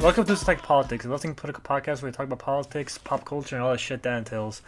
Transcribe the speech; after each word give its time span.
Welcome 0.00 0.24
to 0.24 0.36
Select 0.36 0.62
Politics, 0.62 1.04
a 1.04 1.08
nothing 1.08 1.34
political 1.34 1.62
podcast 1.62 2.00
where 2.02 2.10
we 2.10 2.12
talk 2.16 2.24
about 2.26 2.38
politics, 2.38 2.96
pop 2.98 3.24
culture, 3.26 3.54
and 3.56 3.62
all 3.62 3.70
that 3.72 3.78
shit 3.80 4.02
that 4.02 4.16
entails. 4.16 4.62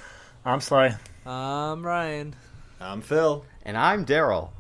I'm 0.44 0.60
Sly. 0.60 0.96
I'm 1.24 1.84
Ryan. 1.84 2.34
I'm 2.80 3.00
Phil. 3.00 3.44
And 3.64 3.76
I'm 3.76 4.04
Daryl. 4.04 4.50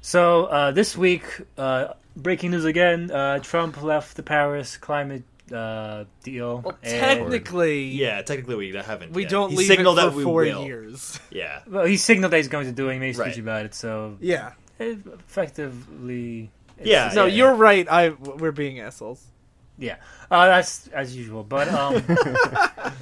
So 0.00 0.44
uh, 0.44 0.70
this 0.70 0.96
week, 0.96 1.24
uh, 1.58 1.88
breaking 2.16 2.52
news 2.52 2.64
again: 2.64 3.10
uh, 3.10 3.40
Trump 3.40 3.82
left 3.82 4.16
the 4.16 4.22
Paris 4.22 4.76
climate 4.76 5.24
uh, 5.52 6.04
deal. 6.22 6.60
Well, 6.60 6.78
and- 6.82 7.00
technically, 7.00 7.86
Yeah, 7.86 8.22
technically 8.22 8.54
we 8.56 8.72
haven't. 8.72 9.12
we 9.12 9.22
yet. 9.22 9.30
don't 9.30 9.50
he 9.50 9.56
leave 9.56 9.66
signaled 9.66 9.98
it 9.98 10.02
for 10.02 10.10
that 10.10 10.16
we 10.16 10.22
four 10.22 10.42
will. 10.42 10.64
years. 10.64 11.18
Yeah. 11.32 11.60
well, 11.66 11.84
he 11.84 11.96
signaled 11.96 12.32
that 12.32 12.36
he's 12.36 12.48
going 12.48 12.66
to 12.66 12.72
do 12.72 12.88
it. 12.88 12.94
He 12.94 12.98
made 13.00 13.10
a 13.10 13.14
speech 13.14 13.26
Right. 13.26 13.38
about 13.38 13.64
it, 13.66 13.74
so 13.74 14.18
Yeah. 14.20 14.52
it 14.78 14.98
effectively. 15.26 16.50
it's- 16.78 16.86
Yeah. 16.86 17.10
No, 17.14 17.26
you're 17.26 17.54
right. 17.54 17.88
I 17.90 18.10
we're 18.10 18.52
being 18.52 18.78
assholes. 18.80 19.24
Yeah, 19.78 19.96
uh, 20.30 20.46
that's 20.46 20.88
as 20.88 21.16
usual. 21.16 21.42
But 21.44 21.68
um, 21.68 22.04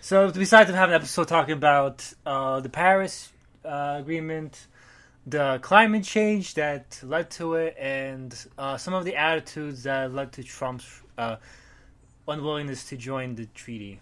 so 0.00 0.30
besides 0.30 0.70
having 0.70 0.94
an 0.94 1.00
episode 1.00 1.28
talking 1.28 1.54
about 1.54 2.12
uh, 2.24 2.60
the 2.60 2.68
Paris 2.68 3.30
uh, 3.64 3.96
Agreement, 3.98 4.66
the 5.26 5.58
climate 5.62 6.04
change 6.04 6.54
that 6.54 7.00
led 7.02 7.30
to 7.32 7.54
it, 7.54 7.76
and 7.78 8.34
uh, 8.56 8.76
some 8.76 8.94
of 8.94 9.04
the 9.04 9.16
attitudes 9.16 9.82
that 9.82 10.12
led 10.14 10.32
to 10.32 10.42
Trump's 10.42 11.02
uh, 11.18 11.36
unwillingness 12.26 12.88
to 12.88 12.96
join 12.96 13.34
the 13.34 13.46
treaty. 13.46 14.00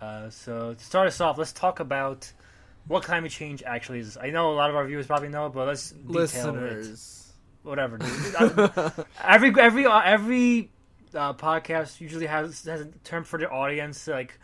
Uh, 0.00 0.30
so 0.30 0.74
to 0.74 0.84
start 0.84 1.06
us 1.06 1.20
off, 1.20 1.38
let's 1.38 1.52
talk 1.52 1.80
about 1.80 2.30
what 2.86 3.02
climate 3.02 3.30
change 3.30 3.62
actually 3.62 4.00
is. 4.00 4.16
I 4.16 4.30
know 4.30 4.50
a 4.50 4.54
lot 4.54 4.70
of 4.70 4.76
our 4.76 4.86
viewers 4.86 5.06
probably 5.06 5.28
know, 5.28 5.48
but 5.48 5.66
let's 5.66 5.90
detail 5.90 6.56
it 6.56 6.86
whatever. 7.62 7.98
dude. 7.98 9.06
Every 9.22 9.52
every 9.60 9.86
uh, 9.86 10.00
every 10.00 10.70
uh, 11.14 11.34
podcast 11.34 12.00
usually 12.00 12.26
has 12.26 12.64
has 12.64 12.82
a 12.82 12.86
term 13.04 13.24
for 13.24 13.38
their 13.38 13.52
audience. 13.52 14.06
Like 14.06 14.38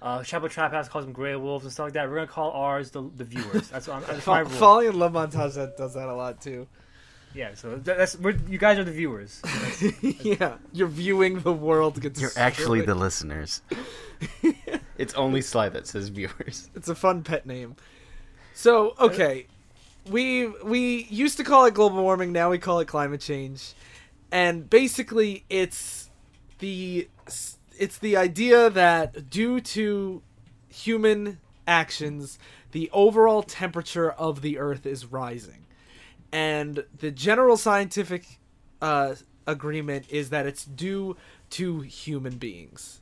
uh, 0.00 0.20
Chapo 0.20 0.50
Trap 0.50 0.72
House 0.72 0.88
calls 0.88 1.04
them 1.04 1.12
gray 1.12 1.36
wolves 1.36 1.64
and 1.64 1.72
stuff 1.72 1.84
like 1.84 1.92
that. 1.94 2.08
We're 2.08 2.16
gonna 2.16 2.26
call 2.26 2.50
ours 2.52 2.90
the 2.90 3.08
the 3.16 3.24
viewers. 3.24 3.68
That's, 3.68 3.88
what 3.88 3.98
I'm, 3.98 4.02
that's 4.02 4.26
my 4.26 4.40
rule. 4.40 4.50
Falling 4.50 4.88
in 4.88 4.98
Love 4.98 5.12
Montage 5.12 5.54
that 5.54 5.76
does 5.76 5.94
that 5.94 6.08
a 6.08 6.14
lot 6.14 6.40
too. 6.40 6.66
Yeah, 7.34 7.54
so 7.54 7.76
that's 7.76 8.18
we're, 8.18 8.36
you 8.48 8.58
guys 8.58 8.78
are 8.78 8.84
the 8.84 8.92
viewers. 8.92 9.40
yeah, 10.02 10.56
you're 10.72 10.88
viewing 10.88 11.40
the 11.40 11.52
world 11.52 12.00
get 12.00 12.20
You're 12.20 12.30
actually 12.36 12.82
the 12.82 12.94
listeners. 12.94 13.62
it's 14.98 15.14
only 15.14 15.40
Sly 15.40 15.70
that 15.70 15.86
says 15.86 16.08
viewers. 16.08 16.68
It's 16.74 16.88
a 16.88 16.94
fun 16.94 17.22
pet 17.22 17.46
name. 17.46 17.76
So 18.54 18.94
okay, 19.00 19.46
we 20.10 20.48
we 20.48 21.04
used 21.04 21.38
to 21.38 21.44
call 21.44 21.64
it 21.64 21.74
global 21.74 22.02
warming. 22.02 22.32
Now 22.32 22.50
we 22.50 22.58
call 22.58 22.80
it 22.80 22.86
climate 22.86 23.20
change, 23.20 23.72
and 24.32 24.68
basically 24.68 25.44
it's 25.48 26.10
the 26.58 27.08
it's 27.78 27.98
the 27.98 28.16
idea 28.16 28.70
that 28.70 29.30
due 29.30 29.60
to 29.60 30.22
human 30.68 31.38
actions, 31.66 32.38
the 32.72 32.88
overall 32.92 33.42
temperature 33.42 34.10
of 34.10 34.40
the 34.40 34.58
Earth 34.58 34.86
is 34.86 35.04
rising, 35.06 35.66
and 36.32 36.84
the 36.98 37.10
general 37.10 37.56
scientific 37.56 38.40
uh, 38.80 39.14
agreement 39.46 40.06
is 40.08 40.30
that 40.30 40.46
it's 40.46 40.64
due 40.64 41.16
to 41.50 41.80
human 41.80 42.38
beings. 42.38 43.00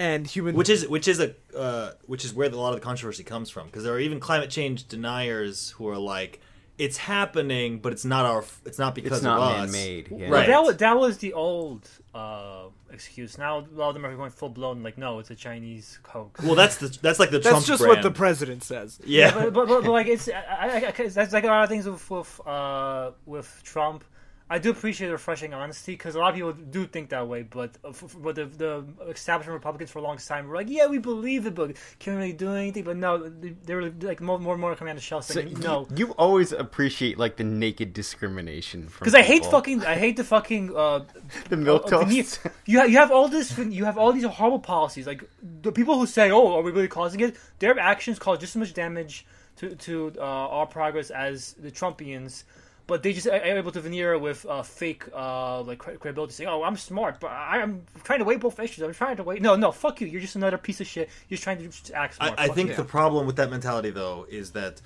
And 0.00 0.28
human, 0.28 0.54
Which 0.54 0.68
is 0.70 0.88
which 0.88 1.08
is 1.08 1.18
a 1.20 1.34
uh, 1.56 1.92
which 2.06 2.24
is 2.24 2.32
where 2.32 2.48
a 2.48 2.56
lot 2.56 2.72
of 2.72 2.76
the 2.76 2.84
controversy 2.84 3.24
comes 3.24 3.50
from 3.50 3.66
because 3.66 3.82
there 3.82 3.92
are 3.92 4.00
even 4.00 4.20
climate 4.20 4.48
change 4.48 4.86
deniers 4.86 5.70
who 5.70 5.88
are 5.88 5.98
like 5.98 6.40
it's 6.78 6.96
happening 6.96 7.78
but 7.80 7.92
it's 7.92 8.04
not 8.04 8.24
our 8.24 8.44
it's 8.64 8.78
not 8.78 8.94
because 8.94 9.18
It's 9.18 9.22
not 9.22 9.38
of 9.38 9.42
us. 9.64 9.72
man-made. 9.72 10.08
Yeah. 10.10 10.16
Well, 10.30 10.30
Right. 10.30 10.46
that 10.46 10.62
was 10.62 10.76
that 10.76 10.96
was 10.98 11.18
the 11.18 11.32
old 11.32 11.88
uh, 12.14 12.64
excuse. 12.92 13.36
Now 13.38 13.58
a 13.58 13.66
lot 13.74 13.88
of 13.90 13.94
them 13.94 14.06
are 14.06 14.14
going 14.16 14.30
full 14.30 14.48
blown. 14.48 14.82
Like, 14.82 14.96
no, 14.98 15.18
it's 15.18 15.30
a 15.30 15.34
Chinese 15.34 15.98
hoax. 16.06 16.42
Well, 16.42 16.54
that's 16.54 16.76
the 16.76 16.96
that's 17.02 17.18
like 17.18 17.30
the 17.30 17.38
that's 17.38 17.48
Trump 17.50 17.66
just 17.66 17.82
brand. 17.82 17.96
what 17.96 18.02
the 18.02 18.10
president 18.10 18.62
says. 18.64 18.98
yeah. 19.04 19.32
but, 19.34 19.52
but, 19.52 19.68
but, 19.68 19.82
but 19.84 19.90
like 19.92 20.06
it's 20.06 20.28
I, 20.28 20.42
I, 20.82 20.86
I, 20.88 20.92
'cause 20.92 21.14
that's 21.14 21.32
like 21.32 21.44
a 21.44 21.48
lot 21.48 21.64
of 21.64 21.68
things 21.68 21.86
with 21.86 22.08
with, 22.10 22.40
uh, 22.46 23.10
with 23.26 23.60
Trump. 23.64 24.04
I 24.50 24.58
do 24.58 24.70
appreciate 24.70 25.08
the 25.08 25.12
refreshing 25.12 25.52
honesty 25.52 25.92
because 25.92 26.14
a 26.14 26.18
lot 26.18 26.30
of 26.30 26.34
people 26.34 26.52
do 26.52 26.86
think 26.86 27.10
that 27.10 27.28
way, 27.28 27.42
but 27.42 27.76
uh, 27.84 27.88
f- 27.90 28.16
but 28.18 28.34
the, 28.34 28.46
the 28.46 28.84
establishment 29.08 29.52
Republicans 29.54 29.90
for 29.90 29.98
a 29.98 30.02
long 30.02 30.16
time 30.16 30.48
were 30.48 30.54
like, 30.56 30.70
yeah, 30.70 30.86
we 30.86 30.96
believe 30.98 31.46
it, 31.46 31.54
but 31.54 31.76
can't 31.98 32.16
really 32.16 32.32
do 32.32 32.52
anything. 32.52 32.84
But 32.84 32.96
no, 32.96 33.28
they- 33.28 33.54
they 33.66 33.74
were 33.74 33.90
like 34.00 34.20
more 34.22 34.38
more 34.38 34.54
and 34.54 34.60
more 34.60 34.74
coming 34.74 34.92
out 34.92 34.96
of 34.96 35.02
shell 35.02 35.20
So 35.20 35.34
saying 35.34 35.60
no. 35.60 35.86
you, 35.94 36.12
always 36.12 36.52
appreciate 36.52 37.18
like 37.18 37.36
the 37.36 37.44
naked 37.44 37.92
discrimination 37.92 38.88
Because 38.98 39.14
I 39.14 39.22
hate 39.22 39.44
fucking, 39.44 39.84
I 39.84 39.96
hate 39.96 40.16
the 40.16 40.24
fucking 40.24 40.74
uh, 40.74 41.04
the 41.50 41.56
milk 41.58 41.84
uh, 41.86 42.04
toast. 42.04 42.40
you 42.64 42.78
have, 42.78 42.88
you 42.90 42.96
have 42.96 43.10
all 43.10 43.28
this, 43.28 43.56
you 43.58 43.84
have 43.84 43.98
all 43.98 44.12
these 44.12 44.24
horrible 44.24 44.60
policies. 44.60 45.06
Like 45.06 45.24
the 45.62 45.72
people 45.72 45.98
who 45.98 46.06
say, 46.06 46.30
"Oh, 46.30 46.54
are 46.56 46.62
we 46.62 46.70
really 46.72 46.88
causing 46.88 47.20
it?" 47.20 47.36
Their 47.58 47.78
actions 47.78 48.18
cause 48.18 48.38
just 48.38 48.56
as 48.56 48.60
much 48.60 48.72
damage 48.74 49.26
to 49.56 49.74
to 49.76 50.12
uh, 50.18 50.22
our 50.56 50.66
progress 50.66 51.10
as 51.10 51.52
the 51.54 51.70
Trumpians. 51.70 52.44
But 52.88 53.04
they 53.04 53.12
just 53.12 53.28
are 53.28 53.34
able 53.34 53.70
to 53.70 53.80
veneer 53.80 54.18
with 54.18 54.44
uh, 54.46 54.62
fake 54.62 55.04
uh, 55.14 55.60
like 55.62 55.78
credibility, 55.78 56.32
saying, 56.32 56.48
"Oh, 56.48 56.64
I'm 56.64 56.76
smart, 56.76 57.20
but 57.20 57.28
I'm 57.28 57.84
trying 58.02 58.18
to 58.18 58.24
weigh 58.24 58.36
both 58.36 58.58
issues. 58.58 58.82
I'm 58.82 58.94
trying 58.94 59.18
to 59.18 59.22
weigh." 59.22 59.38
No, 59.38 59.54
no, 59.54 59.70
fuck 59.70 60.00
you. 60.00 60.08
You're 60.08 60.22
just 60.22 60.34
another 60.34 60.58
piece 60.58 60.80
of 60.80 60.86
shit. 60.86 61.10
You're 61.28 61.36
just 61.36 61.44
trying 61.44 61.58
to 61.58 61.64
just 61.68 61.92
act 61.92 62.14
smart. 62.14 62.34
I, 62.36 62.44
I 62.44 62.48
think 62.48 62.70
you. 62.70 62.76
the 62.76 62.84
problem 62.84 63.26
with 63.26 63.36
that 63.36 63.50
mentality 63.50 63.90
though 63.90 64.26
is 64.28 64.52
that 64.52 64.80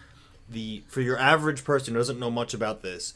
the 0.51 0.83
for 0.89 1.01
your 1.01 1.17
average 1.17 1.65
person 1.65 1.95
who 1.95 2.01
doesn't 2.01 2.19
know 2.19 2.31
much 2.31 2.55
about 2.55 2.83
this 2.83 3.15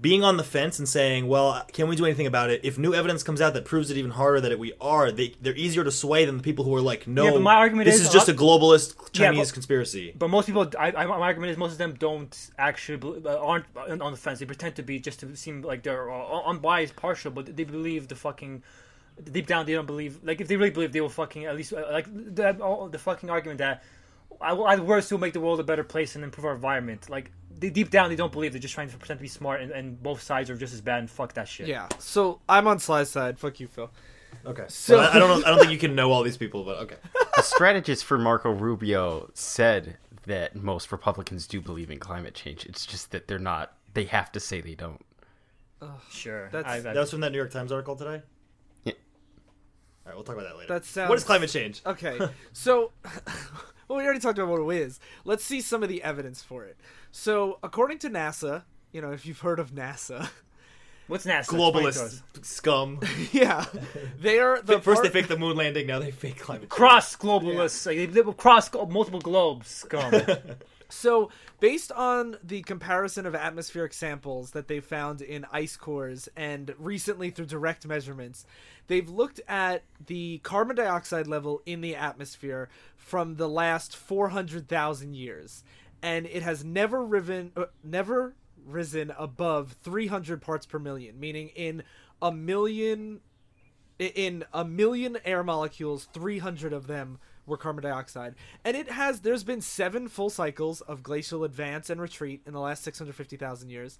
being 0.00 0.22
on 0.22 0.36
the 0.36 0.44
fence 0.44 0.78
and 0.78 0.88
saying 0.88 1.26
well 1.26 1.64
can 1.72 1.88
we 1.88 1.96
do 1.96 2.04
anything 2.04 2.26
about 2.26 2.50
it 2.50 2.60
if 2.62 2.78
new 2.78 2.94
evidence 2.94 3.24
comes 3.24 3.40
out 3.40 3.52
that 3.52 3.64
proves 3.64 3.90
it 3.90 3.96
even 3.96 4.12
harder 4.12 4.40
that 4.40 4.56
we 4.56 4.72
are 4.80 5.10
they, 5.10 5.34
they're 5.40 5.56
easier 5.56 5.82
to 5.82 5.90
sway 5.90 6.24
than 6.24 6.36
the 6.36 6.42
people 6.42 6.64
who 6.64 6.72
are 6.74 6.80
like 6.80 7.08
no 7.08 7.24
Yeah, 7.24 7.30
but 7.32 7.42
my 7.42 7.56
argument 7.56 7.86
this 7.86 7.96
is 7.96 8.06
is, 8.06 8.12
just 8.12 8.28
a 8.28 8.32
globalist 8.32 8.94
Yeah, 9.12 9.26
chinese 9.30 9.48
but- 9.48 9.54
conspiracy 9.54 10.14
But 10.16 10.28
most 10.28 10.46
people, 10.46 10.70
I, 10.78 10.92
I, 10.92 11.06
my 11.06 11.14
argument 11.16 11.50
is 11.50 11.56
most 11.56 11.72
of 11.72 11.78
them 11.78 11.94
don't 11.94 12.50
actually 12.58 13.22
uh, 13.24 13.38
aren't 13.38 13.66
on 13.76 14.12
the 14.12 14.16
fence. 14.18 14.38
They 14.38 14.46
pretend 14.46 14.76
to 14.76 14.82
be 14.84 15.00
just 15.00 15.18
to 15.20 15.34
seem 15.36 15.62
like 15.62 15.82
they're 15.82 16.10
uh, 16.10 16.42
unbiased, 16.42 16.94
partial, 16.94 17.32
but 17.32 17.56
they 17.56 17.64
believe 17.64 18.06
the 18.06 18.14
fucking 18.14 18.62
deep 19.32 19.46
down 19.46 19.66
they 19.66 19.74
don't 19.74 19.86
believe. 19.86 20.20
Like 20.22 20.40
if 20.40 20.46
they 20.48 20.56
really 20.56 20.70
believe, 20.70 20.92
they 20.92 21.00
will 21.00 21.08
fucking 21.08 21.44
at 21.46 21.56
least 21.56 21.72
uh, 21.72 21.84
like 21.90 22.06
the 22.34 22.56
all, 22.62 22.88
the 22.88 22.98
fucking 22.98 23.30
argument 23.30 23.58
that 23.58 23.82
I 24.40 24.52
will, 24.52 24.68
at 24.68 24.80
worst 24.80 25.10
will 25.10 25.18
make 25.18 25.32
the 25.32 25.40
world 25.40 25.60
a 25.60 25.64
better 25.64 25.84
place 25.84 26.14
and 26.14 26.24
improve 26.24 26.44
our 26.46 26.54
environment. 26.54 27.10
Like 27.10 27.30
they, 27.58 27.70
deep 27.70 27.90
down 27.90 28.10
they 28.10 28.16
don't 28.16 28.32
believe. 28.32 28.52
They're 28.52 28.60
just 28.60 28.74
trying 28.74 28.88
to 28.90 28.96
pretend 28.96 29.18
to 29.18 29.22
be 29.22 29.28
smart, 29.28 29.60
and, 29.60 29.70
and 29.72 30.02
both 30.02 30.22
sides 30.22 30.50
are 30.50 30.56
just 30.56 30.74
as 30.74 30.80
bad. 30.80 30.98
And 31.00 31.10
fuck 31.10 31.34
that 31.34 31.48
shit. 31.48 31.68
Yeah. 31.68 31.88
So 31.98 32.40
I'm 32.48 32.66
on 32.66 32.78
Sly's 32.78 33.08
side. 33.10 33.38
Fuck 33.38 33.60
you, 33.60 33.66
Phil. 33.68 33.90
okay 34.46 34.64
So- 34.68 34.96
so 34.96 34.98
I, 35.00 35.14
I 35.14 35.18
don't 35.18 35.28
know 35.28 35.46
i 35.46 35.50
don't 35.50 35.58
think 35.60 35.72
you 35.72 35.78
can 35.78 35.94
know 35.94 36.10
all 36.10 36.22
these 36.22 36.38
people 36.38 36.64
but 36.64 36.78
okay 36.78 36.96
a 37.38 37.42
strategist 37.42 38.04
for 38.04 38.16
Marco 38.18 38.50
Rubio 38.50 39.30
said 39.34 39.98
that 40.26 40.56
most 40.56 40.90
Republicans 40.90 41.46
do 41.46 41.60
believe 41.60 41.90
in 41.90 41.98
climate 41.98 42.34
change. 42.34 42.64
It's 42.66 42.86
just 42.86 43.10
that 43.10 43.26
they're 43.28 43.38
not. 43.40 43.72
They 43.94 44.04
have 44.04 44.30
to 44.32 44.40
say 44.40 44.60
they 44.60 44.74
don't. 44.74 45.04
sure. 46.10 46.48
That's- 46.52 46.72
I, 46.84 46.90
I, 46.90 46.94
that 46.94 47.08
from 47.08 47.20
that 47.20 47.32
new 47.32 47.38
york 47.38 47.50
times 47.50 47.72
article 47.72 47.96
today 47.96 48.14
Yeah. 48.16 48.20
All 50.04 50.10
right 50.10 50.14
we'll 50.16 50.24
talk 50.24 50.34
about 50.36 50.48
that 50.48 50.56
later 50.56 50.72
That 50.72 50.84
sounds. 50.84 51.08
what 51.08 51.18
is 51.18 51.24
climate 51.24 51.50
change 51.50 51.80
Okay. 51.86 52.18
So, 52.52 52.92
well, 53.88 53.98
we 53.98 54.04
already 54.04 54.20
talked 54.20 54.38
about 54.38 54.50
what 54.50 54.74
it 54.74 54.80
is. 54.80 55.00
Let's 55.24 55.44
see 55.44 55.60
some 55.60 55.82
of 55.82 55.88
the 55.88 56.02
evidence 56.02 56.42
for 56.42 56.64
it. 56.64 56.76
So, 57.10 57.58
according 57.62 57.98
to 58.00 58.10
NASA, 58.10 58.62
you 58.92 59.00
know, 59.00 59.12
if 59.12 59.26
you've 59.26 59.40
heard 59.40 59.58
of 59.60 59.70
NASA, 59.72 60.28
what's 61.08 61.24
NASA? 61.26 61.40
Explain 61.40 61.72
globalist 61.72 62.22
scum 62.44 63.00
yeah, 63.32 63.64
they 64.20 64.38
are 64.38 64.60
the 64.62 64.80
first 64.80 65.02
they 65.02 65.08
fake 65.08 65.28
the 65.28 65.36
moon 65.38 65.56
landing 65.56 65.86
now 65.86 65.98
they 65.98 66.10
fake 66.10 66.38
climate 66.38 66.62
change. 66.62 66.70
Cross 66.70 67.16
globalists, 67.16 67.86
like, 67.86 67.96
they, 67.96 68.06
they 68.06 68.20
will 68.22 68.32
cross 68.32 68.70
multiple 68.88 69.20
globes. 69.20 69.68
Scum. 69.68 70.12
So, 70.92 71.30
based 71.58 71.90
on 71.90 72.36
the 72.44 72.60
comparison 72.62 73.24
of 73.24 73.34
atmospheric 73.34 73.94
samples 73.94 74.50
that 74.50 74.68
they 74.68 74.78
found 74.78 75.22
in 75.22 75.46
ice 75.50 75.74
cores 75.74 76.28
and 76.36 76.74
recently 76.78 77.30
through 77.30 77.46
direct 77.46 77.86
measurements, 77.86 78.44
they've 78.88 79.08
looked 79.08 79.40
at 79.48 79.84
the 80.04 80.38
carbon 80.42 80.76
dioxide 80.76 81.26
level 81.26 81.62
in 81.64 81.80
the 81.80 81.96
atmosphere 81.96 82.68
from 82.94 83.36
the 83.36 83.48
last 83.48 83.96
400,000 83.96 85.14
years. 85.14 85.64
And 86.02 86.26
it 86.26 86.42
has 86.42 86.62
never 86.62 87.02
riven, 87.02 87.52
uh, 87.56 87.64
never 87.82 88.36
risen 88.62 89.14
above 89.16 89.76
300 89.82 90.42
parts 90.42 90.66
per 90.66 90.78
million, 90.78 91.18
meaning 91.18 91.48
in 91.56 91.84
a 92.20 92.30
million 92.30 93.20
in 93.98 94.44
a 94.52 94.64
million 94.64 95.16
air 95.24 95.42
molecules 95.42 96.06
300 96.12 96.72
of 96.72 96.86
them 96.86 97.18
were 97.46 97.56
carbon 97.56 97.82
dioxide. 97.82 98.34
And 98.64 98.76
it 98.76 98.90
has 98.90 99.20
there's 99.20 99.44
been 99.44 99.60
seven 99.60 100.08
full 100.08 100.30
cycles 100.30 100.80
of 100.82 101.02
glacial 101.02 101.44
advance 101.44 101.90
and 101.90 102.00
retreat 102.00 102.42
in 102.46 102.52
the 102.52 102.60
last 102.60 102.82
650000 102.84 103.70
years. 103.70 103.98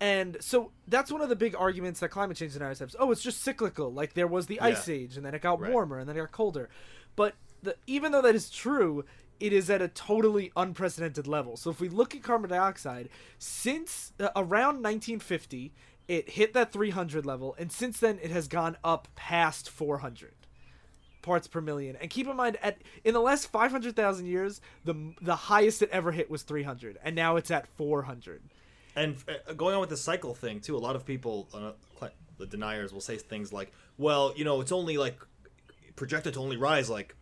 And 0.00 0.36
so 0.40 0.70
that's 0.86 1.10
one 1.10 1.20
of 1.20 1.28
the 1.28 1.36
big 1.36 1.56
arguments 1.58 2.00
that 2.00 2.08
climate 2.10 2.36
change 2.36 2.52
deniers 2.52 2.78
have. 2.78 2.94
Oh 2.98 3.10
it's 3.10 3.22
just 3.22 3.42
cyclical. 3.42 3.92
Like 3.92 4.14
there 4.14 4.26
was 4.26 4.46
the 4.46 4.60
ice 4.60 4.88
age 4.88 5.16
and 5.16 5.26
then 5.26 5.34
it 5.34 5.42
got 5.42 5.60
Right. 5.60 5.72
warmer 5.72 5.98
and 5.98 6.08
then 6.08 6.16
it 6.16 6.20
got 6.20 6.32
colder. 6.32 6.68
But 7.16 7.34
the, 7.62 7.76
even 7.86 8.12
though 8.12 8.22
that 8.22 8.34
is 8.34 8.50
true 8.50 9.04
it 9.40 9.52
is 9.52 9.70
at 9.70 9.80
a 9.80 9.88
totally 9.88 10.50
unprecedented 10.56 11.28
level. 11.28 11.56
So 11.56 11.70
if 11.70 11.80
we 11.80 11.88
look 11.88 12.14
at 12.14 12.22
carbon 12.22 12.50
dioxide 12.50 13.08
since 13.38 14.12
uh, 14.18 14.28
around 14.34 14.82
1950 14.82 15.72
it 16.08 16.30
hit 16.30 16.54
that 16.54 16.72
300 16.72 17.26
level, 17.26 17.54
and 17.58 17.70
since 17.70 18.00
then 18.00 18.18
it 18.22 18.30
has 18.30 18.48
gone 18.48 18.78
up 18.82 19.08
past 19.14 19.68
400 19.68 20.32
parts 21.22 21.46
per 21.46 21.60
million. 21.60 21.96
And 21.96 22.10
keep 22.10 22.26
in 22.26 22.36
mind, 22.36 22.56
at 22.62 22.78
in 23.04 23.14
the 23.14 23.20
last 23.20 23.48
500,000 23.50 24.26
years, 24.26 24.60
the 24.84 25.14
the 25.20 25.36
highest 25.36 25.82
it 25.82 25.90
ever 25.90 26.12
hit 26.12 26.30
was 26.30 26.42
300, 26.42 26.98
and 27.02 27.14
now 27.16 27.36
it's 27.36 27.50
at 27.50 27.66
400. 27.76 28.42
And 28.96 29.16
uh, 29.28 29.52
going 29.52 29.74
on 29.74 29.80
with 29.80 29.90
the 29.90 29.96
cycle 29.96 30.34
thing 30.34 30.60
too, 30.60 30.76
a 30.76 30.78
lot 30.78 30.96
of 30.96 31.04
people, 31.04 31.48
uh, 31.54 32.08
the 32.38 32.46
deniers, 32.46 32.92
will 32.92 33.00
say 33.00 33.16
things 33.16 33.52
like, 33.52 33.72
"Well, 33.96 34.32
you 34.36 34.44
know, 34.44 34.60
it's 34.60 34.72
only 34.72 34.96
like 34.96 35.18
projected 35.96 36.34
to 36.34 36.40
only 36.40 36.56
rise 36.56 36.88
like 36.88 37.14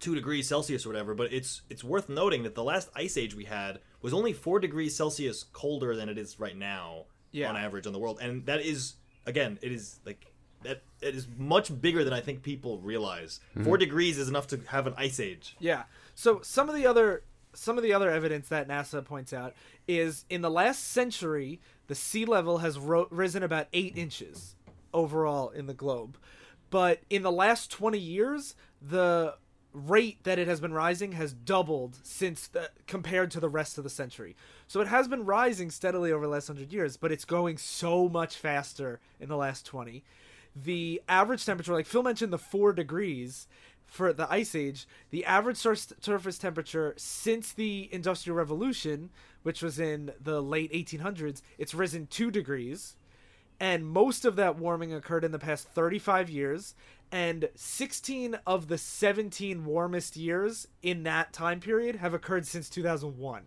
two 0.00 0.14
degrees 0.14 0.46
Celsius 0.48 0.84
or 0.84 0.88
whatever." 0.88 1.14
But 1.14 1.32
it's 1.32 1.62
it's 1.70 1.84
worth 1.84 2.08
noting 2.08 2.42
that 2.42 2.54
the 2.54 2.64
last 2.64 2.88
ice 2.96 3.16
age 3.16 3.34
we 3.34 3.44
had 3.44 3.80
was 4.02 4.12
only 4.12 4.32
four 4.32 4.58
degrees 4.60 4.94
Celsius 4.96 5.44
colder 5.44 5.94
than 5.96 6.08
it 6.08 6.18
is 6.18 6.38
right 6.40 6.56
now 6.56 7.04
Yeah. 7.32 7.48
on 7.50 7.56
average 7.56 7.86
on 7.86 7.92
the 7.92 7.98
world, 7.98 8.18
and 8.20 8.44
that 8.46 8.60
is 8.60 8.94
again, 9.26 9.58
it 9.62 9.72
is 9.72 10.00
like 10.04 10.26
that. 10.64 10.82
It 11.00 11.14
is 11.14 11.26
much 11.38 11.80
bigger 11.80 12.02
than 12.02 12.12
I 12.12 12.20
think 12.20 12.42
people 12.42 12.78
realize. 12.78 13.40
Four 13.54 13.62
mm-hmm. 13.62 13.80
degrees 13.80 14.18
is 14.18 14.28
enough 14.28 14.46
to 14.48 14.60
have 14.68 14.86
an 14.86 14.94
ice 14.96 15.20
age. 15.20 15.56
Yeah. 15.58 15.84
So 16.14 16.40
some 16.42 16.68
of 16.68 16.74
the 16.74 16.86
other 16.86 17.22
some 17.52 17.76
of 17.76 17.84
the 17.84 17.92
other 17.92 18.10
evidence 18.10 18.48
that 18.48 18.68
NASA 18.68 19.04
points 19.04 19.32
out 19.32 19.54
is 19.86 20.24
in 20.28 20.42
the 20.42 20.50
last 20.50 20.88
century, 20.88 21.60
the 21.86 21.94
sea 21.94 22.24
level 22.24 22.58
has 22.58 22.78
ro- 22.78 23.06
risen 23.10 23.42
about 23.42 23.68
eight 23.72 23.96
inches 23.96 24.56
overall 24.92 25.50
in 25.50 25.66
the 25.66 25.74
globe, 25.74 26.16
but 26.70 27.00
in 27.10 27.22
the 27.22 27.32
last 27.32 27.70
twenty 27.70 27.98
years, 27.98 28.56
the 28.82 29.34
rate 29.74 30.22
that 30.22 30.38
it 30.38 30.46
has 30.46 30.60
been 30.60 30.72
rising 30.72 31.12
has 31.12 31.32
doubled 31.32 31.98
since 32.04 32.46
the, 32.46 32.70
compared 32.86 33.30
to 33.32 33.40
the 33.40 33.48
rest 33.48 33.76
of 33.76 33.84
the 33.84 33.90
century. 33.90 34.36
So 34.68 34.80
it 34.80 34.86
has 34.86 35.08
been 35.08 35.24
rising 35.24 35.70
steadily 35.70 36.12
over 36.12 36.24
the 36.24 36.30
last 36.30 36.48
100 36.48 36.72
years, 36.72 36.96
but 36.96 37.10
it's 37.10 37.24
going 37.24 37.58
so 37.58 38.08
much 38.08 38.36
faster 38.36 39.00
in 39.18 39.28
the 39.28 39.36
last 39.36 39.66
20. 39.66 40.04
The 40.56 41.02
average 41.08 41.44
temperature, 41.44 41.72
like 41.72 41.86
Phil 41.86 42.02
mentioned, 42.02 42.32
the 42.32 42.38
4 42.38 42.72
degrees 42.72 43.48
for 43.86 44.12
the 44.12 44.30
ice 44.32 44.54
age, 44.54 44.86
the 45.10 45.24
average 45.24 45.56
sur- 45.56 45.74
surface 45.74 46.38
temperature 46.38 46.94
since 46.96 47.52
the 47.52 47.88
Industrial 47.92 48.36
Revolution, 48.36 49.10
which 49.42 49.62
was 49.62 49.78
in 49.78 50.12
the 50.20 50.42
late 50.42 50.72
1800s, 50.72 51.42
it's 51.58 51.74
risen 51.74 52.06
2 52.06 52.30
degrees. 52.30 52.96
And 53.60 53.86
most 53.86 54.24
of 54.24 54.36
that 54.36 54.58
warming 54.58 54.92
occurred 54.92 55.24
in 55.24 55.32
the 55.32 55.38
past 55.38 55.68
35 55.68 56.28
years 56.28 56.74
and 57.12 57.48
16 57.54 58.36
of 58.46 58.66
the 58.66 58.78
17 58.78 59.64
warmest 59.64 60.16
years 60.16 60.66
in 60.82 61.04
that 61.04 61.32
time 61.32 61.60
period 61.60 61.96
have 61.96 62.14
occurred 62.14 62.46
since 62.46 62.68
2001 62.68 63.42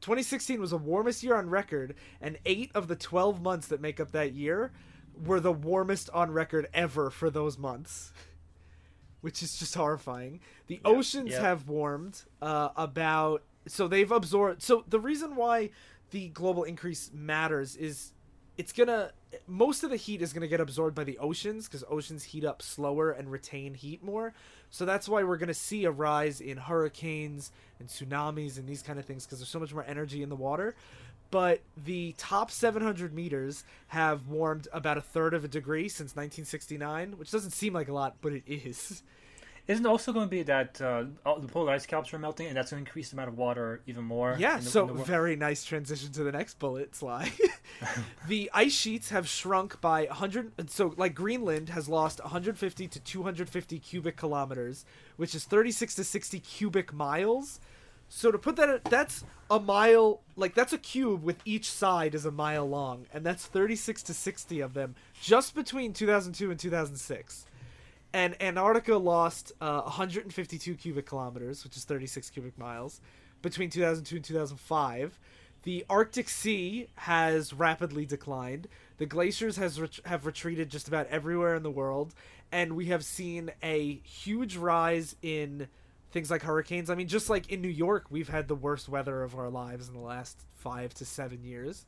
2016 0.00 0.60
was 0.60 0.70
the 0.70 0.76
warmest 0.76 1.22
year 1.22 1.34
on 1.34 1.50
record 1.50 1.94
and 2.20 2.38
8 2.44 2.70
of 2.74 2.86
the 2.86 2.94
12 2.94 3.42
months 3.42 3.66
that 3.68 3.80
make 3.80 3.98
up 3.98 4.12
that 4.12 4.34
year 4.34 4.72
were 5.24 5.40
the 5.40 5.52
warmest 5.52 6.10
on 6.10 6.30
record 6.30 6.68
ever 6.72 7.10
for 7.10 7.30
those 7.30 7.58
months 7.58 8.12
which 9.22 9.42
is 9.42 9.56
just 9.56 9.74
horrifying. 9.74 10.40
The 10.66 10.80
oceans 10.84 11.30
yeah. 11.30 11.40
have 11.40 11.66
warmed 11.66 12.22
uh, 12.42 12.68
about 12.76 13.42
so 13.66 13.88
they've 13.88 14.10
absorbed 14.10 14.60
so 14.60 14.84
the 14.88 15.00
reason 15.00 15.36
why 15.36 15.70
the 16.10 16.28
global 16.28 16.64
increase 16.64 17.10
matters 17.14 17.76
is 17.76 18.12
it's 18.58 18.72
gonna 18.72 19.12
most 19.46 19.82
of 19.82 19.90
the 19.90 19.96
heat 19.96 20.20
is 20.20 20.32
gonna 20.32 20.48
get 20.48 20.60
absorbed 20.60 20.94
by 20.94 21.04
the 21.04 21.16
oceans 21.18 21.66
because 21.66 21.84
oceans 21.88 22.24
heat 22.24 22.44
up 22.44 22.60
slower 22.60 23.12
and 23.12 23.30
retain 23.30 23.74
heat 23.74 24.02
more. 24.02 24.34
So 24.70 24.84
that's 24.84 25.08
why 25.08 25.22
we're 25.22 25.38
gonna 25.38 25.54
see 25.54 25.84
a 25.84 25.90
rise 25.90 26.40
in 26.40 26.56
hurricanes 26.56 27.52
and 27.78 27.88
tsunamis 27.88 28.58
and 28.58 28.68
these 28.68 28.82
kind 28.82 28.98
of 28.98 29.04
things 29.04 29.24
because 29.24 29.38
there's 29.38 29.48
so 29.48 29.60
much 29.60 29.72
more 29.72 29.84
energy 29.86 30.22
in 30.22 30.28
the 30.28 30.36
water 30.36 30.74
but 31.32 31.62
the 31.76 32.14
top 32.18 32.52
700 32.52 33.12
meters 33.12 33.64
have 33.88 34.28
warmed 34.28 34.68
about 34.72 34.96
a 34.96 35.00
third 35.00 35.34
of 35.34 35.44
a 35.44 35.48
degree 35.48 35.88
since 35.88 36.14
1969 36.14 37.18
which 37.18 37.32
doesn't 37.32 37.50
seem 37.50 37.72
like 37.72 37.88
a 37.88 37.92
lot 37.92 38.14
but 38.20 38.32
it 38.32 38.44
is 38.46 39.02
Isn't 39.68 39.86
it 39.86 39.88
also 39.88 40.12
going 40.12 40.26
to 40.26 40.30
be 40.30 40.42
that 40.42 40.80
uh, 40.82 41.04
the 41.40 41.46
polar 41.46 41.70
ice 41.72 41.86
caps 41.86 42.12
are 42.12 42.18
melting, 42.18 42.48
and 42.48 42.56
that's 42.56 42.72
going 42.72 42.84
to 42.84 42.88
increase 42.88 43.10
the 43.10 43.14
amount 43.14 43.28
of 43.28 43.38
water 43.38 43.80
even 43.86 44.02
more? 44.02 44.34
Yeah, 44.36 44.56
the- 44.58 44.64
so 44.64 44.82
in 44.82 44.86
the 44.88 44.94
wor- 44.94 45.04
very 45.04 45.36
nice 45.36 45.64
transition 45.64 46.10
to 46.12 46.24
the 46.24 46.32
next 46.32 46.58
bullet, 46.58 46.96
slide. 46.96 47.30
the 48.26 48.50
ice 48.52 48.72
sheets 48.72 49.10
have 49.10 49.28
shrunk 49.28 49.80
by 49.80 50.06
100. 50.06 50.68
So, 50.68 50.94
like 50.96 51.14
Greenland 51.14 51.68
has 51.68 51.88
lost 51.88 52.20
150 52.20 52.88
to 52.88 53.00
250 53.00 53.78
cubic 53.78 54.16
kilometers, 54.16 54.84
which 55.16 55.32
is 55.32 55.44
36 55.44 55.94
to 55.94 56.04
60 56.04 56.40
cubic 56.40 56.92
miles. 56.92 57.60
So 58.14 58.30
to 58.30 58.38
put 58.38 58.56
that, 58.56 58.84
that's 58.84 59.24
a 59.50 59.58
mile. 59.58 60.20
Like 60.36 60.54
that's 60.54 60.72
a 60.72 60.78
cube 60.78 61.24
with 61.24 61.38
each 61.44 61.70
side 61.70 62.14
is 62.14 62.26
a 62.26 62.30
mile 62.30 62.68
long, 62.68 63.06
and 63.12 63.24
that's 63.24 63.46
36 63.46 64.02
to 64.04 64.14
60 64.14 64.60
of 64.60 64.74
them 64.74 64.94
just 65.20 65.54
between 65.54 65.92
2002 65.92 66.50
and 66.50 66.60
2006 66.60 67.46
and 68.12 68.40
Antarctica 68.42 68.96
lost 68.96 69.52
uh, 69.60 69.82
152 69.82 70.74
cubic 70.74 71.06
kilometers, 71.06 71.64
which 71.64 71.76
is 71.76 71.84
36 71.84 72.30
cubic 72.30 72.58
miles, 72.58 73.00
between 73.40 73.70
2002 73.70 74.16
and 74.16 74.24
2005. 74.24 75.18
The 75.62 75.84
Arctic 75.88 76.28
Sea 76.28 76.88
has 76.96 77.52
rapidly 77.54 78.04
declined. 78.04 78.68
The 78.98 79.06
glaciers 79.06 79.56
has 79.56 79.80
ret- 79.80 80.00
have 80.04 80.26
retreated 80.26 80.70
just 80.70 80.88
about 80.88 81.06
everywhere 81.06 81.54
in 81.54 81.62
the 81.62 81.70
world, 81.70 82.14
and 82.50 82.76
we 82.76 82.86
have 82.86 83.04
seen 83.04 83.50
a 83.62 84.00
huge 84.04 84.56
rise 84.56 85.16
in 85.22 85.68
things 86.12 86.30
like 86.30 86.42
hurricanes. 86.42 86.90
I 86.90 86.94
mean, 86.94 87.08
just 87.08 87.28
like 87.30 87.50
in 87.50 87.60
New 87.62 87.68
York, 87.68 88.06
we've 88.10 88.28
had 88.28 88.46
the 88.48 88.54
worst 88.54 88.88
weather 88.88 89.22
of 89.22 89.34
our 89.36 89.48
lives 89.50 89.88
in 89.88 89.94
the 89.94 90.00
last 90.00 90.38
five 90.54 90.94
to 90.94 91.04
seven 91.04 91.42
years. 91.42 91.84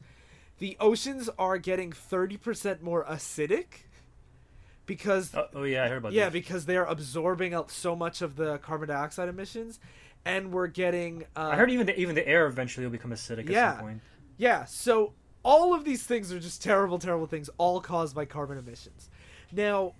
The 0.58 0.76
oceans 0.80 1.28
are 1.38 1.58
getting 1.58 1.92
30% 1.92 2.80
more 2.80 3.04
acidic 3.04 3.66
because 4.86 5.34
Oh, 5.34 5.46
oh, 5.54 5.62
yeah, 5.64 5.84
I 5.84 5.88
heard 5.88 5.98
about 5.98 6.12
yeah, 6.12 6.24
this. 6.28 6.32
because 6.32 6.66
they're 6.66 6.84
absorbing 6.84 7.54
out 7.54 7.70
so 7.70 7.96
much 7.96 8.22
of 8.22 8.36
the 8.36 8.58
carbon 8.58 8.88
dioxide 8.88 9.28
emissions, 9.28 9.80
and 10.24 10.52
we're 10.52 10.66
getting. 10.68 11.24
Uh, 11.36 11.50
I 11.52 11.56
heard 11.56 11.70
even 11.70 11.86
the, 11.86 11.98
even 11.98 12.14
the 12.14 12.26
air 12.26 12.46
eventually 12.46 12.86
will 12.86 12.92
become 12.92 13.10
acidic 13.10 13.48
Yeah. 13.48 13.68
at 13.70 13.76
some 13.76 13.84
point. 13.84 14.00
Yeah, 14.36 14.64
so 14.64 15.12
all 15.42 15.74
of 15.74 15.84
these 15.84 16.02
things 16.04 16.32
are 16.32 16.40
just 16.40 16.62
terrible, 16.62 16.98
terrible 16.98 17.26
things, 17.26 17.48
all 17.58 17.80
caused 17.80 18.14
by 18.14 18.24
carbon 18.24 18.58
emissions. 18.58 19.08
Now, 19.52 19.94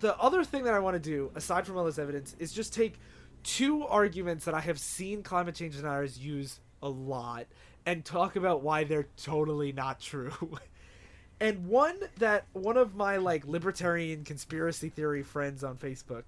the 0.00 0.16
other 0.18 0.44
thing 0.44 0.64
that 0.64 0.74
I 0.74 0.78
want 0.80 0.94
to 0.94 1.00
do, 1.00 1.30
aside 1.34 1.66
from 1.66 1.76
all 1.76 1.84
this 1.84 1.98
evidence, 1.98 2.36
is 2.38 2.52
just 2.52 2.72
take 2.74 2.98
two 3.44 3.86
arguments 3.86 4.46
that 4.46 4.54
I 4.54 4.60
have 4.60 4.80
seen 4.80 5.22
climate 5.22 5.54
change 5.54 5.76
deniers 5.76 6.18
use 6.18 6.60
a 6.82 6.88
lot 6.88 7.46
and 7.86 8.04
talk 8.04 8.36
about 8.36 8.62
why 8.62 8.84
they're 8.84 9.06
totally 9.16 9.72
not 9.72 10.00
true. 10.00 10.32
and 11.40 11.66
one 11.66 11.98
that 12.18 12.46
one 12.52 12.76
of 12.76 12.96
my 12.96 13.18
like 13.18 13.46
libertarian 13.46 14.24
conspiracy 14.24 14.88
theory 14.88 15.22
friends 15.22 15.62
on 15.62 15.76
Facebook, 15.76 16.24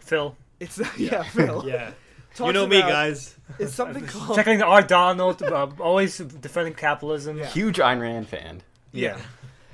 Phil, 0.00 0.36
it's 0.58 0.80
yeah, 0.96 1.22
Phil, 1.22 1.64
Yeah, 1.68 1.92
you 2.38 2.52
know 2.52 2.66
me, 2.66 2.80
guys. 2.80 3.36
Is 3.58 3.74
something 3.74 4.06
called 4.06 4.36
checking 4.36 4.58
the 4.58 4.66
Art 4.66 4.88
Donald, 4.88 5.42
uh, 5.42 5.68
always 5.78 6.18
defending 6.18 6.74
capitalism. 6.74 7.38
Yeah. 7.38 7.46
Huge 7.46 7.78
Ayn 7.78 8.00
Rand 8.00 8.28
fan. 8.28 8.62
Yeah. 8.92 9.18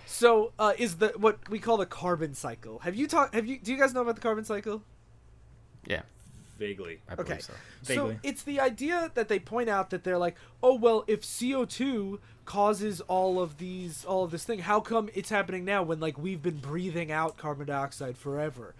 So 0.06 0.52
uh, 0.58 0.72
is 0.76 0.96
the 0.96 1.08
what 1.16 1.48
we 1.48 1.58
call 1.58 1.76
the 1.76 1.86
carbon 1.86 2.34
cycle? 2.34 2.80
Have 2.80 2.94
you 2.94 3.06
talked? 3.06 3.34
Have 3.34 3.46
you? 3.46 3.58
Do 3.58 3.72
you 3.72 3.78
guys 3.78 3.94
know 3.94 4.02
about 4.02 4.16
the 4.16 4.20
carbon 4.20 4.44
cycle? 4.44 4.82
Yeah, 5.86 6.02
Vaguely. 6.58 7.00
I 7.08 7.14
believe 7.14 7.30
Okay. 7.32 7.40
so. 7.40 7.52
Vaguely. 7.82 8.14
So 8.14 8.20
it's 8.22 8.42
the 8.42 8.60
idea 8.60 9.10
that 9.14 9.28
they 9.28 9.38
point 9.38 9.68
out 9.68 9.90
that 9.90 10.04
they're 10.04 10.18
like, 10.18 10.36
oh 10.62 10.74
well, 10.74 11.04
if 11.06 11.22
CO 11.22 11.64
two 11.64 12.20
causes 12.44 13.00
all 13.02 13.40
of 13.40 13.58
these, 13.58 14.04
all 14.04 14.24
of 14.24 14.30
this 14.30 14.44
thing, 14.44 14.60
how 14.60 14.80
come 14.80 15.08
it's 15.14 15.30
happening 15.30 15.64
now 15.64 15.82
when 15.82 15.98
like 16.00 16.18
we've 16.18 16.42
been 16.42 16.58
breathing 16.58 17.10
out 17.10 17.36
carbon 17.36 17.66
dioxide 17.66 18.16
forever, 18.16 18.74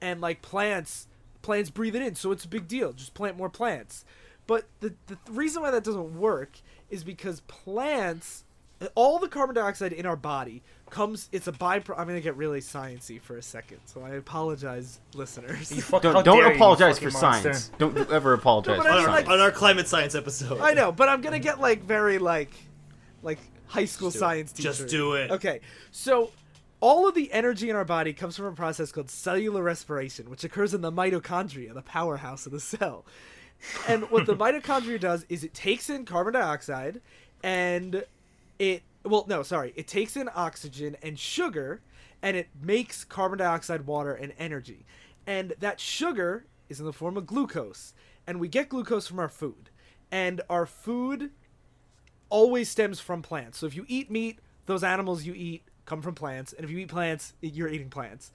and 0.00 0.20
like 0.20 0.42
plants, 0.42 1.06
plants 1.42 1.70
breathe 1.70 1.96
it 1.96 2.02
in, 2.02 2.14
so 2.14 2.32
it's 2.32 2.44
a 2.44 2.48
big 2.48 2.68
deal. 2.68 2.92
Just 2.92 3.14
plant 3.14 3.36
more 3.36 3.48
plants. 3.50 4.04
But 4.46 4.66
the 4.80 4.94
the 5.08 5.18
reason 5.30 5.62
why 5.62 5.70
that 5.70 5.84
doesn't 5.84 6.18
work 6.18 6.60
is 6.88 7.04
because 7.04 7.40
plants, 7.40 8.44
all 8.94 9.18
the 9.18 9.28
carbon 9.28 9.54
dioxide 9.56 9.92
in 9.92 10.06
our 10.06 10.16
body 10.16 10.62
comes. 10.90 11.28
It's 11.32 11.48
a 11.48 11.52
byproduct. 11.52 11.98
I'm 11.98 12.06
gonna 12.06 12.20
get 12.20 12.36
really 12.36 12.60
sciency 12.60 13.20
for 13.20 13.36
a 13.36 13.42
second, 13.42 13.78
so 13.86 14.02
I 14.02 14.10
apologize, 14.10 15.00
listeners. 15.14 15.72
You 15.72 15.82
fuck- 15.82 16.02
Don't, 16.02 16.24
don't 16.24 16.38
dare 16.38 16.48
you, 16.50 16.54
apologize 16.54 16.98
for 16.98 17.10
fucking 17.10 17.28
monster. 17.28 17.54
science. 17.54 17.72
Don't 17.78 17.96
ever 18.12 18.34
apologize 18.34 18.78
No, 18.78 18.84
but 18.84 18.86
for 18.86 18.90
I 18.90 18.92
On 18.92 18.98
mean, 19.00 19.08
our, 19.08 19.14
like- 19.16 19.28
on 19.28 19.40
our 19.40 19.50
climate 19.50 19.88
science 19.88 20.14
episode. 20.14 20.60
I 20.60 20.74
know, 20.74 20.92
but 20.92 21.08
I'm 21.08 21.20
gonna 21.20 21.38
get 21.40 21.60
like 21.60 21.82
very 21.82 22.18
like, 22.18 22.52
like 23.22 23.38
high 23.66 23.84
school 23.84 24.08
Just 24.10 24.20
science 24.20 24.52
teacher. 24.52 24.68
Just 24.70 24.88
do 24.88 25.14
it. 25.14 25.30
Okay, 25.32 25.60
so 25.90 26.30
all 26.80 27.08
of 27.08 27.14
the 27.16 27.32
energy 27.32 27.68
in 27.70 27.74
our 27.76 27.84
body 27.84 28.12
comes 28.12 28.36
from 28.36 28.46
a 28.46 28.52
process 28.52 28.92
called 28.92 29.10
cellular 29.10 29.62
respiration, 29.62 30.30
which 30.30 30.44
occurs 30.44 30.72
in 30.72 30.80
the 30.80 30.92
mitochondria, 30.92 31.74
the 31.74 31.82
powerhouse 31.82 32.46
of 32.46 32.52
the 32.52 32.60
cell. 32.60 33.04
And 33.88 34.08
what 34.12 34.26
the 34.26 34.36
mitochondria 34.36 35.00
does 35.00 35.26
is 35.28 35.42
it 35.42 35.52
takes 35.52 35.90
in 35.90 36.04
carbon 36.04 36.34
dioxide 36.34 37.00
and 37.42 38.04
it 38.58 38.82
well 39.04 39.24
no 39.28 39.42
sorry. 39.42 39.72
It 39.76 39.86
takes 39.86 40.16
in 40.16 40.28
oxygen 40.34 40.96
and 41.02 41.18
sugar 41.18 41.80
and 42.22 42.36
it 42.36 42.48
makes 42.60 43.04
carbon 43.04 43.38
dioxide 43.38 43.86
water 43.86 44.12
and 44.12 44.32
energy. 44.38 44.84
And 45.26 45.54
that 45.60 45.78
sugar 45.78 46.46
is 46.68 46.80
in 46.80 46.86
the 46.86 46.92
form 46.92 47.16
of 47.16 47.26
glucose. 47.26 47.94
And 48.26 48.40
we 48.40 48.48
get 48.48 48.68
glucose 48.68 49.06
from 49.06 49.18
our 49.18 49.28
food. 49.28 49.70
And 50.10 50.40
our 50.50 50.66
food 50.66 51.30
always 52.28 52.68
stems 52.68 52.98
from 53.00 53.22
plants. 53.22 53.58
So 53.58 53.66
if 53.66 53.76
you 53.76 53.84
eat 53.88 54.10
meat 54.10 54.38
those 54.68 54.84
animals 54.84 55.24
you 55.24 55.32
eat 55.34 55.62
come 55.86 56.02
from 56.02 56.14
plants, 56.14 56.52
and 56.52 56.62
if 56.62 56.70
you 56.70 56.78
eat 56.78 56.88
plants, 56.88 57.32
you're 57.40 57.68
eating 57.68 57.88
plants. 57.88 58.30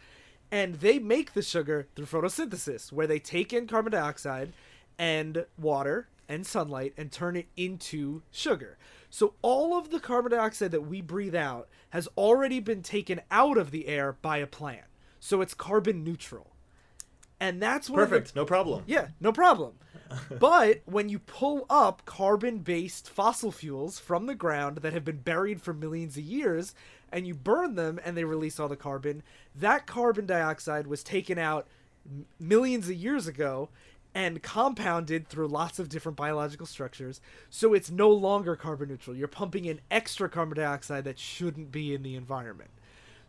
And 0.52 0.76
they 0.76 0.98
make 0.98 1.34
the 1.34 1.44
sugar 1.44 1.88
through 1.96 2.08
photosynthesis, 2.08 2.92
where 2.92 3.06
they 3.06 3.20
take 3.20 3.54
in 3.54 3.68
carbon 3.68 3.92
dioxide 3.92 4.52
and 4.98 5.46
water 5.58 6.08
and 6.28 6.46
sunlight 6.46 6.94
and 6.98 7.12
turn 7.12 7.36
it 7.36 7.48
into 7.56 8.24
sugar. 8.32 8.78
So 9.14 9.36
all 9.44 9.78
of 9.78 9.92
the 9.92 10.00
carbon 10.00 10.32
dioxide 10.32 10.72
that 10.72 10.88
we 10.88 11.00
breathe 11.00 11.36
out 11.36 11.70
has 11.92 12.08
already 12.18 12.60
been 12.60 12.82
taken 12.82 13.22
out 13.30 13.60
of 13.60 13.70
the 13.70 13.88
air 13.88 14.14
by 14.24 14.38
a 14.38 14.48
plant. 14.48 14.86
So 15.20 15.42
it's 15.42 15.54
carbon 15.54 16.04
neutral. 16.04 16.56
And 17.40 17.62
that's 17.62 17.92
one 17.92 18.02
of 18.02 18.10
the- 18.10 18.16
Perfect. 18.16 18.36
No 18.36 18.44
problem. 18.44 18.84
yeah, 18.88 19.10
no 19.22 19.32
problem. 19.32 19.74
but 20.40 20.82
when 20.86 21.10
you 21.10 21.20
pull 21.20 21.68
up 21.70 22.04
carbon 22.08 22.58
based 22.58 23.08
fossil 23.08 23.52
fuels 23.52 24.00
from 24.00 24.26
the 24.26 24.34
ground 24.34 24.78
that 24.78 24.94
have 24.94 25.06
been 25.06 25.18
buried 25.20 25.62
for 25.62 25.76
millions 25.76 26.18
of 26.18 26.24
years 26.24 26.74
and 27.12 27.28
you 27.28 27.36
burn 27.36 27.76
them 27.76 28.00
and 28.04 28.18
they 28.18 28.24
release 28.24 28.60
all 28.60 28.68
the 28.68 28.76
carbon, 28.76 29.22
that 29.56 29.86
carbon 29.86 30.26
dioxide 30.26 30.88
was 30.88 31.04
taken 31.04 31.38
out 31.38 31.68
m- 32.10 32.26
millions 32.40 32.90
of 32.90 32.96
years 32.96 33.28
ago 33.28 33.70
and 34.16 34.44
compounded 34.44 35.28
through 35.28 35.48
lots 35.48 35.80
of 35.80 35.90
different 35.90 36.16
biological 36.16 36.66
structures. 36.66 37.20
So 37.50 37.74
it's 37.74 37.90
no 37.90 38.10
longer 38.10 38.56
carbon 38.56 38.90
neutral. 38.90 39.16
You're 39.16 39.28
pumping 39.28 39.66
in 39.66 39.82
extra 39.90 40.30
carbon 40.30 40.58
dioxide 40.58 41.04
that 41.06 41.18
shouldn't 41.18 41.72
be 41.72 41.94
in 41.94 42.04
the 42.04 42.16
environment. 42.16 42.70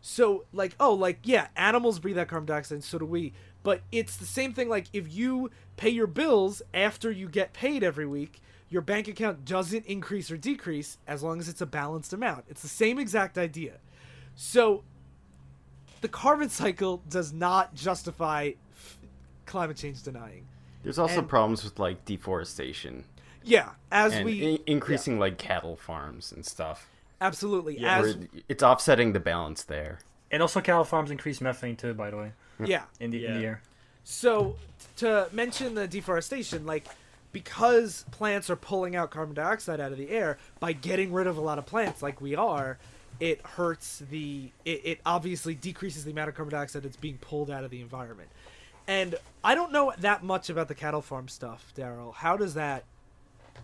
So 0.01 0.45
like 0.53 0.75
oh 0.79 0.93
like 0.93 1.19
yeah, 1.23 1.47
animals 1.55 1.97
breathe 1.99 2.17
that 2.17 2.27
carbon 2.27 2.45
dioxide 2.45 2.75
and 2.75 2.83
so 2.83 2.99
do 2.99 3.05
we. 3.05 3.33
But 3.63 3.81
it's 3.91 4.17
the 4.17 4.25
same 4.25 4.53
thing 4.53 4.69
like 4.69 4.85
if 4.93 5.11
you 5.11 5.49
pay 5.77 5.89
your 5.89 6.07
bills 6.07 6.61
after 6.73 7.09
you 7.09 7.27
get 7.27 7.53
paid 7.53 7.83
every 7.83 8.05
week, 8.05 8.41
your 8.69 8.83
bank 8.83 9.07
account 9.07 9.45
doesn't 9.45 9.85
increase 9.87 10.29
or 10.29 10.37
decrease 10.37 10.99
as 11.07 11.23
long 11.23 11.39
as 11.39 11.49
it's 11.49 11.61
a 11.61 11.65
balanced 11.65 12.13
amount. 12.13 12.45
It's 12.47 12.61
the 12.61 12.67
same 12.67 12.99
exact 12.99 13.37
idea. 13.37 13.79
So 14.35 14.83
the 16.01 16.07
carbon 16.07 16.49
cycle 16.49 17.01
does 17.09 17.33
not 17.33 17.73
justify 17.73 18.51
f- 18.75 18.97
climate 19.47 19.77
change 19.77 20.03
denying. 20.03 20.45
There's 20.85 20.99
also 20.99 21.19
And- 21.19 21.27
problems 21.29 21.63
with 21.63 21.77
like 21.79 22.05
deforestation 22.05 23.03
Yeah, 23.43 23.71
as 23.91 24.13
and 24.13 24.25
we 24.25 24.43
in- 24.55 24.59
increasing 24.65 25.19
like 25.19 25.37
cattle 25.37 25.75
farms 25.75 26.31
and 26.31 26.45
stuff. 26.45 26.87
absolutely 27.21 27.79
Yeah, 27.79 27.99
as 27.99 28.17
it's 28.47 28.63
offsetting 28.63 29.13
the 29.13 29.19
balance 29.19 29.63
there. 29.63 29.99
And 30.31 30.41
also, 30.41 30.59
cattle 30.61 30.83
farms 30.83 31.11
increase 31.11 31.39
methane 31.41 31.75
too. 31.75 31.93
By 31.93 32.09
the 32.11 32.17
way, 32.17 32.31
yeah. 32.63 32.83
in 32.99 33.11
the 33.11 33.25
in 33.25 33.39
the 33.39 33.45
air. 33.45 33.61
So 34.03 34.55
to 34.97 35.27
mention 35.31 35.75
the 35.75 35.87
deforestation, 35.87 36.65
like 36.65 36.85
because 37.31 38.05
plants 38.11 38.49
are 38.49 38.55
pulling 38.55 38.95
out 38.95 39.11
carbon 39.11 39.35
dioxide 39.35 39.79
out 39.79 39.91
of 39.91 39.97
the 39.97 40.09
air 40.09 40.37
by 40.59 40.71
getting 40.73 41.11
rid 41.11 41.27
of 41.27 41.37
a 41.37 41.41
lot 41.41 41.57
of 41.57 41.65
plants, 41.65 42.01
like 42.01 42.21
we 42.21 42.35
are, 42.35 42.77
it 43.19 43.41
hurts 43.41 43.99
the. 44.09 44.51
It, 44.65 44.81
it 44.85 44.99
obviously 45.05 45.53
decreases 45.55 46.03
the 46.05 46.11
amount 46.11 46.29
of 46.29 46.35
carbon 46.35 46.51
dioxide 46.53 46.83
that's 46.83 46.97
being 46.97 47.17
pulled 47.17 47.49
out 47.51 47.63
of 47.63 47.71
the 47.71 47.81
environment. 47.81 48.29
And 48.87 49.15
I 49.43 49.55
don't 49.55 49.71
know 49.71 49.93
that 49.99 50.23
much 50.23 50.49
about 50.49 50.67
the 50.67 50.75
cattle 50.75 51.01
farm 51.01 51.27
stuff, 51.27 51.73
Daryl. 51.75 52.13
How 52.13 52.37
does 52.37 52.53
that 52.55 52.83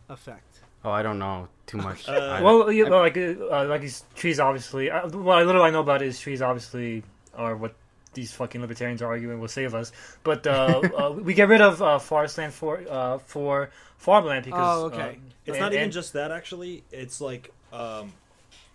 affect? 0.09 0.59
Oh, 0.83 0.89
I 0.91 1.03
don't 1.03 1.19
know 1.19 1.47
too 1.67 1.77
much. 1.87 2.07
Uh, 2.09 2.11
I- 2.13 2.41
Well, 2.41 2.71
you, 2.71 2.89
well, 2.89 2.99
like 3.01 3.17
uh, 3.17 3.65
like 3.65 3.81
these 3.81 4.03
trees, 4.15 4.39
obviously. 4.39 4.89
Uh, 4.89 5.07
what 5.09 5.45
little 5.45 5.61
I 5.63 5.69
know 5.69 5.81
about 5.81 6.01
is 6.01 6.19
trees, 6.19 6.41
obviously, 6.41 7.03
are 7.35 7.55
what 7.55 7.75
these 8.13 8.33
fucking 8.33 8.59
libertarians 8.59 9.01
are 9.01 9.07
arguing 9.07 9.39
will 9.39 9.47
save 9.47 9.73
us. 9.75 9.91
But 10.23 10.45
uh, 10.47 10.81
uh, 10.97 11.11
we 11.11 11.33
get 11.33 11.47
rid 11.47 11.61
of 11.61 11.81
uh, 11.81 11.99
forest 11.99 12.37
land 12.37 12.53
for 12.53 12.81
uh, 12.89 13.19
for 13.19 13.69
farmland 13.97 14.45
because. 14.45 14.81
Oh, 14.81 14.85
okay. 14.87 15.01
uh, 15.01 15.29
It's 15.45 15.55
and- 15.55 15.59
not 15.59 15.71
even 15.73 15.83
and- 15.85 15.93
just 15.93 16.13
that 16.13 16.31
actually. 16.31 16.83
It's 16.91 17.21
like 17.21 17.51
um, 17.71 18.11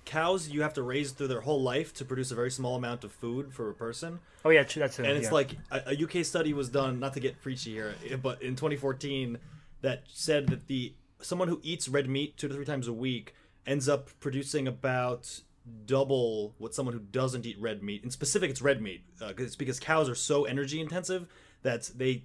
cows 0.06 0.48
you 0.48 0.62
have 0.62 0.72
to 0.74 0.82
raise 0.82 1.10
through 1.10 1.28
their 1.28 1.42
whole 1.42 1.60
life 1.60 1.92
to 1.94 2.04
produce 2.04 2.30
a 2.30 2.34
very 2.34 2.50
small 2.50 2.76
amount 2.76 3.04
of 3.04 3.12
food 3.12 3.52
for 3.52 3.68
a 3.68 3.74
person. 3.74 4.20
Oh 4.44 4.50
yeah, 4.50 4.62
that's 4.62 4.98
it. 4.98 5.04
And 5.04 5.18
it's 5.18 5.26
yeah. 5.26 5.32
like 5.32 5.50
a, 5.70 5.82
a 5.88 6.04
UK 6.04 6.24
study 6.24 6.54
was 6.54 6.70
done, 6.70 6.98
not 6.98 7.12
to 7.14 7.20
get 7.20 7.42
preachy 7.42 7.72
here, 7.72 7.94
but 8.22 8.40
in 8.40 8.56
2014 8.56 9.38
that 9.82 10.04
said 10.08 10.46
that 10.48 10.68
the 10.68 10.94
someone 11.20 11.48
who 11.48 11.60
eats 11.62 11.88
red 11.88 12.08
meat 12.08 12.36
two 12.36 12.48
to 12.48 12.54
three 12.54 12.64
times 12.64 12.88
a 12.88 12.92
week 12.92 13.34
ends 13.66 13.88
up 13.88 14.08
producing 14.20 14.66
about 14.66 15.40
double 15.84 16.54
what 16.58 16.74
someone 16.74 16.94
who 16.94 17.00
doesn't 17.00 17.44
eat 17.44 17.60
red 17.60 17.82
meat. 17.82 18.04
In 18.04 18.10
specific, 18.10 18.50
it's 18.50 18.62
red 18.62 18.80
meat. 18.80 19.04
Uh, 19.20 19.32
it's 19.36 19.56
because 19.56 19.80
cows 19.80 20.08
are 20.08 20.14
so 20.14 20.44
energy 20.44 20.80
intensive 20.80 21.26
that 21.62 21.90
they 21.94 22.24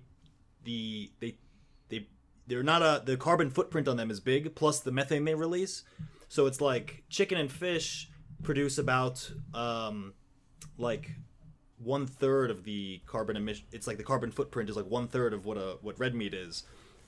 the 0.63 1.11
they 1.19 1.35
they 1.89 2.07
they're 2.45 2.63
not 2.63 2.81
a 2.81 3.01
the 3.03 3.17
carbon 3.17 3.49
footprint 3.49 3.87
on 3.87 3.97
them 3.97 4.11
is 4.11 4.19
big 4.19 4.53
plus 4.53 4.79
the 4.79 4.91
methane 4.91 5.25
they 5.25 5.33
release 5.33 5.83
so 6.31 6.45
it's 6.45 6.61
like 6.61 7.03
chicken 7.09 7.37
and 7.37 7.51
fish 7.51 8.09
produce 8.41 8.77
about 8.77 9.29
um 9.53 10.13
like 10.77 11.11
one 11.83 12.07
third 12.07 12.49
of 12.49 12.63
the 12.63 13.01
carbon 13.05 13.35
emission 13.35 13.65
it's 13.73 13.85
like 13.85 13.97
the 13.97 14.03
carbon 14.03 14.31
footprint 14.31 14.69
is 14.69 14.77
like 14.77 14.85
one 14.85 15.09
third 15.09 15.33
of 15.33 15.45
what 15.45 15.57
a 15.57 15.77
what 15.81 15.99
red 15.99 16.15
meat 16.15 16.33
is. 16.33 16.63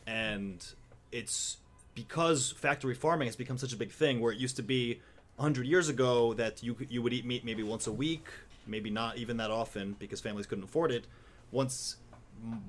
And 0.05 0.65
it's 1.13 1.55
because 1.95 2.51
factory 2.51 2.95
farming 2.95 3.27
has 3.27 3.37
become 3.37 3.57
such 3.57 3.71
a 3.71 3.77
big 3.77 3.91
thing 3.93 4.19
where 4.19 4.33
it 4.33 4.39
used 4.39 4.57
to 4.57 4.61
be 4.61 4.99
100 5.37 5.65
years 5.65 5.87
ago 5.87 6.33
that 6.33 6.61
you 6.61 6.75
you 6.89 7.01
would 7.01 7.13
eat 7.13 7.25
meat 7.25 7.45
maybe 7.45 7.63
once 7.63 7.87
a 7.87 7.93
week 7.93 8.27
maybe 8.67 8.89
not 8.89 9.17
even 9.17 9.37
that 9.37 9.51
often 9.51 9.95
because 9.99 10.19
families 10.19 10.47
couldn't 10.47 10.65
afford 10.65 10.91
it. 10.91 11.07
Once 11.49 11.95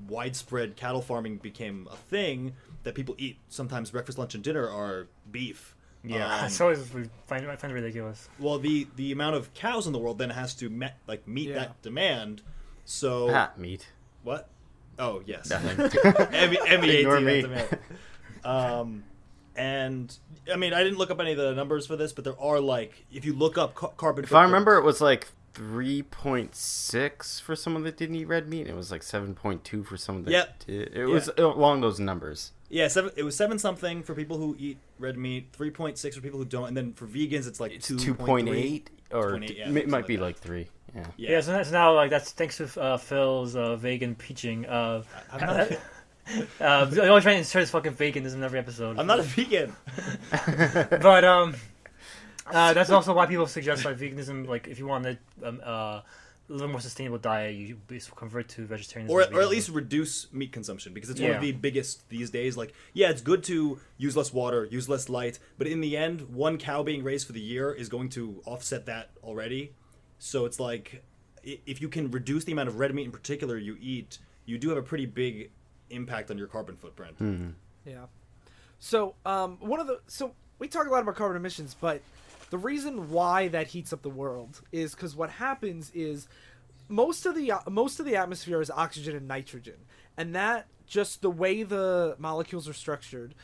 widespread 0.07 0.77
cattle 0.77 1.01
farming 1.01 1.35
became 1.35 1.85
a 1.91 1.97
thing 1.97 2.53
that 2.83 2.95
people 2.95 3.13
eat 3.17 3.39
sometimes 3.49 3.91
breakfast 3.91 4.17
lunch 4.17 4.35
and 4.35 4.41
dinner 4.45 4.69
are 4.69 5.07
beef 5.29 5.75
yeah, 6.07 6.37
Um, 6.39 6.45
it's 6.45 6.59
always 6.61 6.93
we 6.93 7.09
find 7.27 7.45
I 7.47 7.55
find 7.55 7.71
it 7.71 7.75
ridiculous. 7.75 8.29
well 8.39 8.59
the 8.59 8.87
the 8.95 9.11
amount 9.11 9.35
of 9.35 9.53
cows 9.53 9.87
in 9.87 9.93
the 9.93 9.99
world 9.99 10.17
then 10.17 10.29
has 10.29 10.53
to 10.55 10.69
met, 10.69 10.97
like 11.07 11.27
meet 11.27 11.49
Yeah. 11.49 11.55
that 11.59 11.81
demand 11.81 12.41
so 12.85 13.29
ah, 13.33 13.51
meat. 13.57 13.87
what 14.23 14.49
oh 14.99 15.21
yes 15.25 15.49
Nothing. 15.49 15.79
M- 16.33 16.55
M-E-A-T, 16.65 16.97
Ignore 16.99 17.15
not 17.19 17.23
me. 17.23 17.41
demand. 17.41 17.79
um 18.43 19.03
and 19.57 20.17
i 20.53 20.55
mean 20.57 20.73
i 20.73 20.83
didn't 20.83 20.97
look 20.97 21.09
up 21.11 21.19
any 21.19 21.31
of 21.31 21.37
the 21.37 21.53
numbers 21.55 21.87
for 21.87 21.95
this 21.95 22.11
but 22.13 22.23
there 22.25 22.39
are 22.39 22.59
like 22.59 23.05
if 23.11 23.23
you 23.25 23.33
look 23.33 23.57
up 23.57 23.73
ca- 23.75 23.87
carbon 23.89 24.23
If 24.23 24.33
I 24.33 24.43
remember, 24.43 24.77
it 24.77 24.83
was 24.83 24.99
like 25.01 25.27
3.6 25.53 27.41
for 27.41 27.55
someone 27.55 27.83
that 27.83 27.95
didn't 27.97 28.15
eat 28.17 28.25
red 28.27 28.47
meat. 28.49 28.61
and 28.61 28.69
It 28.71 28.75
was 28.75 28.91
like 28.91 29.01
7.2 29.01 29.85
for 29.85 29.95
someone 29.97 30.25
that 30.25 30.31
Yep. 30.31 30.65
did. 30.65 30.93
It 30.95 31.05
was 31.05 31.29
along 31.37 31.81
those 31.81 31.99
numbers. 31.99 32.51
yeah 32.69 32.87
seven, 32.89 33.11
it 33.15 33.23
was 33.23 33.35
seven 33.35 33.57
something 33.57 34.03
for 34.03 34.13
people 34.13 34.37
who 34.37 34.55
eat 34.59 34.77
red 34.99 35.17
meat 35.17 35.51
3.6 35.51 36.13
for 36.13 36.21
people 36.21 36.39
who 36.39 36.45
don't 36.45 36.67
and 36.67 36.77
then 36.77 36.93
for 36.93 37.05
vegans 37.05 37.47
it's 37.47 37.59
like 37.59 37.73
It's 37.73 37.89
2.8 37.89 38.15
2.8 38.17 38.83
or 39.11 39.31
2.8, 39.33 39.57
yeah, 39.57 39.69
it 39.69 39.73
might 39.73 39.99
like 39.99 40.07
be 40.07 40.15
that. 40.15 40.21
like 40.21 40.37
3. 40.37 40.67
Yeah. 40.95 41.03
yeah, 41.17 41.31
Yeah, 41.31 41.41
so 41.41 41.51
that's 41.51 41.71
now 41.71 41.93
like 41.93 42.09
that's 42.09 42.31
thanks 42.31 42.57
to 42.57 42.81
uh, 42.81 42.97
Phil's 42.97 43.55
uh, 43.55 43.75
vegan 43.75 44.15
preaching. 44.15 44.65
Uh, 44.65 45.03
I'm, 45.31 45.41
not, 45.41 45.71
uh, 46.61 47.01
I 47.01 47.07
always 47.07 47.23
try 47.23 47.33
to 47.33 47.37
insert 47.39 47.61
his 47.61 47.69
fucking 47.69 47.93
veganism 47.93 48.35
in 48.35 48.43
every 48.43 48.59
episode. 48.59 48.97
I'm 48.97 49.07
not 49.07 49.19
a 49.19 49.23
vegan 49.23 49.75
but 51.01 51.23
um, 51.25 51.55
uh, 52.47 52.73
that's 52.73 52.89
also 52.89 53.13
why 53.13 53.25
people 53.25 53.47
suggest 53.47 53.85
like 53.85 53.97
veganism. 53.97 54.47
Like 54.47 54.67
if 54.67 54.79
you 54.79 54.87
want 54.87 55.05
a, 55.05 55.17
um, 55.43 55.61
uh, 55.63 56.01
a 56.49 56.53
little 56.53 56.67
more 56.67 56.79
sustainable 56.79 57.17
diet, 57.17 57.55
you 57.55 57.75
basically 57.87 58.17
convert 58.17 58.47
to 58.49 58.65
vegetarianism, 58.65 59.15
or, 59.15 59.21
or 59.37 59.41
at 59.41 59.49
least 59.49 59.69
reduce 59.69 60.31
meat 60.31 60.51
consumption 60.51 60.93
because 60.93 61.09
it's 61.09 61.19
one 61.19 61.31
of 61.31 61.41
the 61.41 61.51
biggest 61.51 62.07
these 62.09 62.29
days. 62.29 62.55
Like 62.55 62.73
yeah 62.93 63.09
it's 63.09 63.21
good 63.21 63.43
to 63.45 63.79
use 63.97 64.15
less 64.15 64.31
water 64.33 64.65
use 64.65 64.87
less 64.87 65.09
light 65.09 65.39
but 65.57 65.67
in 65.67 65.81
the 65.81 65.97
end 65.97 66.21
one 66.33 66.57
cow 66.57 66.83
being 66.83 67.03
raised 67.03 67.25
for 67.25 67.33
the 67.33 67.41
year 67.41 67.73
is 67.73 67.89
going 67.89 68.09
to 68.09 68.41
offset 68.45 68.85
that 68.85 69.09
already. 69.23 69.73
So 70.19 70.45
it's 70.45 70.59
like 70.59 71.03
if 71.43 71.81
you 71.81 71.89
can 71.89 72.11
reduce 72.11 72.43
the 72.43 72.51
amount 72.51 72.69
of 72.69 72.79
red 72.79 72.93
meat 72.93 73.05
in 73.05 73.11
particular 73.11 73.57
you 73.57 73.77
eat 73.79 74.19
you 74.45 74.57
do 74.57 74.69
have 74.69 74.77
a 74.77 74.83
pretty 74.83 75.05
big 75.05 75.51
impact 75.89 76.31
on 76.31 76.37
your 76.37 76.47
carbon 76.47 76.75
footprint. 76.75 77.55
Yeah. 77.85 78.05
So, 78.79 79.15
um, 79.25 79.57
one 79.59 79.79
of 79.79 79.87
the 79.87 79.99
so 80.07 80.33
we 80.59 80.67
talk 80.67 80.87
a 80.87 80.89
lot 80.89 81.01
about 81.01 81.15
carbon 81.15 81.37
emissions, 81.37 81.75
but 81.79 82.01
the 82.55 82.59
reason 82.59 83.09
why 83.09 83.49
that 83.49 83.67
heats 83.67 83.91
up 83.91 84.01
the 84.01 84.09
world 84.09 84.61
is 84.71 84.95
because 84.95 85.13
what 85.13 85.29
happens 85.29 85.91
is 85.93 86.29
most 86.87 87.25
of 87.25 87.35
the 87.35 87.51
most 87.69 87.99
of 87.99 88.05
the 88.05 88.15
atmosphere 88.15 88.61
is 88.61 88.71
oxygen 88.71 89.13
and 89.13 89.27
nitrogen, 89.27 89.75
and 90.15 90.33
that 90.35 90.67
just 90.87 91.21
the 91.21 91.29
way 91.29 91.63
the 91.63 92.15
molecules 92.17 92.69
are 92.69 92.73
structured, 92.73 93.35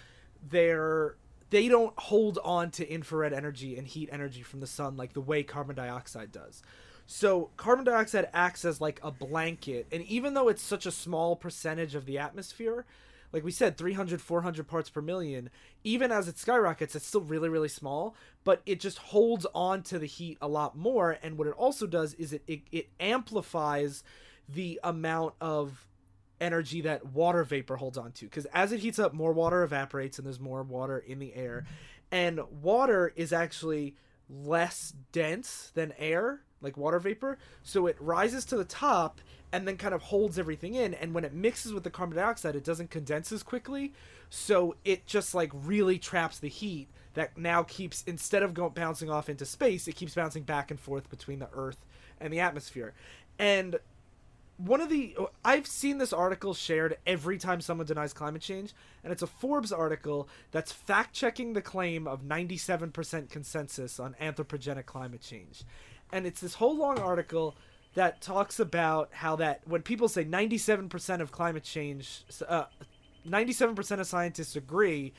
they're 0.50 1.18
they 1.50 1.68
don't 1.68 1.94
hold 2.00 2.40
on 2.42 2.72
to 2.72 2.90
infrared 2.90 3.34
energy 3.34 3.78
and 3.78 3.86
heat 3.86 4.08
energy 4.14 4.44
from 4.44 4.62
the 4.62 4.68
sun 4.68 4.96
like 4.96 5.12
the 5.12 5.20
way 5.20 5.44
carbon 5.44 5.76
dioxide 5.76 6.32
does. 6.32 6.64
So 7.06 7.50
carbon 7.58 7.84
dioxide 7.84 8.30
acts 8.32 8.64
as 8.64 8.80
like 8.80 9.02
a 9.04 9.12
blanket, 9.12 9.88
and 9.92 10.04
even 10.04 10.36
though 10.36 10.48
it's 10.48 10.64
such 10.64 10.86
a 10.86 10.92
small 10.92 11.36
percentage 11.36 11.96
of 11.96 12.06
the 12.06 12.18
atmosphere, 12.18 12.86
like 13.34 13.44
we 13.44 13.52
said 13.52 13.78
300 13.78 14.22
400 14.22 14.68
parts 14.68 14.90
per 14.90 15.02
million. 15.02 15.50
Even 15.84 16.12
as 16.12 16.28
it 16.28 16.38
skyrockets 16.38 16.96
it's 16.96 17.06
still 17.06 17.22
really 17.22 17.50
really 17.50 17.70
small 17.70 18.16
but 18.44 18.62
it 18.66 18.80
just 18.80 18.98
holds 18.98 19.46
on 19.54 19.84
to 19.84 20.00
the 20.00 20.06
heat 20.06 20.38
a 20.42 20.48
lot 20.48 20.78
more. 20.78 21.18
And 21.22 21.38
what 21.38 21.48
it 21.48 21.54
also 21.54 21.88
does 21.88 22.14
is 22.16 22.34
it 22.34 22.44
it, 22.48 22.62
it 22.72 22.90
amplifies 23.00 24.04
the 24.48 24.80
amount 24.84 25.36
of 25.40 25.88
energy 26.42 26.82
that 26.82 27.06
water 27.06 27.44
vapor 27.44 27.78
holds 27.78 27.98
on 27.98 28.12
to. 28.14 28.26
Because 28.26 28.48
as 28.48 28.72
it 28.72 28.80
heats 28.80 29.00
up 29.00 29.14
more 29.14 29.32
water 29.32 29.64
evaporates 29.64 30.18
and 30.18 30.26
there's 30.26 30.40
more 30.40 30.64
water 30.64 30.98
in 30.98 31.20
the 31.20 31.34
air. 31.36 31.66
And 32.12 32.42
water 32.62 33.14
is 33.16 33.32
actually 33.32 33.96
less 34.30 34.94
dense 35.12 35.72
than 35.76 35.94
air, 35.98 36.42
like 36.62 36.76
water 36.76 37.00
vapor. 37.00 37.38
So 37.64 37.88
it 37.88 37.96
rises 38.00 38.44
to 38.46 38.58
the 38.58 38.66
top 38.66 39.22
and 39.52 39.68
then 39.68 39.78
kind 39.78 39.94
of 39.94 40.02
holds 40.04 40.40
everything 40.40 40.76
in. 40.76 40.94
And 40.94 41.14
when 41.14 41.24
it 41.24 41.34
mixes 41.34 41.74
with 41.74 41.84
the 41.84 41.90
carbon 41.90 42.18
dioxide, 42.18 42.56
it 42.56 42.64
doesn't 42.64 42.90
condense 42.90 43.32
as 43.32 43.44
quickly. 43.44 43.94
So 44.30 44.76
it 44.86 45.06
just 45.06 45.36
like 45.36 45.52
really 45.54 45.98
traps 46.00 46.40
the 46.40 46.48
heat 46.48 46.88
that 47.14 47.38
now 47.38 47.64
keeps, 47.64 48.04
instead 48.08 48.44
of 48.44 48.54
going 48.54 48.74
bouncing 48.74 49.10
off 49.10 49.30
into 49.30 49.46
space, 49.46 49.88
it 49.88 49.96
keeps 49.96 50.16
bouncing 50.16 50.44
back 50.44 50.72
and 50.72 50.80
forth 50.80 51.10
between 51.10 51.40
the 51.40 51.50
Earth 51.54 51.86
and 52.20 52.32
the 52.32 52.40
atmosphere. 52.40 52.94
And 53.38 53.78
one 54.58 54.82
of 54.82 54.90
the 54.90 55.16
I've 55.44 55.66
seen 55.66 55.98
this 55.98 56.14
article 56.14 56.54
shared 56.54 56.98
every 57.08 57.38
time 57.38 57.62
someone 57.62 57.88
denies 57.88 58.14
climate 58.14 58.42
change, 58.42 58.74
and 59.04 59.12
it's 59.12 59.24
a 59.24 59.28
Forbes 59.28 59.72
article 59.72 60.30
that's 60.52 60.72
fact 60.72 61.14
checking 61.14 61.54
the 61.54 61.62
claim 61.62 62.08
of 62.08 62.22
97% 62.22 63.30
consensus 63.30 64.00
on 64.00 64.16
anthropogenic 64.22 64.86
climate 64.86 65.22
change. 65.22 65.64
And 66.12 66.28
it's 66.28 66.42
this 66.42 66.56
whole 66.56 66.78
long 66.78 67.00
article 67.00 67.56
that 67.94 68.22
talks 68.22 68.60
about 68.60 69.10
how 69.12 69.36
that 69.36 69.62
when 69.66 69.82
people 69.82 70.08
say 70.08 70.24
97% 70.24 71.20
of 71.22 71.32
climate 71.32 71.64
change, 71.64 72.24
uh, 72.48 72.66
97% 73.28 74.00
of 74.00 74.08
scientists 74.08 74.56
agree 74.56 75.14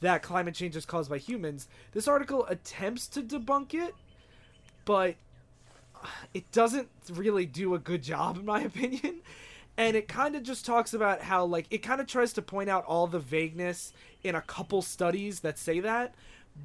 that 0.00 0.22
climate 0.22 0.54
change 0.54 0.76
is 0.76 0.84
caused 0.84 1.10
by 1.10 1.18
humans, 1.18 1.68
this 1.92 2.06
article 2.06 2.46
attempts 2.46 3.08
to 3.08 3.22
debunk 3.22 3.74
it, 3.74 3.94
but 4.84 5.16
it 6.32 6.50
doesn't 6.52 6.88
really 7.10 7.46
do 7.46 7.74
a 7.74 7.78
good 7.78 8.02
job 8.02 8.36
in 8.36 8.44
my 8.44 8.60
opinion. 8.64 9.20
And 9.76 9.96
it 9.96 10.08
kind 10.08 10.34
of 10.34 10.42
just 10.42 10.66
talks 10.66 10.92
about 10.92 11.22
how 11.22 11.44
like 11.44 11.66
it 11.70 11.78
kind 11.78 12.00
of 12.00 12.06
tries 12.06 12.32
to 12.34 12.42
point 12.42 12.68
out 12.68 12.84
all 12.84 13.06
the 13.06 13.20
vagueness 13.20 13.92
in 14.22 14.34
a 14.34 14.40
couple 14.40 14.82
studies 14.82 15.40
that 15.40 15.58
say 15.58 15.80
that. 15.80 16.14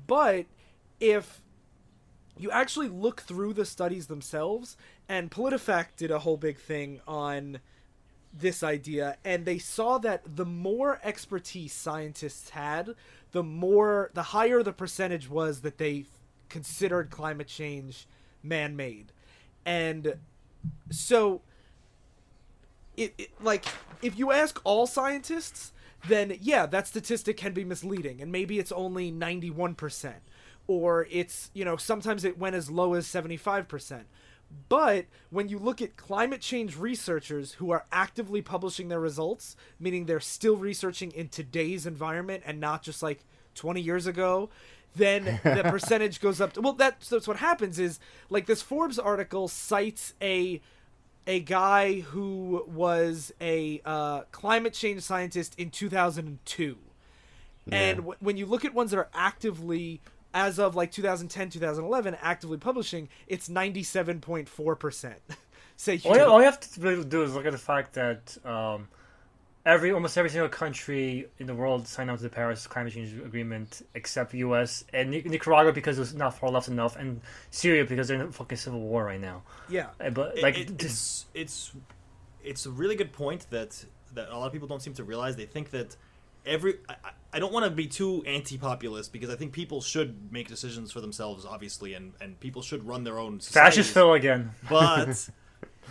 But 0.08 0.46
if 1.00 1.42
you 2.38 2.50
actually 2.50 2.88
look 2.88 3.22
through 3.22 3.54
the 3.54 3.66
studies 3.66 4.08
themselves 4.08 4.76
and 5.10 5.30
politifact 5.30 5.96
did 5.98 6.12
a 6.12 6.20
whole 6.20 6.38
big 6.38 6.58
thing 6.58 7.02
on 7.08 7.60
this 8.34 8.64
idea 8.64 9.18
and 9.24 9.46
they 9.46 9.60
saw 9.60 10.00
that 10.00 10.24
the 10.36 10.46
more 10.46 11.00
expertise 11.04 11.72
scientists 11.72 12.50
had 12.50 12.96
the 13.32 13.44
more 13.44 14.10
the 14.16 14.24
higher 14.24 14.64
the 14.64 14.74
percentage 14.74 15.30
was 15.30 15.62
that 15.62 15.78
they 15.78 16.06
considered 16.50 17.10
climate 17.10 17.48
change 17.48 18.08
man-made. 18.42 19.12
And 19.66 20.16
so 20.92 21.42
it, 22.98 23.14
it, 23.18 23.30
like 23.42 23.66
if 24.02 24.18
you 24.18 24.32
ask 24.32 24.60
all 24.64 24.86
scientists 24.86 25.72
then 26.08 26.38
yeah 26.42 26.66
that 26.66 26.88
statistic 26.88 27.38
can 27.38 27.54
be 27.54 27.64
misleading 27.64 28.22
and 28.22 28.32
maybe 28.32 28.60
it's 28.60 28.72
only 28.72 29.12
91% 29.12 30.14
or 30.68 31.08
it's 31.10 31.50
you 31.54 31.66
know 31.66 31.76
sometimes 31.76 32.24
it 32.24 32.38
went 32.38 32.56
as 32.56 32.70
low 32.70 32.94
as 32.94 33.08
75% 33.08 34.04
but 34.70 35.06
when 35.30 35.50
you 35.50 35.58
look 35.58 35.82
at 35.82 35.96
climate 35.96 36.42
change 36.42 36.78
researchers 36.78 37.54
who 37.54 37.72
are 37.72 37.86
actively 37.92 38.42
publishing 38.42 38.88
their 38.88 39.00
results 39.00 39.56
meaning 39.80 40.06
they're 40.06 40.20
still 40.20 40.56
researching 40.56 41.12
in 41.12 41.28
today's 41.28 41.86
environment 41.86 42.44
and 42.46 42.60
not 42.60 42.84
just 42.84 43.02
like 43.04 43.24
20 43.56 43.82
years 43.82 44.08
ago 44.08 44.50
then 44.96 45.40
the 45.44 45.64
percentage 45.70 46.20
goes 46.22 46.40
up 46.40 46.54
to, 46.54 46.62
well 46.62 46.74
that's, 46.74 47.10
that's 47.10 47.28
what 47.28 47.38
happens 47.38 47.80
is 47.80 48.00
like 48.30 48.46
this 48.46 48.62
forbes 48.62 49.00
article 49.00 49.48
cites 49.48 50.14
a 50.22 50.62
a 51.26 51.40
guy 51.40 52.02
who 52.02 52.66
was 52.68 53.32
a 53.40 53.82
uh, 53.86 54.22
climate 54.32 54.74
change 54.74 55.02
scientist 55.02 55.56
in 55.58 55.70
2002 55.70 56.78
yeah. 57.66 57.78
and 57.78 57.98
w- 58.00 58.18
when 58.20 58.36
you 58.36 58.46
look 58.46 58.66
at 58.66 58.74
ones 58.74 58.92
that 58.92 58.98
are 58.98 59.10
actively 59.14 60.02
as 60.34 60.60
of 60.60 60.76
like 60.76 60.92
2010 60.92 61.50
2011 61.50 62.18
actively 62.22 62.58
publishing 62.58 63.10
it's 63.28 63.50
97.4% 63.50 65.14
say 65.76 66.02
all 66.06 66.16
you, 66.16 66.24
all 66.24 66.40
you 66.40 66.46
have 66.46 66.60
to 66.60 66.82
really 66.82 67.04
do 67.04 67.24
is 67.24 67.34
look 67.34 67.46
at 67.46 67.52
the 67.52 67.58
fact 67.58 67.94
that 67.94 68.38
um, 68.46 68.88
every 69.66 69.92
almost 69.92 70.18
every 70.18 70.30
single 70.30 70.50
country 70.50 71.28
in 71.40 71.48
the 71.48 71.56
world 71.56 71.88
signed 71.88 72.10
up 72.10 72.18
to 72.18 72.24
the 72.24 72.30
Paris 72.30 72.68
Climate 72.68 72.94
Change 72.94 73.14
Agreement 73.14 73.82
except 73.94 74.32
the 74.32 74.40
U.S. 74.40 74.84
and 74.94 75.12
Nicaragua 75.12 75.72
because 75.72 76.00
it's 76.00 76.14
not 76.14 76.38
far 76.38 76.50
left 76.50 76.68
enough, 76.68 76.96
and 76.96 77.22
Syria 77.52 77.86
because 77.86 78.08
they're 78.08 78.20
in 78.20 78.28
a 78.28 78.32
fucking 78.32 78.58
civil 78.58 78.80
war 78.80 79.06
right 79.06 79.22
now. 79.22 79.44
Yeah, 79.70 79.88
uh, 80.00 80.10
but 80.10 80.42
like 80.42 80.58
it, 80.58 80.72
it, 80.72 80.84
it's 80.84 81.26
it's 81.34 81.72
it's 82.44 82.66
a 82.66 82.72
really 82.72 82.96
good 82.96 83.14
point 83.14 83.48
that 83.50 83.84
that 84.14 84.30
a 84.30 84.38
lot 84.38 84.48
of 84.48 84.54
people 84.54 84.68
don't 84.68 84.82
seem 84.82 84.94
to 84.96 85.04
realize. 85.04 85.36
They 85.36 85.46
think 85.46 85.72
that 85.72 85.96
every 86.46 86.76
I, 86.90 86.96
I 87.34 87.40
don't 87.40 87.52
want 87.52 87.66
to 87.66 87.72
be 87.72 87.88
too 87.88 88.24
anti-populist 88.26 89.12
because 89.12 89.30
I 89.30 89.36
think 89.36 89.54
people 89.54 89.82
should 89.82 90.32
make 90.32 90.48
decisions 90.48 90.92
for 90.92 91.02
themselves, 91.02 91.46
obviously, 91.46 91.94
and 91.94 92.14
and 92.22 92.40
people 92.40 92.62
should 92.62 92.88
run 92.88 93.04
their 93.04 93.20
own. 93.20 93.40
Fascist 93.40 93.94
Phil 93.94 94.14
again, 94.14 94.52
but. 94.70 95.30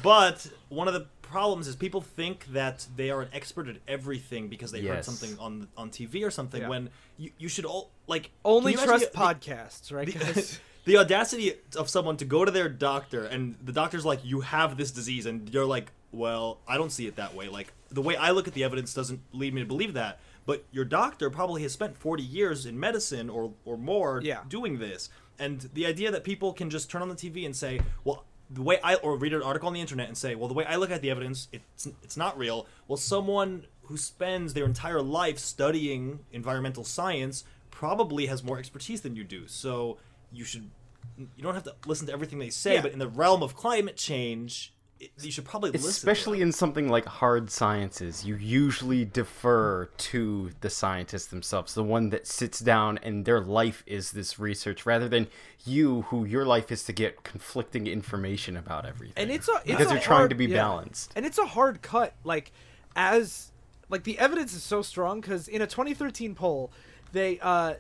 But 0.02 0.46
one 0.68 0.88
of 0.88 0.94
the 0.94 1.06
problems 1.20 1.66
is 1.66 1.76
people 1.76 2.00
think 2.00 2.46
that 2.52 2.86
they 2.96 3.10
are 3.10 3.22
an 3.22 3.28
expert 3.32 3.68
at 3.68 3.76
everything 3.88 4.48
because 4.48 4.72
they 4.72 4.80
yes. 4.80 4.94
heard 4.94 5.04
something 5.04 5.38
on 5.38 5.68
on 5.76 5.90
TV 5.90 6.24
or 6.24 6.30
something. 6.30 6.62
Yeah. 6.62 6.68
When 6.68 6.90
you, 7.18 7.30
you 7.38 7.48
should 7.48 7.64
all 7.64 7.90
like 8.06 8.30
only 8.44 8.74
trust 8.74 9.12
the, 9.12 9.18
podcasts, 9.18 9.92
right? 9.92 10.06
The, 10.06 10.58
the, 10.84 10.96
audacity 10.98 11.54
of 11.76 11.88
someone 11.88 12.16
to 12.18 12.24
go 12.24 12.44
to 12.44 12.50
their 12.50 12.68
doctor 12.68 13.24
and 13.24 13.56
the 13.62 13.72
doctor's 13.72 14.04
like, 14.04 14.24
"You 14.24 14.40
have 14.40 14.76
this 14.76 14.90
disease," 14.90 15.26
and 15.26 15.48
you're 15.52 15.66
like, 15.66 15.90
"Well, 16.12 16.58
I 16.68 16.76
don't 16.76 16.92
see 16.92 17.06
it 17.06 17.16
that 17.16 17.34
way. 17.34 17.48
Like 17.48 17.72
the 17.90 18.02
way 18.02 18.16
I 18.16 18.30
look 18.30 18.48
at 18.48 18.54
the 18.54 18.64
evidence 18.64 18.94
doesn't 18.94 19.20
lead 19.32 19.54
me 19.54 19.60
to 19.60 19.66
believe 19.66 19.94
that." 19.94 20.20
But 20.44 20.64
your 20.72 20.85
doctor 20.85 21.31
probably 21.31 21.62
has 21.62 21.72
spent 21.72 21.96
40 21.96 22.22
years 22.22 22.66
in 22.66 22.78
medicine 22.78 23.31
or 23.31 23.52
or 23.64 23.76
more 23.76 24.20
yeah. 24.22 24.40
doing 24.48 24.78
this. 24.78 25.09
And 25.38 25.68
the 25.74 25.87
idea 25.87 26.11
that 26.11 26.24
people 26.24 26.52
can 26.52 26.70
just 26.70 26.90
turn 26.90 27.02
on 27.02 27.09
the 27.09 27.14
TV 27.14 27.46
and 27.46 27.55
say, 27.55 27.81
"Well, 28.05 28.24
the 28.52 28.62
way 28.62 28.78
I 28.83 28.96
or 28.96 29.16
read 29.16 29.33
an 29.33 29.42
article 29.42 29.68
on 29.68 29.74
the 29.74 29.81
internet 29.81 30.09
and 30.09 30.16
say, 30.16 30.35
well, 30.35 30.48
the 30.48 30.55
way 30.55 30.64
I 30.64 30.76
look 30.76 30.90
at 30.90 31.00
the 31.00 31.11
evidence, 31.11 31.48
it's 31.52 31.87
it's 32.02 32.16
not 32.16 32.37
real. 32.37 32.66
Well, 32.87 32.96
someone 32.96 33.66
who 33.85 33.96
spends 33.96 34.55
their 34.55 34.64
entire 34.64 35.02
life 35.02 35.38
studying 35.38 36.20
environmental 36.33 36.85
science 36.85 37.44
probably 37.70 38.26
has 38.26 38.44
more 38.44 38.59
expertise 38.59 39.00
than 39.00 39.16
you 39.16 39.24
do. 39.24 39.46
So 39.46 39.98
you 40.31 40.44
should 40.44 40.70
you 41.16 41.42
don't 41.42 41.55
have 41.55 41.64
to 41.64 41.74
listen 41.87 42.07
to 42.07 42.12
everything 42.12 42.38
they 42.38 42.50
say, 42.50 42.74
yeah. 42.74 42.83
but 42.83 42.92
in 42.92 42.98
the 42.98 43.09
realm 43.09 43.42
of 43.42 43.57
climate 43.57 43.96
change, 43.96 44.72
you 45.20 45.30
should 45.30 45.44
probably 45.44 45.70
especially 45.74 46.40
in 46.40 46.52
something 46.52 46.88
like 46.88 47.04
hard 47.04 47.50
sciences 47.50 48.24
you 48.24 48.36
usually 48.36 49.04
defer 49.04 49.86
to 49.96 50.50
the 50.60 50.70
scientists 50.70 51.26
themselves 51.26 51.74
the 51.74 51.82
one 51.82 52.10
that 52.10 52.26
sits 52.26 52.60
down 52.60 52.98
and 53.02 53.24
their 53.24 53.40
life 53.40 53.82
is 53.86 54.12
this 54.12 54.38
research 54.38 54.86
rather 54.86 55.08
than 55.08 55.26
you 55.64 56.02
who 56.02 56.24
your 56.24 56.44
life 56.44 56.72
is 56.72 56.82
to 56.84 56.92
get 56.92 57.22
conflicting 57.22 57.86
information 57.86 58.56
about 58.56 58.84
everything. 58.86 59.14
And 59.16 59.30
it's 59.30 59.48
a 59.48 59.56
it's 59.64 59.64
because 59.64 59.86
a 59.86 59.90
you're 59.90 59.94
hard, 59.94 60.02
trying 60.02 60.28
to 60.30 60.34
be 60.34 60.46
yeah. 60.46 60.56
balanced. 60.56 61.12
And 61.14 61.24
it's 61.24 61.38
a 61.38 61.46
hard 61.46 61.82
cut 61.82 62.14
like 62.24 62.52
as 62.96 63.52
like 63.88 64.04
the 64.04 64.18
evidence 64.18 64.54
is 64.54 64.62
so 64.62 64.82
strong 64.82 65.20
because 65.20 65.48
in 65.48 65.62
a 65.62 65.66
2013 65.66 66.34
poll 66.34 66.70
they 67.12 67.38
uh 67.40 67.74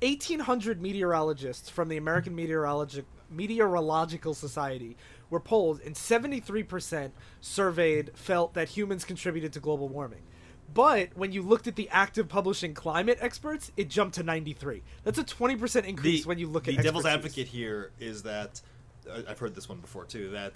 1800 0.00 0.80
meteorologists 0.80 1.68
from 1.68 1.88
the 1.88 1.96
american 1.96 2.36
meteorologic 2.36 3.04
meteorological 3.28 4.32
society 4.32 4.96
were 5.32 5.40
polled, 5.40 5.80
and 5.80 5.96
73% 5.96 7.10
surveyed 7.40 8.12
felt 8.14 8.54
that 8.54 8.68
humans 8.68 9.04
contributed 9.04 9.52
to 9.54 9.60
global 9.60 9.88
warming. 9.88 10.22
But 10.72 11.08
when 11.16 11.32
you 11.32 11.42
looked 11.42 11.66
at 11.66 11.76
the 11.76 11.88
active 11.90 12.28
publishing 12.28 12.74
climate 12.74 13.18
experts, 13.20 13.72
it 13.76 13.88
jumped 13.88 14.14
to 14.16 14.22
93. 14.22 14.82
That's 15.04 15.18
a 15.18 15.24
20% 15.24 15.84
increase 15.84 16.22
the, 16.22 16.28
when 16.28 16.38
you 16.38 16.46
look 16.46 16.64
the 16.64 16.72
at 16.72 16.76
The 16.76 16.82
devil's 16.82 17.06
advocate 17.06 17.48
here 17.48 17.90
is 17.98 18.22
that 18.22 18.60
uh, 19.10 19.22
I've 19.28 19.38
heard 19.38 19.54
this 19.54 19.68
one 19.68 19.78
before 19.78 20.04
too 20.04 20.30
that 20.30 20.52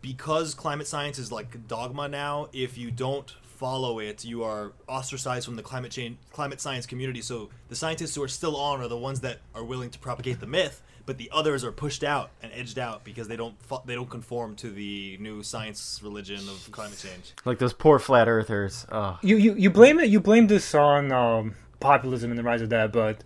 because 0.00 0.54
climate 0.54 0.86
science 0.86 1.18
is 1.18 1.32
like 1.32 1.66
dogma 1.66 2.08
now, 2.08 2.48
if 2.52 2.78
you 2.78 2.90
don't 2.90 3.30
follow 3.42 3.98
it, 3.98 4.24
you 4.24 4.44
are 4.44 4.72
ostracized 4.88 5.44
from 5.44 5.56
the 5.56 5.62
climate 5.62 5.92
change 5.92 6.16
climate 6.32 6.60
science 6.60 6.86
community. 6.86 7.22
So 7.22 7.50
the 7.68 7.76
scientists 7.76 8.14
who 8.14 8.22
are 8.22 8.28
still 8.28 8.56
on 8.56 8.80
are 8.80 8.88
the 8.88 8.96
ones 8.96 9.20
that 9.20 9.38
are 9.54 9.64
willing 9.64 9.90
to 9.90 9.98
propagate 9.98 10.40
the 10.40 10.46
myth 10.46 10.82
but 11.06 11.18
the 11.18 11.30
others 11.32 11.64
are 11.64 11.72
pushed 11.72 12.04
out 12.04 12.30
and 12.42 12.52
edged 12.54 12.78
out 12.78 13.04
because 13.04 13.28
they 13.28 13.36
don't 13.36 13.54
they 13.86 13.94
don't 13.94 14.10
conform 14.10 14.56
to 14.56 14.70
the 14.70 15.16
new 15.18 15.42
science 15.42 16.00
religion 16.02 16.40
of 16.48 16.68
climate 16.70 16.98
change. 16.98 17.32
Like 17.44 17.58
those 17.58 17.72
poor 17.72 17.98
flat 17.98 18.28
earthers. 18.28 18.86
Oh. 18.90 19.18
You 19.22 19.36
you 19.36 19.54
you 19.54 19.70
blame 19.70 19.98
it. 19.98 20.08
You 20.10 20.20
blame 20.20 20.46
this 20.46 20.74
on 20.74 21.12
um, 21.12 21.54
populism 21.80 22.30
and 22.30 22.38
the 22.38 22.42
rise 22.42 22.62
of 22.62 22.70
that, 22.70 22.92
but. 22.92 23.22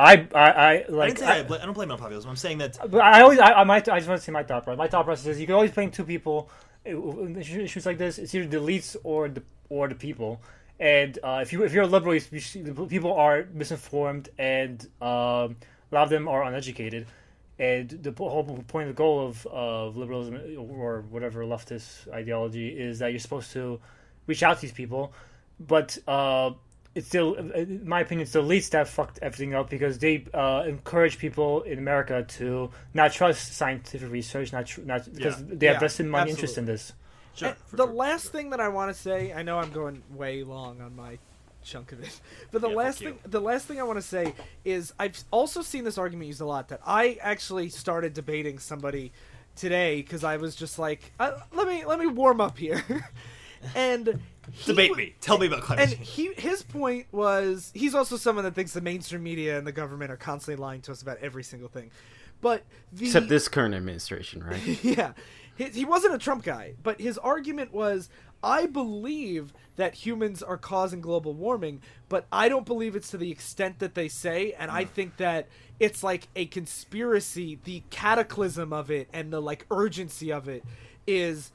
I, 0.00 0.28
I, 0.32 0.50
I 0.50 0.84
like. 0.88 1.20
I, 1.20 1.38
I, 1.38 1.40
I, 1.40 1.42
don't 1.42 1.72
blame 1.72 1.90
it 1.90 1.94
on 1.94 1.98
populism. 1.98 2.30
I'm 2.30 2.36
saying 2.36 2.58
that. 2.58 2.78
But 2.88 3.00
I 3.00 3.20
always, 3.22 3.40
I, 3.40 3.52
I 3.54 3.64
might, 3.64 3.88
I 3.88 3.98
just 3.98 4.08
want 4.08 4.20
to 4.20 4.24
say 4.24 4.30
my 4.30 4.44
thought 4.44 4.62
process. 4.62 4.78
My 4.78 4.86
thought 4.86 5.04
process 5.04 5.26
is 5.26 5.40
you 5.40 5.46
can 5.46 5.56
always 5.56 5.72
blame 5.72 5.90
two 5.90 6.04
people. 6.04 6.48
Issues 6.84 7.84
like 7.84 7.98
this, 7.98 8.18
it's 8.18 8.32
either 8.32 8.46
the 8.46 8.58
elites 8.58 8.94
or 9.02 9.28
the 9.28 9.42
or 9.68 9.88
the 9.88 9.96
people. 9.96 10.40
And 10.80 11.18
uh, 11.24 11.40
if 11.42 11.52
you 11.52 11.64
if 11.64 11.72
you're 11.72 11.82
a 11.82 11.88
liberal, 11.88 12.14
you, 12.14 12.86
people 12.88 13.12
are 13.14 13.48
misinformed, 13.52 14.28
and 14.38 14.86
um, 15.02 15.56
a 15.90 15.94
lot 15.94 16.04
of 16.04 16.10
them 16.10 16.28
are 16.28 16.42
uneducated. 16.44 17.06
And 17.58 17.88
the 17.90 18.12
whole 18.12 18.44
point, 18.68 18.88
of 18.88 18.94
the 18.94 18.98
goal 18.98 19.26
of, 19.26 19.44
of 19.46 19.96
liberalism 19.96 20.40
or 20.58 21.00
whatever 21.10 21.42
leftist 21.44 22.12
ideology 22.12 22.68
is 22.68 23.00
that 23.00 23.08
you're 23.10 23.18
supposed 23.18 23.52
to 23.52 23.80
reach 24.28 24.44
out 24.44 24.56
to 24.56 24.62
these 24.62 24.72
people. 24.72 25.12
But 25.58 25.98
uh, 26.06 26.52
it's 26.94 27.08
still, 27.08 27.34
in 27.34 27.88
my 27.88 28.00
opinion, 28.00 28.22
it's 28.22 28.32
the 28.32 28.42
elites 28.42 28.70
that 28.70 28.86
fucked 28.86 29.18
everything 29.22 29.54
up 29.54 29.70
because 29.70 29.98
they 29.98 30.24
uh, 30.32 30.64
encourage 30.68 31.18
people 31.18 31.62
in 31.62 31.78
America 31.78 32.24
to 32.38 32.70
not 32.94 33.12
trust 33.12 33.54
scientific 33.54 34.10
research, 34.10 34.52
not 34.52 34.66
tr- 34.66 34.82
not 34.82 35.12
because 35.12 35.40
Yeah. 35.40 35.46
they 35.48 35.66
have 35.66 35.74
Yeah, 35.76 35.80
vested 35.80 36.06
money 36.06 36.30
interest 36.30 36.58
in 36.58 36.64
this. 36.64 36.92
Sure, 37.34 37.56
the 37.72 37.86
sure. 37.86 37.92
last 37.92 38.30
thing 38.32 38.50
that 38.50 38.60
I 38.60 38.68
want 38.68 38.94
to 38.94 39.00
say, 39.00 39.32
I 39.32 39.42
know 39.42 39.58
I'm 39.58 39.70
going 39.70 40.02
way 40.10 40.44
long 40.44 40.80
on 40.80 40.94
my 40.96 41.18
chunk 41.68 41.92
of 41.92 42.00
it, 42.00 42.20
but 42.50 42.60
the 42.60 42.68
Yeah, 42.68 42.74
last 42.76 43.02
thing, 43.02 43.18
the 43.24 43.40
last 43.40 43.66
thing 43.66 43.80
I 43.80 43.84
want 43.84 43.98
to 43.98 44.02
say 44.02 44.34
is 44.64 44.92
I've 44.98 45.22
also 45.30 45.62
seen 45.62 45.84
this 45.84 45.98
argument 45.98 46.28
used 46.28 46.40
a 46.40 46.46
lot. 46.46 46.68
That 46.68 46.80
I 46.86 47.18
actually 47.20 47.68
started 47.70 48.14
debating 48.14 48.58
somebody 48.58 49.12
today 49.56 50.02
because 50.02 50.24
I 50.24 50.36
was 50.36 50.56
just 50.56 50.78
like, 50.78 51.12
uh, 51.20 51.32
let 51.52 51.68
me 51.68 51.84
let 51.84 51.98
me 51.98 52.06
warm 52.06 52.40
up 52.40 52.58
here, 52.58 52.84
and 53.74 54.16
he 54.50 54.76
Debate 54.76 54.80
w- 54.80 54.96
me. 54.96 55.14
Tell 55.20 55.38
me 55.38 55.46
about 55.46 55.62
climate 55.62 55.90
And 55.90 55.94
he 55.94 56.32
his 56.34 56.62
point 56.62 57.06
was 57.12 57.70
he's 57.74 57.94
also 57.94 58.16
someone 58.16 58.44
that 58.44 58.54
thinks 58.54 58.72
the 58.72 58.80
mainstream 58.80 59.22
media 59.22 59.58
and 59.58 59.66
the 59.66 59.72
government 59.72 60.10
are 60.10 60.16
constantly 60.16 60.60
lying 60.60 60.80
to 60.82 60.92
us 60.92 61.02
about 61.02 61.18
every 61.18 61.44
single 61.44 61.68
thing. 61.68 61.90
But 62.40 62.64
the 62.92 63.06
Except 63.06 63.28
this 63.28 63.48
current 63.48 63.74
administration, 63.74 64.42
right? 64.44 64.62
yeah, 64.82 65.12
he, 65.56 65.64
he 65.66 65.84
wasn't 65.84 66.14
a 66.14 66.18
Trump 66.18 66.44
guy, 66.44 66.74
but 66.82 67.00
his 67.00 67.18
argument 67.18 67.72
was 67.72 68.08
I 68.42 68.66
believe 68.66 69.52
that 69.76 69.94
humans 69.94 70.42
are 70.42 70.56
causing 70.56 71.00
global 71.00 71.34
warming, 71.34 71.82
but 72.08 72.26
I 72.30 72.48
don't 72.48 72.66
believe 72.66 72.96
it's 72.96 73.10
to 73.10 73.16
the 73.16 73.30
extent 73.30 73.78
that 73.80 73.94
they 73.94 74.08
say, 74.08 74.54
and 74.58 74.70
I 74.70 74.84
hmm. 74.84 74.90
think 74.90 75.16
that 75.18 75.48
it's 75.80 76.02
like 76.02 76.28
a 76.36 76.46
conspiracy. 76.46 77.58
The 77.64 77.82
cataclysm 77.90 78.72
of 78.72 78.90
it 78.90 79.08
and 79.12 79.32
the 79.32 79.40
like 79.40 79.66
urgency 79.70 80.32
of 80.32 80.48
it 80.48 80.64
is 81.06 81.50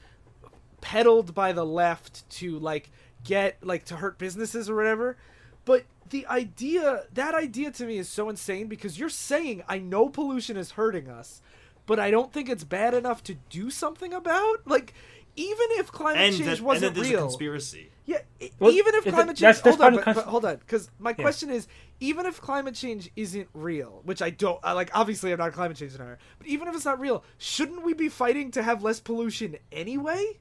peddled 0.80 1.34
by 1.34 1.52
the 1.52 1.64
left 1.64 2.28
to 2.28 2.58
like 2.58 2.90
get 3.24 3.56
like 3.62 3.84
to 3.86 3.96
hurt 3.96 4.18
businesses 4.18 4.68
or 4.68 4.76
whatever. 4.76 5.16
But 5.64 5.84
the 6.10 6.26
idea 6.26 7.04
that 7.14 7.34
idea 7.34 7.70
to 7.72 7.86
me 7.86 7.98
is 7.98 8.08
so 8.08 8.28
insane 8.28 8.68
because 8.68 8.98
you're 8.98 9.08
saying 9.08 9.62
I 9.68 9.78
know 9.78 10.08
pollution 10.08 10.56
is 10.56 10.72
hurting 10.72 11.08
us, 11.08 11.40
but 11.86 11.98
I 11.98 12.10
don't 12.10 12.32
think 12.32 12.48
it's 12.48 12.64
bad 12.64 12.94
enough 12.94 13.22
to 13.24 13.34
do 13.50 13.70
something 13.70 14.12
about. 14.12 14.66
Like 14.66 14.94
even 15.36 15.66
if 15.72 15.90
climate 15.92 16.20
and 16.22 16.36
change 16.36 16.46
that, 16.58 16.60
wasn't 16.60 16.94
that 16.94 17.00
there's 17.00 17.08
a 17.10 17.16
real, 17.16 17.26
conspiracy. 17.26 17.90
yeah, 18.06 18.18
Well, 18.58 18.70
even 18.72 18.94
if 18.94 19.06
it- 19.06 19.10
climate 19.10 19.36
change. 19.36 19.40
that's- 19.40 19.60
that's 19.62 19.76
hold 19.76 19.94
on, 19.94 20.02
but, 20.04 20.14
but 20.14 20.24
hold 20.26 20.44
on, 20.44 20.56
because 20.56 20.90
my 20.98 21.10
Yeah. 21.10 21.14
question 21.16 21.50
is, 21.50 21.66
even 22.00 22.26
if 22.26 22.40
climate 22.40 22.74
change 22.74 23.10
isn't 23.16 23.48
real, 23.54 24.00
which 24.04 24.22
I 24.22 24.30
don't, 24.30 24.58
I 24.62 24.72
like, 24.72 24.90
obviously 24.94 25.32
I'm 25.32 25.38
not 25.38 25.48
a 25.48 25.52
climate 25.52 25.76
change 25.76 25.92
denier, 25.92 26.18
but 26.38 26.46
even 26.46 26.68
if 26.68 26.74
it's 26.74 26.84
not 26.84 27.00
real, 27.00 27.24
shouldn't 27.38 27.82
we 27.84 27.94
be 27.94 28.08
fighting 28.08 28.50
to 28.52 28.62
have 28.62 28.82
less 28.82 29.00
pollution 29.00 29.56
anyway? 29.72 30.38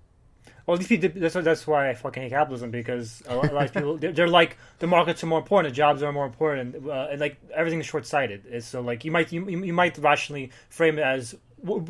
Well, 0.65 0.77
these 0.77 0.87
people, 0.87 1.09
that's, 1.19 1.33
that's 1.33 1.67
why 1.67 1.89
I 1.89 1.93
fucking 1.93 2.23
hate 2.23 2.29
capitalism 2.29 2.71
because 2.71 3.21
a 3.27 3.35
lot, 3.35 3.51
a 3.51 3.53
lot 3.53 3.65
of 3.65 3.73
people, 3.73 3.97
they're, 3.97 4.13
they're 4.13 4.27
like, 4.29 4.57
the 4.79 4.87
markets 4.87 5.21
are 5.21 5.27
more 5.27 5.39
important, 5.39 5.73
the 5.73 5.75
jobs 5.75 6.01
are 6.01 6.11
more 6.13 6.25
important, 6.25 6.87
uh, 6.87 7.07
and 7.11 7.19
like 7.19 7.35
everything 7.53 7.81
is 7.81 7.85
short 7.85 8.05
sighted. 8.05 8.45
It's 8.47 8.65
so 8.67 8.79
like 8.79 9.03
you 9.03 9.11
might 9.11 9.33
you, 9.33 9.45
you 9.49 9.73
might 9.73 9.97
rationally 9.97 10.51
frame 10.69 10.99
it 10.99 11.01
as 11.01 11.31
w- 11.31 11.41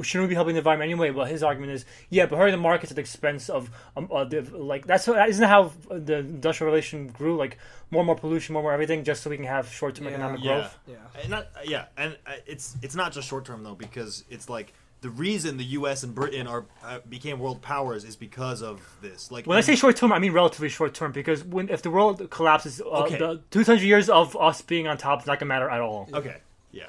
shouldn't 0.04 0.24
we 0.24 0.28
be 0.30 0.36
helping 0.36 0.54
the 0.56 0.60
environment 0.60 0.90
anyway? 0.92 1.10
Well, 1.12 1.26
his 1.26 1.44
argument 1.44 1.72
is 1.74 1.86
yeah, 2.10 2.26
but 2.26 2.38
hurting 2.38 2.54
the 2.54 2.58
markets 2.62 2.92
at 2.92 2.96
the 2.96 3.02
expense 3.02 3.50
of 3.50 3.70
um, 3.98 4.10
uh, 4.12 4.24
the, 4.26 4.42
like 4.56 4.86
that's 4.86 5.08
what, 5.08 5.28
isn't 5.30 5.48
how 5.48 5.72
the 5.90 6.18
industrial 6.20 6.72
relation 6.72 7.08
grew? 7.08 7.38
Like 7.38 7.58
more 7.92 8.02
and 8.02 8.08
more 8.08 8.16
pollution, 8.16 8.54
more 8.54 8.62
and 8.62 8.66
more 8.66 8.74
everything, 8.74 9.04
just 9.04 9.24
so 9.24 9.30
we 9.30 9.38
can 9.38 9.46
have 9.46 9.68
short 9.72 9.96
term 9.96 10.06
Yeah. 10.06 10.12
economic 10.14 10.44
Yeah. 10.44 10.54
growth. 10.54 10.78
Yeah. 10.88 10.96
And 11.22 11.30
not, 11.30 11.48
yeah, 11.66 11.86
and 11.98 12.18
uh, 12.28 12.32
it's 12.46 12.76
it's 12.82 12.96
not 12.96 13.12
just 13.14 13.28
short 13.28 13.46
term 13.46 13.64
though 13.64 13.76
because 13.76 14.24
it's 14.30 14.50
like 14.50 14.74
the 15.02 15.10
reason 15.10 15.58
the 15.58 15.66
U.S. 15.80 16.04
and 16.04 16.16
Britain 16.16 16.48
are 16.48 16.66
uh, 16.82 17.00
became 17.10 17.38
world 17.38 17.62
powers 17.62 18.06
is 18.06 18.16
because 18.16 18.62
of 18.62 18.80
this. 19.02 19.32
Like 19.32 19.46
When 19.46 19.58
I 19.58 19.62
say 19.62 19.76
short 19.76 19.98
term, 19.98 20.14
I 20.14 20.20
mean 20.20 20.32
relatively 20.32 20.70
short 20.70 20.94
term 20.94 21.12
because 21.12 21.44
when 21.44 21.68
if 21.68 21.82
the 21.82 21.92
world 21.92 22.30
collapses, 22.30 22.80
uh, 22.80 22.86
Okay. 23.04 23.18
the 23.18 23.42
200 23.52 23.82
years 23.82 24.08
of 24.10 24.38
us 24.38 24.62
being 24.62 24.88
on 24.88 24.98
top 24.98 25.20
is 25.22 25.28
not 25.28 25.40
gonna 25.40 25.50
matter 25.50 25.70
at 25.70 25.82
all. 25.82 26.08
okay, 26.14 26.38
yeah. 26.72 26.86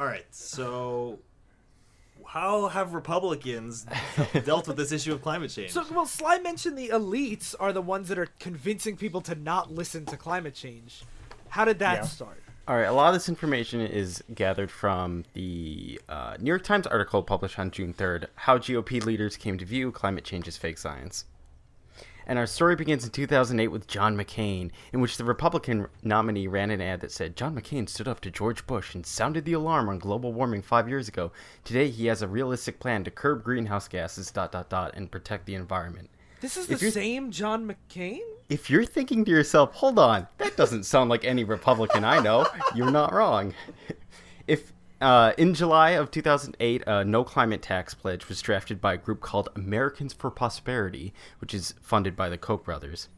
All 0.00 0.06
right, 0.06 0.24
so 0.30 1.18
how 2.26 2.68
have 2.68 2.94
Republicans 2.94 3.84
dealt 4.46 4.66
with 4.66 4.78
this 4.78 4.92
issue 4.92 5.12
of 5.12 5.20
climate 5.20 5.50
change? 5.50 5.72
So, 5.72 5.84
well, 5.92 6.06
Sly 6.06 6.38
mentioned 6.38 6.78
the 6.78 6.88
elites 6.88 7.54
are 7.60 7.70
the 7.70 7.82
ones 7.82 8.08
that 8.08 8.18
are 8.18 8.28
convincing 8.38 8.96
people 8.96 9.20
to 9.20 9.34
not 9.34 9.70
listen 9.70 10.06
to 10.06 10.16
climate 10.16 10.54
change. 10.54 11.02
How 11.50 11.66
did 11.66 11.80
that 11.80 11.96
Yeah. 11.98 12.02
start? 12.04 12.42
All 12.66 12.76
right, 12.76 12.84
a 12.86 12.92
lot 12.92 13.08
of 13.08 13.14
this 13.14 13.28
information 13.28 13.82
is 13.82 14.24
gathered 14.34 14.70
from 14.70 15.24
the 15.34 16.00
uh, 16.08 16.36
New 16.40 16.48
York 16.48 16.64
Times 16.64 16.86
article 16.86 17.22
published 17.22 17.58
on 17.58 17.70
June 17.70 17.92
3rd 17.92 18.26
How 18.36 18.56
GOP 18.56 19.04
Leaders 19.04 19.36
Came 19.36 19.58
to 19.58 19.66
View 19.66 19.92
Climate 19.92 20.24
Change 20.24 20.48
as 20.48 20.56
Fake 20.56 20.78
Science. 20.78 21.26
And 22.26 22.38
our 22.38 22.46
story 22.46 22.76
begins 22.76 23.04
in 23.04 23.10
2008 23.10 23.68
with 23.68 23.86
John 23.86 24.16
McCain, 24.16 24.70
in 24.92 25.00
which 25.00 25.16
the 25.16 25.24
Republican 25.24 25.86
nominee 26.02 26.46
ran 26.46 26.70
an 26.70 26.80
ad 26.80 27.00
that 27.00 27.12
said 27.12 27.36
John 27.36 27.54
McCain 27.54 27.88
stood 27.88 28.08
up 28.08 28.20
to 28.20 28.30
George 28.30 28.66
Bush 28.66 28.94
and 28.94 29.04
sounded 29.04 29.44
the 29.44 29.52
alarm 29.52 29.88
on 29.88 29.98
global 29.98 30.32
warming 30.32 30.62
five 30.62 30.88
years 30.88 31.08
ago. 31.08 31.32
Today, 31.64 31.88
he 31.88 32.06
has 32.06 32.22
a 32.22 32.28
realistic 32.28 32.78
plan 32.78 33.04
to 33.04 33.10
curb 33.10 33.42
greenhouse 33.42 33.88
gases, 33.88 34.30
dot, 34.30 34.52
dot, 34.52 34.70
dot, 34.70 34.92
and 34.94 35.10
protect 35.10 35.46
the 35.46 35.54
environment. 35.54 36.10
This 36.40 36.56
is 36.56 36.70
If 36.70 36.80
the 36.80 36.90
same 36.90 37.30
John 37.30 37.68
McCain? 37.68 38.20
If 38.48 38.70
you're 38.70 38.86
thinking 38.86 39.24
to 39.24 39.30
yourself, 39.30 39.74
hold 39.74 39.98
on, 39.98 40.26
that 40.38 40.56
doesn't 40.56 40.84
sound 40.84 41.10
like 41.10 41.24
any 41.24 41.44
Republican 41.44 42.04
I 42.04 42.18
know, 42.20 42.46
you're 42.74 42.90
not 42.90 43.12
wrong. 43.12 43.54
If 44.46 44.72
uh, 45.00 45.32
in 45.38 45.54
July 45.54 45.90
of 45.90 46.10
2008, 46.10 46.82
a 46.86 47.04
no 47.04 47.24
climate 47.24 47.62
tax 47.62 47.94
pledge 47.94 48.28
was 48.28 48.42
drafted 48.42 48.80
by 48.80 48.94
a 48.94 48.98
group 48.98 49.20
called 49.20 49.48
Americans 49.56 50.12
for 50.12 50.30
Prosperity, 50.30 51.14
which 51.40 51.54
is 51.54 51.74
funded 51.80 52.14
by 52.14 52.28
the 52.28 52.38
Koch 52.38 52.64
brothers. 52.64 53.08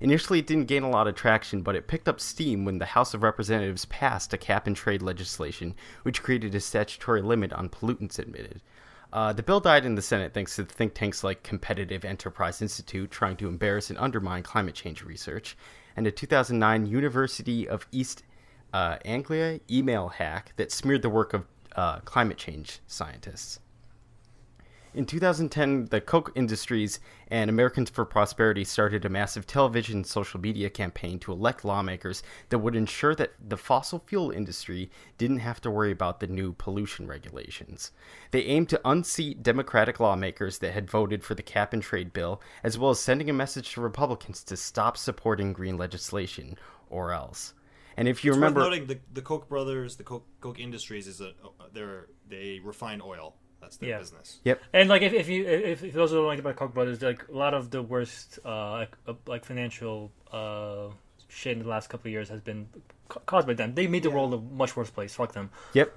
Initially, 0.00 0.40
it 0.40 0.46
didn't 0.46 0.66
gain 0.66 0.82
a 0.82 0.90
lot 0.90 1.08
of 1.08 1.14
traction, 1.14 1.62
but 1.62 1.74
it 1.74 1.88
picked 1.88 2.08
up 2.08 2.20
steam 2.20 2.64
when 2.64 2.78
the 2.78 2.86
House 2.86 3.14
of 3.14 3.22
Representatives 3.22 3.86
passed 3.86 4.32
a 4.32 4.38
cap 4.38 4.66
and 4.66 4.76
trade 4.76 5.00
legislation, 5.00 5.74
which 6.02 6.22
created 6.22 6.54
a 6.54 6.60
statutory 6.60 7.22
limit 7.22 7.52
on 7.52 7.70
pollutants 7.70 8.18
emitted. 8.18 8.60
Uh, 9.12 9.32
the 9.32 9.42
bill 9.42 9.60
died 9.60 9.86
in 9.86 9.94
the 9.94 10.02
Senate 10.02 10.34
thanks 10.34 10.56
to 10.56 10.64
think 10.64 10.92
tanks 10.92 11.24
like 11.24 11.42
Competitive 11.42 12.04
Enterprise 12.04 12.60
Institute 12.60 13.10
trying 13.10 13.36
to 13.36 13.48
embarrass 13.48 13.88
and 13.88 13.98
undermine 13.98 14.42
climate 14.42 14.74
change 14.74 15.02
research, 15.02 15.56
and 15.96 16.06
a 16.06 16.10
2009 16.10 16.84
University 16.84 17.66
of 17.66 17.86
East 17.92 18.22
uh, 18.76 18.98
Anglia 19.06 19.58
email 19.70 20.08
hack 20.08 20.52
that 20.56 20.70
smeared 20.70 21.00
the 21.00 21.08
work 21.08 21.32
of 21.32 21.46
uh, 21.76 22.00
climate 22.00 22.36
change 22.36 22.80
scientists. 22.86 23.58
In 24.92 25.06
2010, 25.06 25.86
the 25.86 26.00
Koch 26.02 26.30
Industries 26.34 27.00
and 27.28 27.48
Americans 27.48 27.88
for 27.88 28.04
Prosperity 28.04 28.64
started 28.64 29.06
a 29.06 29.08
massive 29.08 29.46
television 29.46 29.96
and 29.96 30.06
social 30.06 30.40
media 30.40 30.68
campaign 30.68 31.18
to 31.20 31.32
elect 31.32 31.64
lawmakers 31.64 32.22
that 32.50 32.58
would 32.58 32.76
ensure 32.76 33.14
that 33.14 33.32
the 33.48 33.56
fossil 33.56 34.02
fuel 34.06 34.30
industry 34.30 34.90
didn't 35.16 35.38
have 35.38 35.60
to 35.62 35.70
worry 35.70 35.90
about 35.90 36.20
the 36.20 36.26
new 36.26 36.52
pollution 36.52 37.06
regulations. 37.06 37.92
They 38.30 38.42
aimed 38.42 38.68
to 38.70 38.80
unseat 38.84 39.42
Democratic 39.42 40.00
lawmakers 40.00 40.58
that 40.58 40.74
had 40.74 40.90
voted 40.90 41.24
for 41.24 41.34
the 41.34 41.42
cap 41.42 41.72
and 41.72 41.82
trade 41.82 42.12
bill, 42.12 42.42
as 42.62 42.76
well 42.78 42.90
as 42.90 43.00
sending 43.00 43.30
a 43.30 43.34
message 43.34 43.72
to 43.72 43.80
Republicans 43.80 44.44
to 44.44 44.56
stop 44.56 44.98
supporting 44.98 45.54
green 45.54 45.78
legislation, 45.78 46.58
or 46.90 47.12
else. 47.12 47.54
And 47.96 48.08
if 48.08 48.24
you 48.24 48.30
It's 48.32 48.36
remember, 48.36 48.60
worth 48.60 48.70
noting 48.70 48.86
the 48.86 48.98
the 49.12 49.22
Koch 49.22 49.48
brothers, 49.48 49.96
the 49.96 50.04
Koch, 50.04 50.24
Koch 50.40 50.58
Industries 50.58 51.06
is 51.06 51.20
a 51.20 51.32
they're 51.72 52.06
they 52.28 52.60
refine 52.62 53.00
oil. 53.02 53.34
That's 53.60 53.78
their 53.78 53.88
Yeah. 53.90 53.98
business. 53.98 54.38
yep, 54.44 54.62
And 54.72 54.88
like 54.88 55.02
if, 55.02 55.12
if 55.12 55.28
you 55.28 55.46
if, 55.46 55.82
if 55.82 55.94
those 55.94 56.10
who 56.10 56.16
don't 56.16 56.26
like 56.26 56.38
about 56.38 56.56
Koch 56.56 56.74
brothers, 56.74 57.00
like 57.02 57.26
a 57.28 57.32
lot 57.36 57.54
of 57.54 57.70
the 57.70 57.82
worst 57.82 58.38
uh, 58.44 58.70
like, 58.72 58.96
uh, 59.08 59.14
like 59.26 59.44
financial 59.44 60.12
uh, 60.30 60.88
shit 61.28 61.56
in 61.56 61.62
the 61.62 61.68
last 61.68 61.88
couple 61.88 62.08
of 62.08 62.12
years 62.12 62.28
has 62.28 62.40
been 62.40 62.68
caused 63.08 63.46
by 63.46 63.54
them. 63.54 63.74
They 63.74 63.86
made 63.86 64.02
the 64.02 64.10
world 64.10 64.34
a 64.34 64.38
much 64.38 64.76
worse 64.76 64.90
place. 64.90 65.14
Fuck 65.14 65.32
them. 65.32 65.50
Yep. 65.72 65.90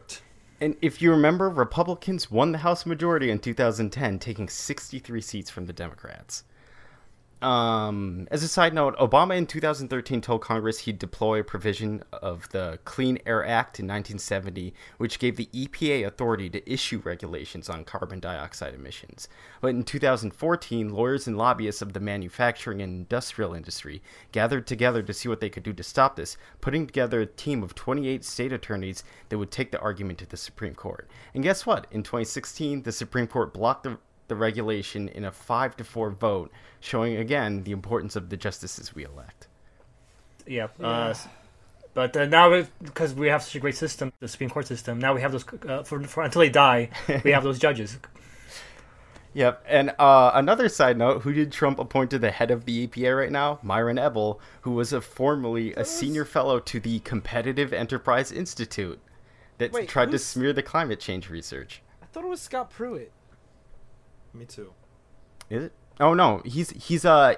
And 0.61 0.75
if 0.81 1.01
you 1.01 1.11
remember, 1.11 1.49
Republicans 1.49 2.29
won 2.31 2.51
the 2.51 2.57
House 2.59 2.85
majority 2.85 3.29
in 3.29 3.39
2010, 3.39 4.19
taking 4.19 4.49
63 4.49 5.21
seats 5.21 5.49
from 5.49 5.65
the 5.67 5.73
Democrats. 5.73 6.43
Um, 7.41 8.27
as 8.31 8.43
a 8.43 8.49
side 8.49 8.73
note, 8.73 8.97
Obama 8.97 9.37
in 9.37 9.45
2013 9.45 10.19
told 10.19 10.41
Congress 10.41 10.79
he'd 10.79 10.99
deploy 10.99 11.39
a 11.39 11.43
provision 11.43 12.03
of 12.11 12.49
the 12.49 12.79
Clean 12.83 13.17
Air 13.25 13.45
Act 13.45 13.79
in 13.79 13.85
1970, 13.85 14.73
which 14.97 15.19
gave 15.19 15.37
the 15.37 15.47
EPA 15.53 16.05
authority 16.05 16.49
to 16.49 16.71
issue 16.71 17.01
regulations 17.05 17.69
on 17.69 17.85
carbon 17.85 18.19
dioxide 18.19 18.73
emissions. 18.73 19.29
But 19.61 19.69
in 19.69 19.83
2014, 19.83 20.89
lawyers 20.89 21.27
and 21.27 21.37
lobbyists 21.37 21.81
of 21.81 21.93
the 21.93 22.01
manufacturing 22.01 22.81
and 22.81 22.93
industrial 22.93 23.53
industry 23.53 24.01
gathered 24.33 24.67
together 24.67 25.01
to 25.01 25.13
see 25.13 25.29
what 25.29 25.39
they 25.39 25.49
could 25.49 25.63
do 25.63 25.71
to 25.71 25.83
stop 25.83 26.17
this, 26.17 26.35
putting 26.59 26.87
together 26.87 27.21
a 27.21 27.25
team 27.25 27.63
of 27.63 27.73
28 27.73 28.25
state 28.25 28.51
attorneys 28.51 29.05
that 29.29 29.37
would 29.37 29.51
take 29.51 29.71
the 29.71 29.79
argument 29.79 30.19
to 30.19 30.25
the 30.25 30.35
Supreme 30.35 30.75
Court. 30.75 31.09
And 31.33 31.41
guess 31.41 31.65
what? 31.65 31.87
In 31.89 32.03
2016, 32.03 32.83
the 32.83 32.91
Supreme 32.91 33.27
Court 33.27 33.53
blocked 33.53 33.83
the 33.83 33.97
the 34.29 34.35
regulation 34.35 35.09
in 35.09 35.25
a 35.25 35.31
5 35.31 35.77
to 35.77 35.83
4 35.83 36.11
vote, 36.11 36.51
showing 36.79 37.17
again 37.17 37.63
the 37.63 37.71
importance 37.71 38.15
of 38.15 38.29
the 38.29 38.37
justices 38.37 38.95
we 38.95 39.03
elect. 39.03 39.47
Yeah. 40.47 40.67
Uh, 40.81 41.13
but 41.93 42.15
uh, 42.15 42.25
now, 42.25 42.63
because 42.81 43.13
we 43.13 43.27
have 43.27 43.43
such 43.43 43.55
a 43.55 43.59
great 43.59 43.75
system, 43.75 44.13
the 44.19 44.27
Supreme 44.27 44.49
Court 44.49 44.67
system, 44.67 44.99
now 44.99 45.13
we 45.13 45.21
have 45.21 45.31
those 45.31 45.45
uh, 45.67 45.83
for, 45.83 46.01
for 46.03 46.23
until 46.23 46.39
they 46.39 46.49
die, 46.49 46.89
we 47.23 47.31
have 47.31 47.43
those 47.43 47.59
judges. 47.59 47.97
Yep. 49.33 49.63
And 49.67 49.93
uh, 49.99 50.31
another 50.33 50.69
side 50.69 50.97
note: 50.97 51.21
Who 51.21 51.33
did 51.33 51.51
Trump 51.51 51.79
appoint 51.79 52.09
to 52.11 52.19
the 52.19 52.31
head 52.31 52.51
of 52.51 52.65
the 52.65 52.87
EPA 52.87 53.17
right 53.17 53.31
now? 53.31 53.59
Myron 53.61 53.99
Ebell, 53.99 54.39
who 54.61 54.71
was 54.71 54.91
a 54.91 55.01
formerly 55.01 55.73
a 55.73 55.85
senior 55.85 56.25
fellow 56.25 56.59
to 56.59 56.79
the 56.79 56.99
Competitive 57.01 57.71
Enterprise 57.71 58.31
Institute, 58.31 58.99
that 59.59 59.71
Wait, 59.71 59.87
tried 59.87 60.11
to 60.11 60.19
smear 60.19 60.51
the 60.51 60.63
climate 60.63 60.99
change 60.99 61.29
research. 61.29 61.81
I 62.01 62.05
thought 62.07 62.23
it 62.23 62.29
was 62.29 62.41
Scott 62.41 62.71
Pruitt. 62.71 63.11
Me 64.33 64.45
too. 64.45 64.73
Is 65.49 65.65
it? 65.65 65.71
Oh 65.99 66.13
no, 66.13 66.41
he's 66.45 66.69
he's 66.71 67.03
a 67.05 67.37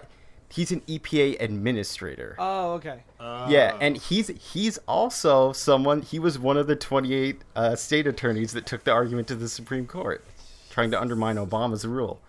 he's 0.49 0.71
an 0.71 0.81
EPA 0.81 1.41
administrator. 1.41 2.35
Oh, 2.37 2.73
okay. 2.73 3.03
Yeah, 3.19 3.71
Uh, 3.73 3.77
and 3.79 3.97
he's 3.97 4.27
he's 4.27 4.77
also 4.87 5.51
someone. 5.53 6.01
He 6.01 6.19
was 6.19 6.37
one 6.37 6.57
of 6.57 6.67
the 6.67 6.75
28 6.75 7.41
uh, 7.55 7.75
state 7.75 8.05
attorneys 8.07 8.51
that 8.53 8.65
took 8.65 8.83
the 8.83 8.91
argument 8.91 9.27
to 9.29 9.35
the 9.35 9.47
Supreme 9.49 9.87
Court, 9.87 10.23
trying 10.69 10.91
to 10.91 10.99
undermine 11.01 11.37
Obama's 11.37 11.85
rule. 11.85 12.19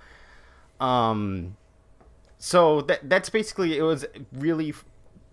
Um, 0.80 1.56
so 2.38 2.80
that 2.82 3.08
that's 3.08 3.30
basically 3.30 3.76
it 3.76 3.82
was 3.82 4.04
really 4.32 4.70
f- 4.70 4.84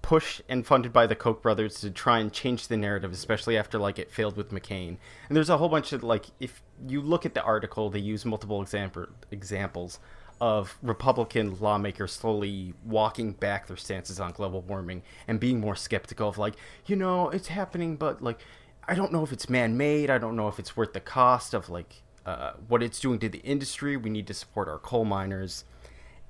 pushed 0.02 0.42
and 0.50 0.66
funded 0.66 0.94
by 0.94 1.08
the 1.08 1.16
Koch 1.16 1.42
brothers 1.42 1.80
to 1.82 1.92
try 1.92 2.20
and 2.20 2.32
change 2.32 2.68
the 2.68 2.78
narrative, 2.78 3.12
especially 3.12 3.58
after 3.58 3.78
like 3.78 4.00
it 4.00 4.12
failed 4.12 4.38
with 4.38 4.52
McCain. 4.52 4.98
And 5.28 5.36
there's 5.36 5.50
a 5.50 5.58
whole 5.58 5.70
bunch 5.70 5.94
of 5.94 6.04
like 6.04 6.26
if 6.40 6.62
you 6.88 7.02
look 7.02 7.26
at 7.26 7.34
the 7.34 7.44
article, 7.44 7.90
they 7.90 8.00
use 8.00 8.26
multiple 8.26 8.62
example 8.62 9.08
examples 9.32 10.00
of 10.42 10.78
Republican 10.82 11.60
lawmakers 11.60 12.14
slowly 12.14 12.74
walking 12.86 13.34
back 13.34 13.68
their 13.68 13.78
stances 13.78 14.20
on 14.20 14.32
global 14.32 14.62
warming 14.62 15.04
and 15.28 15.40
being 15.40 15.60
more 15.60 15.76
skeptical 15.76 16.30
of 16.30 16.38
like, 16.38 16.54
you 16.86 16.96
know, 16.96 17.30
it's 17.30 17.50
happening, 17.50 17.98
but 17.98 18.22
like, 18.22 18.40
I 18.88 18.96
don't 18.96 19.12
know 19.12 19.24
if 19.24 19.34
it's 19.34 19.50
man-made. 19.50 20.10
I 20.10 20.18
don't 20.18 20.36
know 20.36 20.48
if 20.48 20.58
it's 20.58 20.76
worth 20.78 20.94
the 20.94 21.02
cost 21.02 21.54
of 21.54 21.70
like 21.70 22.02
uh, 22.26 22.54
what 22.68 22.82
it's 22.82 23.00
doing 23.00 23.20
to 23.20 23.30
the 23.30 23.40
industry. 23.40 23.98
We 23.98 24.10
need 24.10 24.28
to 24.28 24.34
support 24.34 24.68
our 24.68 24.80
coal 24.80 25.06
miners, 25.06 25.66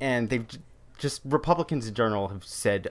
and 0.02 0.30
they've 0.30 0.46
just 0.98 1.22
Republicans 1.24 1.88
in 1.88 1.94
general 1.94 2.28
have 2.28 2.44
said 2.44 2.90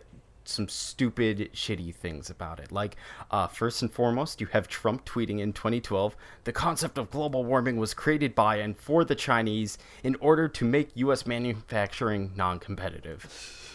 some 0.48 0.68
stupid, 0.68 1.50
shitty 1.54 1.94
things 1.94 2.30
about 2.30 2.58
it. 2.60 2.72
Like, 2.72 2.96
uh, 3.30 3.46
first 3.46 3.82
and 3.82 3.92
foremost, 3.92 4.40
you 4.40 4.46
have 4.48 4.66
Trump 4.68 5.04
tweeting 5.04 5.40
in 5.40 5.52
2012 5.52 6.16
the 6.44 6.52
concept 6.52 6.98
of 6.98 7.10
global 7.10 7.44
warming 7.44 7.76
was 7.76 7.94
created 7.94 8.34
by 8.34 8.56
and 8.56 8.76
for 8.76 9.04
the 9.04 9.14
Chinese 9.14 9.78
in 10.02 10.16
order 10.16 10.48
to 10.48 10.64
make 10.64 10.90
U.S. 10.96 11.26
manufacturing 11.26 12.32
non 12.36 12.58
competitive. 12.58 13.74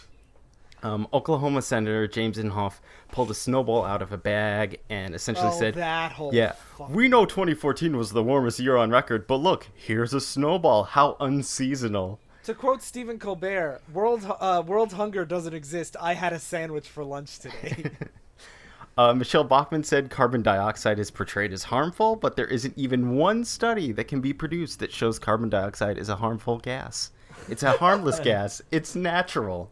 Um, 0.81 1.07
Oklahoma 1.13 1.61
Senator 1.61 2.07
James 2.09 2.37
Inhofe 2.37 2.79
pulled 3.09 3.31
a 3.31 3.33
snowball 3.33 3.85
out 3.85 4.01
of 4.01 4.11
a 4.11 4.17
bag 4.17 4.81
and 4.89 5.15
essentially 5.15 5.47
Oh, 5.47 5.57
said, 5.57 5.75
that 5.75 6.11
whole. 6.11 6.35
yeah, 6.35 6.55
we 6.89 7.07
know 7.07 7.25
2014 7.25 7.95
was 7.95 8.11
the 8.11 8.21
warmest 8.21 8.59
year 8.59 8.75
on 8.75 8.89
record, 8.89 9.25
but 9.25 9.37
look, 9.37 9.67
here's 9.75 10.13
a 10.13 10.19
snowball. 10.19 10.83
How 10.83 11.15
unseasonal. 11.21 12.19
To 12.45 12.53
quote 12.53 12.81
Stephen 12.81 13.19
Colbert, 13.19 13.81
"World 13.93 14.25
uh, 14.39 14.63
world 14.65 14.93
hunger 14.93 15.23
doesn't 15.23 15.53
exist. 15.53 15.95
I 15.99 16.13
had 16.13 16.33
a 16.33 16.39
sandwich 16.39 16.89
for 16.89 17.03
lunch 17.03 17.39
today." 17.39 17.91
Uh, 18.95 19.11
Michele 19.11 19.43
Bachmann 19.43 19.83
said 19.83 20.11
carbon 20.11 20.43
dioxide 20.43 20.99
is 20.99 21.09
portrayed 21.09 21.51
as 21.51 21.63
harmful, 21.63 22.15
but 22.15 22.35
there 22.35 22.45
isn't 22.45 22.77
even 22.77 23.15
one 23.15 23.43
study 23.43 23.91
that 23.91 24.07
can 24.07 24.21
be 24.21 24.33
produced 24.33 24.77
that 24.79 24.91
shows 24.91 25.17
carbon 25.17 25.49
dioxide 25.49 25.97
is 25.97 26.09
a 26.09 26.15
harmful 26.15 26.59
gas. 26.59 27.09
It's 27.49 27.63
a 27.63 27.71
harmless 27.71 28.19
gas. 28.23 28.61
It's 28.69 28.95
natural. 28.95 29.71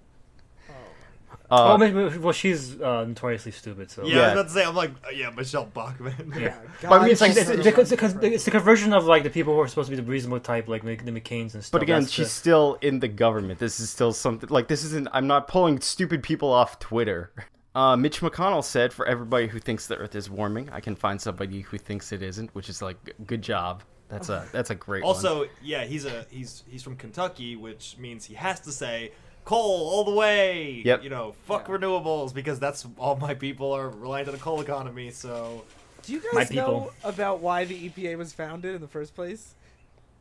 Oh, 1.54 1.74
Uh, 1.74 1.78
maybe, 1.78 2.18
well, 2.18 2.32
she's 2.32 2.80
uh, 2.82 3.04
notoriously 3.06 3.52
stupid. 3.52 3.92
So 3.92 4.06
yeah, 4.06 4.16
Yeah. 4.16 4.22
I 4.22 4.24
was 4.24 4.32
about 4.34 4.44
to 4.48 4.54
say, 4.54 4.64
I'm 4.66 4.76
like, 4.76 4.92
uh, 5.06 5.10
yeah, 5.14 5.30
Michele 5.32 5.66
Bachmann. 5.66 6.34
Yeah. 6.40 6.56
God, 6.82 6.92
I 6.94 7.00
mean, 7.04 7.12
It's 7.12 7.20
like 7.22 7.34
she's- 7.34 7.50
it's, 7.50 7.66
it's, 7.68 7.90
because 7.92 8.16
it's 8.16 8.46
the 8.46 8.52
conversion 8.52 8.94
of 8.94 9.06
like 9.06 9.24
the 9.24 9.30
people 9.30 9.54
who 9.54 9.60
are 9.60 9.68
supposed 9.68 9.90
to 9.90 9.96
be 9.96 10.02
the 10.02 10.10
reasonable 10.10 10.40
type, 10.40 10.68
like 10.68 10.84
Mc- 10.84 11.04
the 11.06 11.12
McCain's 11.12 11.54
and 11.54 11.64
stuff. 11.64 11.74
but 11.74 11.84
again, 11.84 12.02
That's 12.04 12.14
she's 12.14 12.28
the- 12.28 12.32
still 12.32 12.78
in 12.82 13.00
the 13.00 13.08
government. 13.10 13.60
This 13.60 13.80
is 13.80 13.90
still 13.90 14.14
something 14.14 14.50
like 14.50 14.68
this 14.70 14.84
isn't. 14.86 15.10
I'm 15.12 15.28
not 15.28 15.48
pulling 15.48 15.82
stupid 15.82 16.24
people 16.24 16.52
off 16.52 16.80
Twitter. 16.80 17.32
Uh, 17.74 17.96
Mitch 17.96 18.20
McConnell 18.20 18.66
said, 18.66 18.92
"For 18.92 19.06
everybody 19.06 19.48
who 19.48 19.58
thinks 19.58 19.88
the 19.88 19.96
Earth 19.96 20.14
is 20.14 20.30
warming, 20.30 20.70
I 20.74 20.82
can 20.82 20.94
find 20.94 21.22
somebody 21.22 21.62
who 21.62 21.78
thinks 21.78 22.12
it 22.12 22.22
isn't," 22.22 22.54
which 22.54 22.68
is 22.68 22.82
like, 22.82 22.98
good 23.26 23.42
job. 23.42 23.84
That's 24.10 24.28
a 24.28 24.46
that's 24.52 24.72
a 24.72 24.76
great. 24.76 25.04
one. 25.06 25.08
Also, 25.16 25.46
yeah, 25.64 25.86
he's 25.86 26.04
a 26.04 26.26
he's 26.30 26.64
he's 26.70 26.84
from 26.84 26.98
Kentucky, 26.98 27.56
which 27.56 27.96
means 27.98 28.26
he 28.26 28.34
has 28.34 28.60
to 28.60 28.74
say 28.74 29.14
coal 29.52 29.90
all 29.90 30.04
the 30.06 30.12
way. 30.12 30.82
Yep. 30.86 31.04
You 31.04 31.10
know, 31.10 31.36
fuck 31.46 31.68
renewables 31.68 32.34
because 32.34 32.60
that's 32.60 32.88
all 32.98 33.18
my 33.18 33.34
people 33.34 33.72
are 33.74 33.90
reliant 33.90 34.30
on 34.30 34.34
the 34.34 34.40
coal 34.40 34.62
economy. 34.62 35.12
So 35.12 35.64
Do 36.04 36.14
you 36.14 36.22
My 36.34 36.42
guys 36.46 36.52
know 36.52 36.66
people. 36.66 36.94
about 37.04 37.42
why 37.42 37.66
the 37.66 37.90
EPA 37.90 38.18
was 38.18 38.32
founded 38.34 38.74
in 38.76 38.82
the 38.82 38.88
first 38.88 39.14
place? 39.16 39.54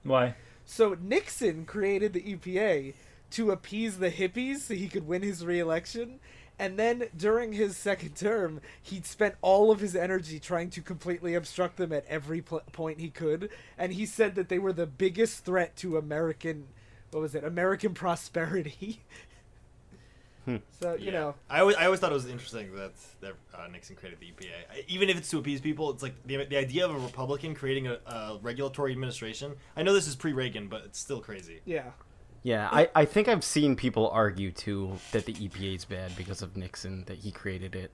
why. 0.03 0.35
So 0.67 0.97
Nixon 1.01 1.65
created 1.65 2.13
the 2.13 2.23
EPA 2.23 2.95
to 3.33 3.51
appease 3.51 3.99
the 3.99 4.11
hippies 4.11 4.59
so 4.59 4.75
he 4.75 4.89
could 4.89 5.07
win 5.07 5.23
his 5.23 5.45
reelection. 5.45 6.21
And 6.59 6.79
then 6.79 7.05
during 7.17 7.53
his 7.55 7.77
second 7.77 8.17
term, 8.17 8.61
he'd 8.83 9.07
spent 9.07 9.35
all 9.43 9.71
of 9.71 9.81
his 9.81 9.97
energy 9.97 10.39
trying 10.39 10.71
to 10.71 10.83
completely 10.83 11.35
obstruct 11.35 11.77
them 11.77 11.93
at 11.93 12.05
every 12.07 12.43
pl- 12.43 12.63
point 12.73 13.01
he 13.01 13.09
could. 13.09 13.49
And 13.79 13.93
he 13.95 14.05
said 14.07 14.35
that 14.35 14.49
they 14.49 14.59
were 14.59 14.73
the 14.73 14.87
biggest 14.87 15.45
threat 15.45 15.75
to 15.77 15.97
American, 15.97 16.67
what 17.11 17.21
was 17.21 17.35
it, 17.35 17.45
American 17.45 17.95
prosperity. 17.95 19.01
So, 20.81 20.95
you 20.95 21.07
yeah. 21.07 21.11
know, 21.13 21.35
I 21.49 21.61
always 21.61 21.77
I 21.77 21.85
always 21.85 22.01
thought 22.01 22.11
it 22.11 22.15
was 22.15 22.27
interesting 22.27 22.75
that 22.75 22.93
that 23.21 23.35
uh, 23.55 23.69
Nixon 23.71 23.95
created 23.95 24.19
the 24.19 24.27
EPA. 24.27 24.49
I- 24.73 24.85
Even 24.89 25.09
if 25.09 25.17
it's 25.17 25.29
to 25.31 25.39
appease 25.39 25.61
people, 25.61 25.91
it's 25.91 26.03
like 26.03 26.15
the 26.27 26.45
the 26.45 26.57
idea 26.57 26.85
of 26.87 26.93
a 26.93 26.99
Republican 26.99 27.55
creating 27.55 27.87
a, 27.87 27.99
a 28.07 28.39
regulatory 28.43 28.91
administration. 28.91 29.53
I 29.77 29.85
know 29.85 29.93
this 29.93 30.09
is 30.09 30.17
pre 30.17 30.33
Reagan, 30.33 30.67
but 30.67 30.83
it's 30.87 30.99
still 30.99 31.21
crazy. 31.21 31.61
yeah. 31.67 31.91
Yeah, 32.43 32.69
I, 32.73 32.89
I 32.95 33.05
think 33.05 33.29
I've 33.29 33.45
seen 33.45 33.77
people 33.77 34.09
argue 34.09 34.51
too 34.51 34.97
that 35.13 35.27
the 35.27 35.35
EPA 35.35 35.77
is 35.77 35.85
bad 35.85 36.17
because 36.17 36.41
of 36.41 36.57
Nixon, 36.57 37.05
that 37.05 37.19
he 37.19 37.31
created 37.31 37.77
it. 37.77 37.91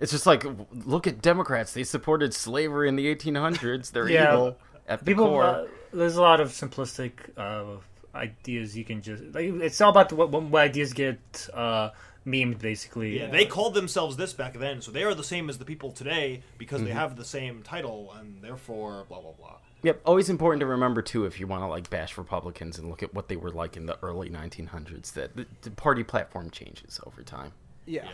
It's 0.00 0.10
just 0.10 0.26
like, 0.26 0.44
look 0.84 1.06
at 1.06 1.22
Democrats. 1.22 1.72
They 1.72 1.84
supported 1.84 2.34
slavery 2.34 2.88
in 2.88 2.96
the 2.96 3.14
1800s. 3.14 3.92
They're 3.92 4.10
Yeah. 4.10 4.34
evil 4.34 4.58
at 4.88 4.98
the 4.98 5.04
People, 5.04 5.28
core. 5.28 5.44
uh, 5.44 5.66
there's 5.92 6.16
a 6.16 6.22
lot 6.22 6.40
of 6.40 6.48
simplistic 6.48 7.12
uh, 7.38 7.76
ideas 8.14 8.76
you 8.76 8.84
can 8.84 9.02
just 9.02 9.22
like. 9.34 9.46
It's 9.46 9.80
all 9.80 9.90
about 9.90 10.12
what, 10.12 10.30
what 10.30 10.60
ideas 10.62 10.92
get 10.92 11.48
uh, 11.54 11.90
memed, 12.26 12.58
basically. 12.60 13.18
Yeah, 13.18 13.28
they 13.30 13.46
called 13.46 13.74
themselves 13.74 14.16
this 14.16 14.32
back 14.32 14.54
then, 14.58 14.80
so 14.82 14.90
they 14.90 15.02
are 15.04 15.14
the 15.14 15.24
same 15.24 15.48
as 15.48 15.58
the 15.58 15.64
people 15.64 15.90
today 15.92 16.42
because 16.58 16.80
Mm-hmm. 16.80 16.88
they 16.88 16.94
have 16.94 17.16
the 17.16 17.24
same 17.24 17.62
title 17.62 18.12
and 18.18 18.42
therefore 18.42 19.04
blah 19.08 19.20
blah 19.20 19.32
blah. 19.32 19.56
Yep, 19.84 20.00
always 20.06 20.30
important 20.30 20.60
to 20.60 20.66
remember 20.66 21.02
too 21.02 21.24
if 21.24 21.40
you 21.40 21.46
want 21.48 21.62
to 21.64 21.66
like 21.66 21.90
bash 21.90 22.16
Republicans 22.16 22.78
and 22.78 22.88
look 22.88 23.02
at 23.02 23.12
what 23.14 23.26
they 23.28 23.36
were 23.36 23.50
like 23.50 23.76
in 23.76 23.86
the 23.86 23.98
early 24.02 24.30
1900s. 24.30 25.12
That 25.14 25.34
the, 25.36 25.46
the 25.62 25.70
party 25.72 26.04
platform 26.04 26.50
changes 26.50 27.00
over 27.04 27.22
time. 27.22 27.52
Yeah. 27.86 28.04
Yeah. 28.04 28.10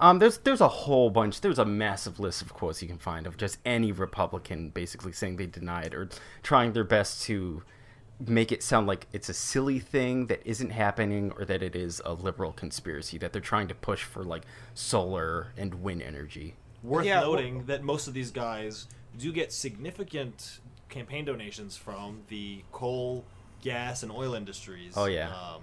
Um, 0.00 0.18
there's 0.18 0.38
there's 0.38 0.60
a 0.62 0.68
whole 0.68 1.10
bunch. 1.10 1.40
There's 1.42 1.58
a 1.60 1.64
massive 1.64 2.18
list 2.18 2.42
of 2.42 2.52
quotes 2.54 2.80
you 2.82 2.88
can 2.88 2.98
find 2.98 3.26
of 3.26 3.36
just 3.36 3.58
any 3.64 3.92
Republican 3.92 4.70
basically 4.70 5.12
saying 5.12 5.36
they 5.36 5.46
deny 5.46 5.82
it 5.82 5.94
or 5.94 6.08
trying 6.42 6.72
their 6.72 6.82
best 6.82 7.22
to 7.24 7.62
make 8.26 8.52
it 8.52 8.62
sound 8.62 8.86
like 8.86 9.06
it's 9.12 9.28
a 9.28 9.34
silly 9.34 9.78
thing 9.78 10.26
that 10.26 10.40
isn't 10.44 10.70
happening 10.70 11.32
or 11.38 11.44
that 11.44 11.62
it 11.62 11.74
is 11.74 12.00
a 12.04 12.12
liberal 12.12 12.52
conspiracy 12.52 13.18
that 13.18 13.32
they're 13.32 13.42
trying 13.42 13.68
to 13.68 13.74
push 13.74 14.02
for 14.04 14.22
like 14.22 14.42
solar 14.74 15.52
and 15.56 15.74
wind 15.82 16.02
energy. 16.02 16.54
Worth 16.82 17.06
Yeah, 17.06 17.20
well- 17.20 17.32
noting 17.34 17.66
that 17.66 17.82
most 17.82 18.08
of 18.08 18.14
these 18.14 18.30
guys 18.30 18.86
do 19.18 19.32
get 19.32 19.52
significant 19.52 20.60
campaign 20.88 21.24
donations 21.24 21.76
from 21.76 22.22
the 22.28 22.62
coal, 22.72 23.24
gas, 23.62 24.02
and 24.02 24.10
oil 24.12 24.34
industries. 24.34 24.94
Oh, 24.96 25.06
yeah. 25.06 25.30
um, 25.30 25.62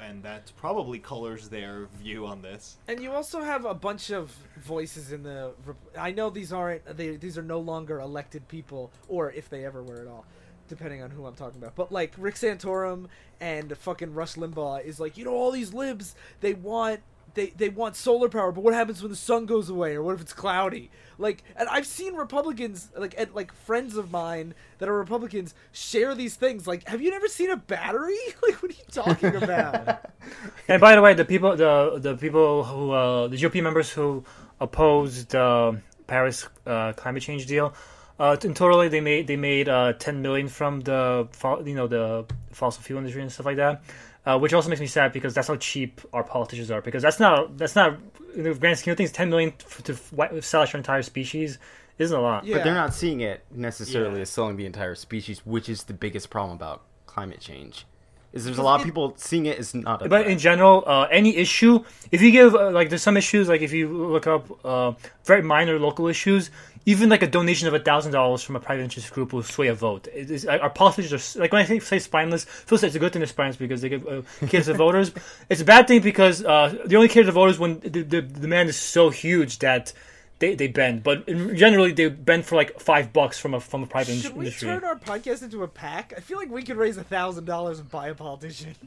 and 0.00 0.22
that 0.22 0.52
probably 0.56 0.98
colors 0.98 1.48
their 1.48 1.88
view 2.00 2.26
on 2.26 2.40
this. 2.42 2.76
And 2.86 3.00
you 3.02 3.10
also 3.12 3.40
have 3.42 3.64
a 3.64 3.74
bunch 3.74 4.10
of 4.10 4.30
voices 4.58 5.10
in 5.10 5.22
the. 5.24 5.52
I 5.98 6.12
know 6.12 6.30
these 6.30 6.52
aren't. 6.52 6.96
They, 6.96 7.16
these 7.16 7.36
are 7.36 7.42
no 7.42 7.58
longer 7.58 7.98
elected 8.00 8.46
people, 8.46 8.92
or 9.08 9.32
if 9.32 9.48
they 9.50 9.64
ever 9.64 9.82
were 9.82 10.00
at 10.00 10.06
all, 10.06 10.24
depending 10.68 11.02
on 11.02 11.10
who 11.10 11.26
I'm 11.26 11.34
talking 11.34 11.60
about. 11.60 11.74
But 11.74 11.90
like 11.92 12.14
Rick 12.18 12.36
Santorum 12.36 13.06
and 13.40 13.76
fucking 13.76 14.14
Rush 14.14 14.34
Limbaugh 14.34 14.84
is 14.84 15.00
like, 15.00 15.16
you 15.16 15.24
know, 15.24 15.32
all 15.32 15.50
these 15.50 15.72
libs 15.74 16.14
they 16.40 16.54
want. 16.54 17.00
They, 17.34 17.50
they 17.50 17.68
want 17.68 17.94
solar 17.94 18.28
power, 18.28 18.50
but 18.50 18.64
what 18.64 18.74
happens 18.74 19.00
when 19.00 19.12
the 19.12 19.16
sun 19.16 19.46
goes 19.46 19.68
away, 19.68 19.94
or 19.94 20.02
what 20.02 20.14
if 20.16 20.20
it's 20.20 20.32
cloudy? 20.32 20.90
Like, 21.18 21.44
and 21.54 21.68
I've 21.68 21.86
seen 21.86 22.14
Republicans, 22.14 22.88
like, 22.96 23.14
and, 23.18 23.32
like 23.32 23.52
friends 23.52 23.96
of 23.96 24.10
mine 24.10 24.54
that 24.78 24.88
are 24.88 24.94
Republicans, 24.94 25.54
share 25.70 26.16
these 26.16 26.34
things. 26.34 26.66
Like, 26.66 26.88
have 26.88 27.00
you 27.00 27.10
never 27.10 27.28
seen 27.28 27.50
a 27.50 27.56
battery? 27.56 28.16
Like, 28.42 28.62
what 28.62 28.72
are 28.72 28.74
you 28.74 28.84
talking 28.90 29.36
about? 29.36 30.10
And 30.68 30.80
by 30.80 30.94
the 30.94 31.02
way, 31.02 31.14
the 31.14 31.24
people, 31.24 31.56
the 31.56 31.98
the 31.98 32.16
people 32.16 32.64
who, 32.64 32.90
uh, 32.90 33.28
the 33.28 33.36
GOP 33.36 33.62
members 33.62 33.90
who 33.90 34.24
opposed 34.60 35.34
uh, 35.34 35.72
Paris 36.06 36.46
uh, 36.66 36.92
climate 36.94 37.22
change 37.22 37.46
deal, 37.46 37.72
uh, 38.18 38.36
in 38.42 38.54
totally 38.54 38.88
they 38.88 39.00
made 39.00 39.26
they 39.26 39.36
made 39.36 39.68
uh, 39.68 39.92
10 39.94 40.22
million 40.22 40.48
from 40.48 40.80
the 40.80 41.28
fo- 41.32 41.64
you 41.64 41.74
know 41.74 41.86
the 41.86 42.24
fossil 42.52 42.82
fuel 42.82 42.98
industry 42.98 43.22
and 43.22 43.30
stuff 43.30 43.46
like 43.46 43.56
that, 43.56 43.82
uh, 44.26 44.38
which 44.38 44.52
also 44.52 44.68
makes 44.68 44.80
me 44.80 44.86
sad 44.86 45.12
because 45.12 45.34
that's 45.34 45.48
how 45.48 45.56
cheap 45.56 46.00
our 46.12 46.24
politicians 46.24 46.70
are. 46.70 46.80
Because 46.82 47.02
that's 47.02 47.20
not 47.20 47.56
that's 47.56 47.76
not 47.76 47.98
in 48.34 48.42
the 48.44 48.54
grand 48.54 48.78
scheme 48.78 48.92
of 48.92 48.98
things, 48.98 49.12
10 49.12 49.30
million 49.30 49.52
f- 49.60 49.82
to 49.84 49.92
f- 49.92 50.44
sell 50.44 50.62
out 50.62 50.72
your 50.72 50.78
entire 50.78 51.02
species 51.02 51.58
isn't 51.98 52.16
a 52.16 52.20
lot. 52.20 52.44
Yeah. 52.44 52.56
But 52.56 52.64
they're 52.64 52.74
not 52.74 52.94
seeing 52.94 53.20
it 53.20 53.42
necessarily 53.50 54.16
Yeah. 54.16 54.22
as 54.22 54.30
selling 54.30 54.56
the 54.56 54.66
entire 54.66 54.94
species, 54.94 55.44
which 55.46 55.68
is 55.68 55.84
the 55.84 55.94
biggest 55.94 56.30
problem 56.30 56.56
about 56.56 56.82
climate 57.06 57.40
change. 57.40 57.86
Is 58.32 58.44
there's 58.44 58.58
a 58.58 58.62
lot 58.62 58.80
of 58.80 58.84
people 58.84 59.14
seeing 59.16 59.46
it 59.46 59.58
as 59.58 59.74
not 59.74 60.02
a 60.02 60.08
But 60.08 60.22
threat. 60.22 60.30
in 60.32 60.38
general, 60.38 60.84
uh, 60.86 61.08
any 61.10 61.36
issue, 61.36 61.82
if 62.12 62.20
you 62.20 62.30
give 62.30 62.54
uh, 62.54 62.70
like 62.70 62.90
there's 62.90 63.02
some 63.02 63.16
issues 63.16 63.48
like 63.48 63.62
if 63.62 63.72
you 63.72 63.88
look 63.88 64.26
up 64.26 64.64
uh, 64.64 64.92
very 65.24 65.40
minor 65.42 65.78
local 65.78 66.08
issues, 66.08 66.50
even 66.84 67.08
like 67.08 67.22
a 67.22 67.26
donation 67.26 67.68
of 67.68 67.74
a 67.74 67.78
thousand 67.78 68.12
dollars 68.12 68.42
from 68.42 68.56
a 68.56 68.60
private 68.60 68.82
interest 68.82 69.10
group 69.12 69.32
will 69.32 69.42
sway 69.42 69.68
a 69.68 69.74
vote. 69.74 70.08
It 70.14 70.30
is, 70.30 70.44
our 70.46 70.68
politicians 70.68 71.36
are 71.36 71.40
like 71.40 71.52
when 71.52 71.62
I 71.62 71.64
say, 71.64 71.78
say 71.78 71.98
spineless, 71.98 72.44
first 72.44 72.84
it's 72.84 72.94
a 72.94 72.98
good 72.98 73.12
thing 73.14 73.20
they're 73.20 73.26
spineless 73.26 73.56
because 73.56 73.80
they 73.80 73.88
give 73.88 74.06
uh, 74.06 74.20
cater 74.46 74.72
to 74.72 74.74
voters. 74.74 75.12
It's 75.48 75.62
a 75.62 75.64
bad 75.64 75.88
thing 75.88 76.02
because 76.02 76.44
uh, 76.44 76.82
they 76.84 76.96
only 76.96 77.08
cater 77.08 77.26
to 77.26 77.32
voters 77.32 77.58
when 77.58 77.80
the, 77.80 77.88
the, 77.88 78.02
the 78.02 78.22
demand 78.22 78.68
is 78.68 78.76
so 78.76 79.08
huge 79.10 79.58
that. 79.60 79.94
They, 80.40 80.54
they 80.54 80.68
bend, 80.68 81.02
but 81.02 81.26
generally 81.26 81.90
they 81.92 82.08
bend 82.08 82.44
for 82.46 82.54
like 82.54 82.78
five 82.78 83.12
bucks 83.12 83.40
from 83.40 83.54
a 83.54 83.60
from 83.60 83.82
a 83.82 83.86
private 83.86 84.10
industry 84.10 84.28
Should 84.30 84.36
we 84.38 84.44
industry. 84.46 84.68
turn 84.68 84.84
our 84.84 84.96
podcast 84.96 85.42
into 85.42 85.64
a 85.64 85.68
pack? 85.68 86.12
I 86.16 86.20
feel 86.20 86.38
like 86.38 86.48
we 86.48 86.62
could 86.62 86.76
raise 86.76 86.96
a 86.96 87.02
thousand 87.02 87.44
dollars 87.44 87.80
and 87.80 87.90
buy 87.90 88.08
a 88.08 88.14
politician. 88.14 88.74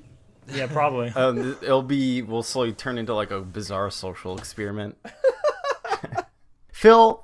Yeah, 0.51 0.65
probably. 0.67 1.09
um, 1.15 1.55
it'll 1.61 1.83
be 1.83 2.23
we'll 2.23 2.41
slowly 2.43 2.73
turn 2.73 2.97
into 2.97 3.13
like 3.13 3.29
a 3.31 3.41
bizarre 3.41 3.91
social 3.91 4.37
experiment. 4.37 4.97
Phil, 6.73 7.23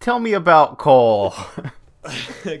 tell 0.00 0.18
me 0.18 0.32
about 0.32 0.78
coal. 0.78 1.34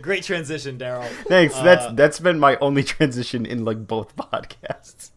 Great 0.02 0.22
transition, 0.22 0.78
Daryl. 0.78 1.08
Thanks. 1.26 1.54
that's 1.54 1.86
Uh, 1.86 1.92
that's 1.92 2.20
been 2.20 2.38
my 2.38 2.56
only 2.56 2.82
transition 2.82 3.46
in 3.46 3.64
like 3.64 3.86
both 3.86 4.14
podcasts. 4.14 5.10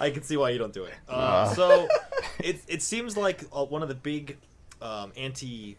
I 0.00 0.10
can 0.10 0.22
see 0.22 0.36
why 0.36 0.50
you 0.50 0.58
don't 0.58 0.72
do 0.72 0.84
it. 0.84 0.94
Uh, 1.08 1.52
so 1.54 1.88
it 2.38 2.60
it 2.68 2.82
seems 2.82 3.16
like 3.16 3.44
uh, 3.52 3.64
one 3.64 3.82
of 3.82 3.88
the 3.88 3.94
big 3.94 4.38
um, 4.80 5.12
anti 5.16 5.76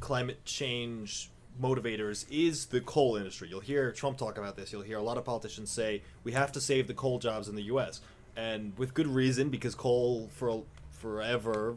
climate 0.00 0.44
change 0.44 1.30
motivators 1.60 2.26
is 2.30 2.66
the 2.66 2.80
coal 2.80 3.16
industry. 3.16 3.48
You'll 3.48 3.60
hear 3.60 3.92
Trump 3.92 4.18
talk 4.18 4.38
about 4.38 4.56
this. 4.56 4.72
You'll 4.72 4.82
hear 4.82 4.98
a 4.98 5.02
lot 5.02 5.16
of 5.16 5.24
politicians 5.24 5.70
say 5.70 6.02
we 6.24 6.32
have 6.32 6.52
to 6.52 6.60
save 6.60 6.86
the 6.86 6.94
coal 6.94 7.18
jobs 7.18 7.48
in 7.48 7.54
the 7.54 7.62
U.S. 7.64 8.00
and 8.36 8.76
with 8.76 8.94
good 8.94 9.06
reason 9.06 9.48
because 9.48 9.74
coal 9.74 10.28
for 10.32 10.62
forever. 10.90 11.76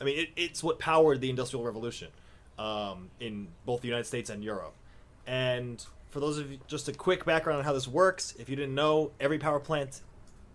I 0.00 0.04
mean, 0.04 0.18
it, 0.18 0.28
it's 0.36 0.62
what 0.62 0.78
powered 0.78 1.20
the 1.20 1.30
Industrial 1.30 1.64
Revolution 1.64 2.08
um, 2.58 3.10
in 3.20 3.48
both 3.66 3.80
the 3.80 3.88
United 3.88 4.04
States 4.04 4.30
and 4.30 4.42
Europe. 4.42 4.74
And 5.26 5.84
for 6.10 6.20
those 6.20 6.38
of 6.38 6.50
you, 6.50 6.58
just 6.66 6.88
a 6.88 6.92
quick 6.92 7.24
background 7.24 7.58
on 7.58 7.64
how 7.64 7.72
this 7.72 7.88
works. 7.88 8.34
If 8.38 8.48
you 8.48 8.56
didn't 8.56 8.74
know, 8.74 9.10
every 9.20 9.38
power 9.38 9.60
plant 9.60 10.00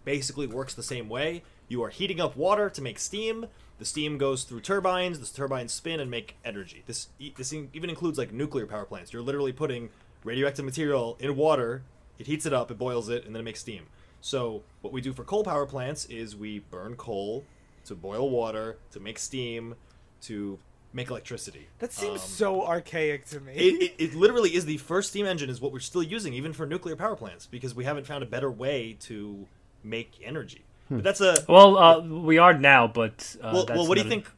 basically 0.06 0.48
works 0.48 0.74
the 0.74 0.84
same 0.84 1.10
way. 1.10 1.44
You 1.68 1.84
are 1.84 1.90
heating 1.90 2.20
up 2.20 2.36
water 2.36 2.70
to 2.70 2.82
make 2.82 3.00
steam. 3.00 3.48
The 3.80 3.86
steam 3.86 4.18
goes 4.18 4.44
through 4.44 4.62
turbines. 4.62 5.20
The 5.20 5.26
turbines 5.36 5.74
spin 5.74 6.00
and 6.00 6.10
make 6.10 6.36
energy. 6.46 6.84
This 6.86 7.08
this 7.38 7.52
even 7.54 7.90
includes 7.90 8.18
like 8.18 8.32
nuclear 8.32 8.66
power 8.68 8.86
plants. 8.86 9.12
You're 9.14 9.22
literally 9.22 9.52
putting 9.52 9.90
radioactive 10.24 10.64
material 10.66 11.18
in 11.20 11.36
water. 11.36 11.84
It 12.20 12.28
heats 12.28 12.46
it 12.46 12.54
up, 12.54 12.70
it 12.72 12.78
boils 12.78 13.10
it, 13.10 13.26
and 13.26 13.36
then 13.36 13.42
it 13.42 13.44
makes 13.44 13.60
steam. 13.60 13.88
So 14.22 14.64
what 14.82 14.94
we 14.94 15.02
do 15.02 15.12
for 15.12 15.24
coal 15.24 15.44
power 15.44 15.66
plants 15.66 16.06
is 16.06 16.36
we 16.36 16.60
burn 16.60 16.96
coal 16.96 17.44
to 17.86 17.96
boil 17.96 18.30
water 18.30 18.78
to 18.92 19.00
make 19.00 19.20
steam 19.20 19.76
to 20.22 20.60
make 20.94 21.10
electricity. 21.10 21.68
That 21.80 21.92
seems 21.92 22.22
Um, 22.22 22.28
so 22.28 22.66
archaic 22.66 23.26
to 23.30 23.40
me. 23.42 23.54
it, 23.54 23.82
it, 23.82 23.96
it 23.98 24.14
literally 24.16 24.56
is 24.56 24.66
the 24.66 24.78
first 24.78 25.10
steam 25.10 25.26
engine 25.26 25.50
is 25.50 25.60
what 25.60 25.74
we're 25.74 25.80
still 25.80 26.04
using 26.04 26.34
even 26.34 26.54
for 26.54 26.66
nuclear 26.66 26.96
power 26.96 27.16
plants 27.16 27.48
because 27.48 27.74
we 27.76 27.84
haven't 27.84 28.06
found 28.06 28.24
a 28.24 28.28
better 28.28 28.50
way 28.52 28.96
to 29.02 29.48
make 29.84 30.12
energy 30.24 30.64
but 30.90 31.04
that's 31.04 31.22
a 31.22 31.38
Well, 31.48 31.78
uh, 31.78 32.00
we 32.02 32.38
are 32.38 32.54
now, 32.54 32.88
but 32.88 33.36
uh, 33.42 33.52
well, 33.54 33.66
that's 33.66 33.78
well 33.78 33.88
what 33.88 33.96
do 33.98 34.02
you 34.04 34.08
another- 34.08 34.22
think 34.24 34.30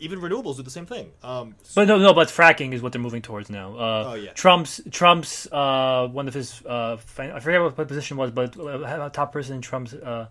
even 0.00 0.20
renewables 0.20 0.56
do 0.56 0.62
the 0.62 0.70
same 0.70 0.86
thing 0.86 1.10
um 1.22 1.54
But 1.74 1.86
no, 1.86 1.98
no, 1.98 2.12
but 2.12 2.28
fracking 2.28 2.72
is 2.72 2.82
what 2.82 2.92
they're 2.92 3.00
moving 3.00 3.22
towards 3.22 3.50
now. 3.50 3.76
Uh, 3.76 4.04
Oh, 4.08 4.14
yeah. 4.14 4.32
Trump's 4.32 4.80
Trump's 4.90 5.46
uh, 5.52 6.08
one 6.08 6.26
of 6.28 6.34
his 6.34 6.60
uh, 6.66 6.96
I 7.18 7.40
forget 7.40 7.60
what 7.62 7.76
the 7.76 7.84
position 7.86 8.16
was, 8.16 8.30
but 8.32 8.58
uh, 8.58 9.04
a 9.06 9.10
top 9.10 9.32
person 9.32 9.56
in 9.56 9.62
Trump's 9.62 9.94
uh, 9.94 10.26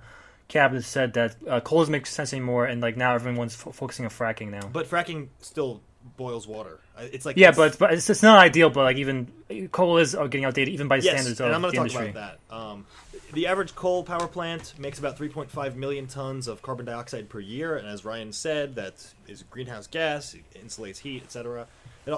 cabinet 0.49 0.83
said 0.83 1.13
that 1.13 1.35
uh, 1.47 1.59
coal 1.61 1.79
doesn't 1.79 1.91
make 1.91 2.05
sense 2.05 2.33
anymore, 2.33 2.65
and 2.65 2.81
like 2.81 2.97
now 2.97 3.15
everyone's 3.15 3.55
fo- 3.55 3.71
focusing 3.71 4.05
on 4.05 4.11
fracking 4.11 4.49
now. 4.51 4.67
but 4.71 4.87
fracking 4.89 5.27
still 5.39 5.81
boils 6.17 6.45
water 6.47 6.79
it's 6.99 7.25
like 7.25 7.35
yeah, 7.35 7.49
it's- 7.49 7.57
but 7.57 7.79
but 7.79 7.93
it's, 7.93 8.07
it's 8.09 8.21
not 8.21 8.37
ideal. 8.39 8.69
But 8.69 8.83
like 8.83 8.97
even 8.97 9.31
coal 9.71 9.97
is 9.97 10.13
uh, 10.15 10.23
getting 10.27 10.45
outdated 10.45 10.73
even 10.73 10.87
by 10.87 10.97
the 10.99 11.05
yes 11.05 11.13
standards 11.15 11.39
and 11.39 11.49
of 11.49 11.55
i'm 11.55 11.61
going 11.61 11.71
the 11.71 11.89
to 11.89 11.89
talk 11.95 12.01
industry. 12.03 12.09
about 12.11 12.39
that 12.49 12.55
um 12.55 12.85
the 13.35 13.47
average 13.47 13.75
coal 13.75 14.01
power 14.01 14.27
plant 14.27 14.73
makes 14.79 14.97
about 14.97 15.17
3.5 15.19 15.75
million 15.75 16.07
tons 16.07 16.47
of 16.47 16.61
carbon 16.61 16.85
dioxide 16.85 17.27
per 17.27 17.39
year 17.41 17.75
and 17.75 17.85
as 17.85 18.05
ryan 18.05 18.31
said 18.31 18.75
that 18.75 18.93
is 19.27 19.43
greenhouse 19.49 19.87
gas 19.87 20.33
it 20.33 20.43
insulates 20.55 20.99
heat 20.99 21.21
etc 21.21 21.67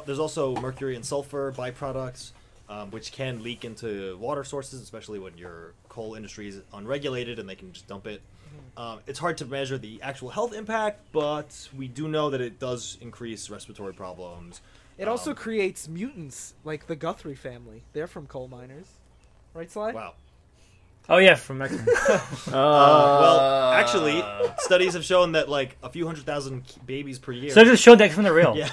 there's 0.06 0.19
also 0.19 0.56
mercury 0.58 0.95
and 0.95 1.03
sulfur 1.03 1.51
byproducts 1.58 2.32
um, 2.69 2.91
which 2.91 3.12
can 3.12 3.41
leak 3.41 3.65
into 3.65 4.15
water 4.17 4.43
sources 4.43 4.80
especially 4.82 5.17
when 5.17 5.36
your 5.38 5.73
coal 5.89 6.13
industry 6.13 6.47
is 6.47 6.62
unregulated 6.73 7.39
and 7.39 7.49
they 7.49 7.56
can 7.56 7.71
just 7.71 7.88
dump 7.88 8.06
it. 8.06 8.21
Um, 8.75 8.99
it's 9.08 9.17
hard 9.17 9.38
to 9.38 9.45
measure 9.45 9.77
the 9.77 9.99
actual 10.03 10.30
health 10.30 10.53
impact 10.53 10.99
but 11.13 11.67
we 11.75 11.88
do 11.88 12.08
know 12.08 12.30
that 12.30 12.41
it 12.41 12.60
does 12.60 12.97
increase 13.01 13.49
respiratory 13.49 13.93
problems. 13.93 14.62
It 14.97 15.08
also 15.08 15.32
Um, 15.32 15.38
creates 15.38 15.88
mutants 15.88 16.53
like 16.63 16.88
the 16.88 16.95
Guthrie 16.95 17.36
family. 17.36 17.84
They're 17.93 18.08
from 18.08 18.27
coal 18.27 18.47
miners, 18.49 18.88
right, 19.53 19.71
Sly? 19.71 19.93
wow 19.93 20.13
Oh 21.10 21.17
yeah, 21.17 21.36
from 21.36 21.60
Mexico. 21.60 21.84
Uh, 22.48 22.52
well, 22.52 23.72
actually, 23.74 24.24
studies 24.60 24.93
have 24.93 25.04
shown 25.04 25.34
that 25.34 25.50
like 25.50 25.78
a 25.84 25.89
few 25.89 26.06
hundred 26.06 26.26
thousand 26.26 26.63
babies 26.86 27.20
per 27.20 27.32
year 27.34 27.50
so 27.52 27.63
just 27.63 27.84
showed 27.84 27.98
that 28.00 28.12
from 28.12 28.24
the 28.24 28.34
real. 28.34 28.56
yeah, 28.58 28.70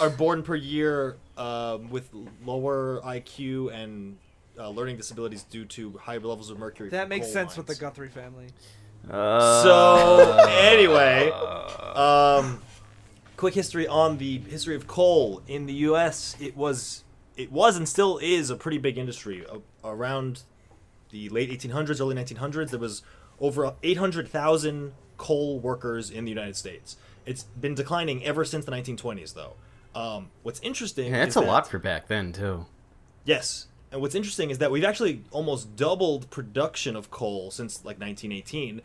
are 0.00 0.10
born 0.10 0.42
per 0.42 0.54
year 0.56 1.16
um, 1.36 1.88
with 1.90 2.08
lower 2.44 3.00
IQ 3.04 3.72
and 3.72 4.16
uh, 4.58 4.68
learning 4.70 4.96
disabilities 4.96 5.42
due 5.44 5.64
to 5.66 5.96
higher 5.98 6.18
levels 6.20 6.50
of 6.50 6.58
mercury. 6.58 6.88
That 6.90 7.08
makes 7.08 7.26
coal 7.26 7.32
sense 7.32 7.56
with 7.56 7.66
the. 7.66 7.74
Guthrie 7.76 8.08
family. 8.08 8.46
Uh, 9.08 9.62
So 9.62 10.46
anyway, 10.48 11.30
um, 11.94 12.60
quick 13.36 13.54
history 13.54 13.86
on 13.86 14.18
the 14.18 14.38
history 14.38 14.74
of 14.74 14.86
coal 14.86 15.42
in 15.46 15.66
the 15.66 15.74
U.S. 15.90 16.36
It 16.40 16.56
was, 16.56 17.04
it 17.36 17.52
was, 17.52 17.76
and 17.76 17.88
still 17.88 18.18
is 18.18 18.50
a 18.50 18.56
pretty 18.56 18.78
big 18.78 18.98
industry. 18.98 19.44
A- 19.48 19.88
around 19.88 20.42
the 21.16 21.28
late 21.30 21.50
1800s, 21.50 22.00
early 22.00 22.14
1900s, 22.14 22.70
there 22.70 22.78
was 22.78 23.02
over 23.40 23.74
800,000 23.82 24.92
coal 25.16 25.58
workers 25.58 26.10
in 26.10 26.24
the 26.24 26.30
United 26.30 26.56
States. 26.56 26.96
It's 27.24 27.44
been 27.44 27.74
declining 27.74 28.24
ever 28.24 28.44
since 28.44 28.64
the 28.64 28.72
1920s, 28.72 29.34
though. 29.34 29.54
Um, 29.94 30.30
what's 30.42 30.60
interesting, 30.60 31.10
yeah, 31.12 31.18
that's 31.20 31.30
is 31.30 31.36
a 31.36 31.40
that- 31.40 31.46
lot 31.46 31.68
for 31.68 31.78
back 31.78 32.08
then 32.08 32.32
too. 32.32 32.66
Yes. 33.24 33.66
And 33.90 34.00
what's 34.00 34.14
interesting 34.14 34.50
is 34.50 34.58
that 34.58 34.70
we've 34.70 34.84
actually 34.84 35.22
almost 35.30 35.74
doubled 35.76 36.28
production 36.30 36.96
of 36.96 37.10
coal 37.10 37.50
since 37.50 37.78
like 37.84 37.98
1918. 37.98 38.82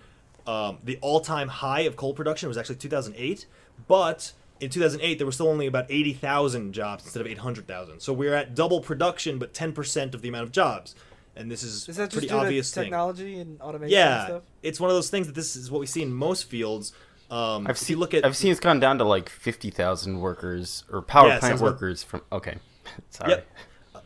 Um, 0.48 0.78
the 0.84 0.98
all-time 1.02 1.50
high 1.50 1.82
of 1.82 1.96
coal 1.96 2.14
production 2.14 2.48
was 2.48 2.58
actually 2.58 2.78
2008, 2.78 3.46
but 3.88 4.32
in 4.60 4.70
2008 4.70 5.18
there 5.18 5.26
were 5.26 5.32
still 5.32 5.50
only 5.50 5.68
about 5.68 5.86
80,000 5.90 6.72
jobs 6.74 7.04
instead 7.04 7.20
of 7.22 7.28
800,000. 7.28 8.00
So 8.00 8.14
we're 8.14 8.34
at 8.34 8.56
double 8.56 8.80
production, 8.80 9.38
but 9.38 9.54
10% 9.54 10.14
of 10.16 10.22
the 10.22 10.30
amount 10.30 10.44
of 10.46 10.52
jobs. 10.52 10.96
And 11.36 11.50
this 11.50 11.64
is, 11.64 11.88
Is 11.88 11.96
that 11.96 12.06
just 12.10 12.12
pretty 12.14 12.28
due 12.28 12.36
obvious 12.36 12.70
to 12.72 12.76
thing. 12.76 12.84
technology 12.86 13.40
and 13.40 13.60
automation 13.62 13.84
and 13.84 13.92
Yeah, 13.92 14.26
stuff? 14.26 14.44
it's 14.64 14.80
one 14.80 14.90
of 14.90 14.96
those 14.96 15.10
things 15.10 15.28
that 15.28 15.34
this 15.34 15.56
is 15.56 15.72
what 15.72 15.80
we 15.80 15.86
see 15.88 16.02
in 16.02 16.14
most 16.14 16.44
fields. 16.50 16.92
Um, 17.30 17.66
I've 17.68 17.78
seen 17.78 17.98
look 17.98 18.14
at 18.14 18.26
I've 18.26 18.36
seen 18.36 18.52
it's 18.52 18.60
gone 18.60 18.82
down 18.82 18.98
to 18.98 19.06
like 19.06 19.30
fifty 19.30 19.70
thousand 19.70 20.20
workers 20.20 20.84
or 20.92 21.02
power 21.02 21.30
Yeah, 21.30 21.40
plant 21.40 21.52
sounds 21.52 21.62
about- 21.62 21.72
workers 21.74 22.04
from. 22.04 22.22
Okay, 22.34 22.58
sorry. 23.10 23.32
Yep. 23.32 23.48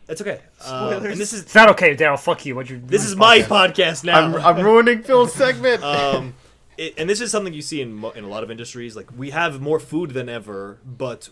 It's 0.07 0.21
okay. 0.21 0.39
Spoilers. 0.59 1.03
and 1.03 1.17
this 1.19 1.33
is 1.33 1.41
It's 1.41 1.55
not 1.55 1.69
okay, 1.69 1.95
Daryl. 1.95 2.19
Fuck 2.19 2.45
you. 2.45 2.53
What 2.55 2.69
you? 2.69 2.79
this 2.85 3.03
is 3.03 3.15
my 3.15 3.39
podcast 3.39 4.03
now. 4.03 4.21
I'm, 4.21 4.35
I'm 4.35 4.63
ruining 4.63 5.01
Phil's 5.01 5.33
segment. 5.33 5.83
um, 5.83 6.35
it, 6.77 6.93
and 6.99 7.09
this 7.09 7.21
is 7.21 7.31
something 7.31 7.53
you 7.55 7.63
see 7.63 7.81
in 7.81 8.03
in 8.15 8.23
a 8.23 8.27
lot 8.29 8.43
of 8.43 8.51
industries. 8.51 8.95
Like 8.95 9.07
we 9.17 9.31
have 9.31 9.59
more 9.59 9.79
food 9.79 10.11
than 10.11 10.29
ever, 10.29 10.77
but 10.85 11.29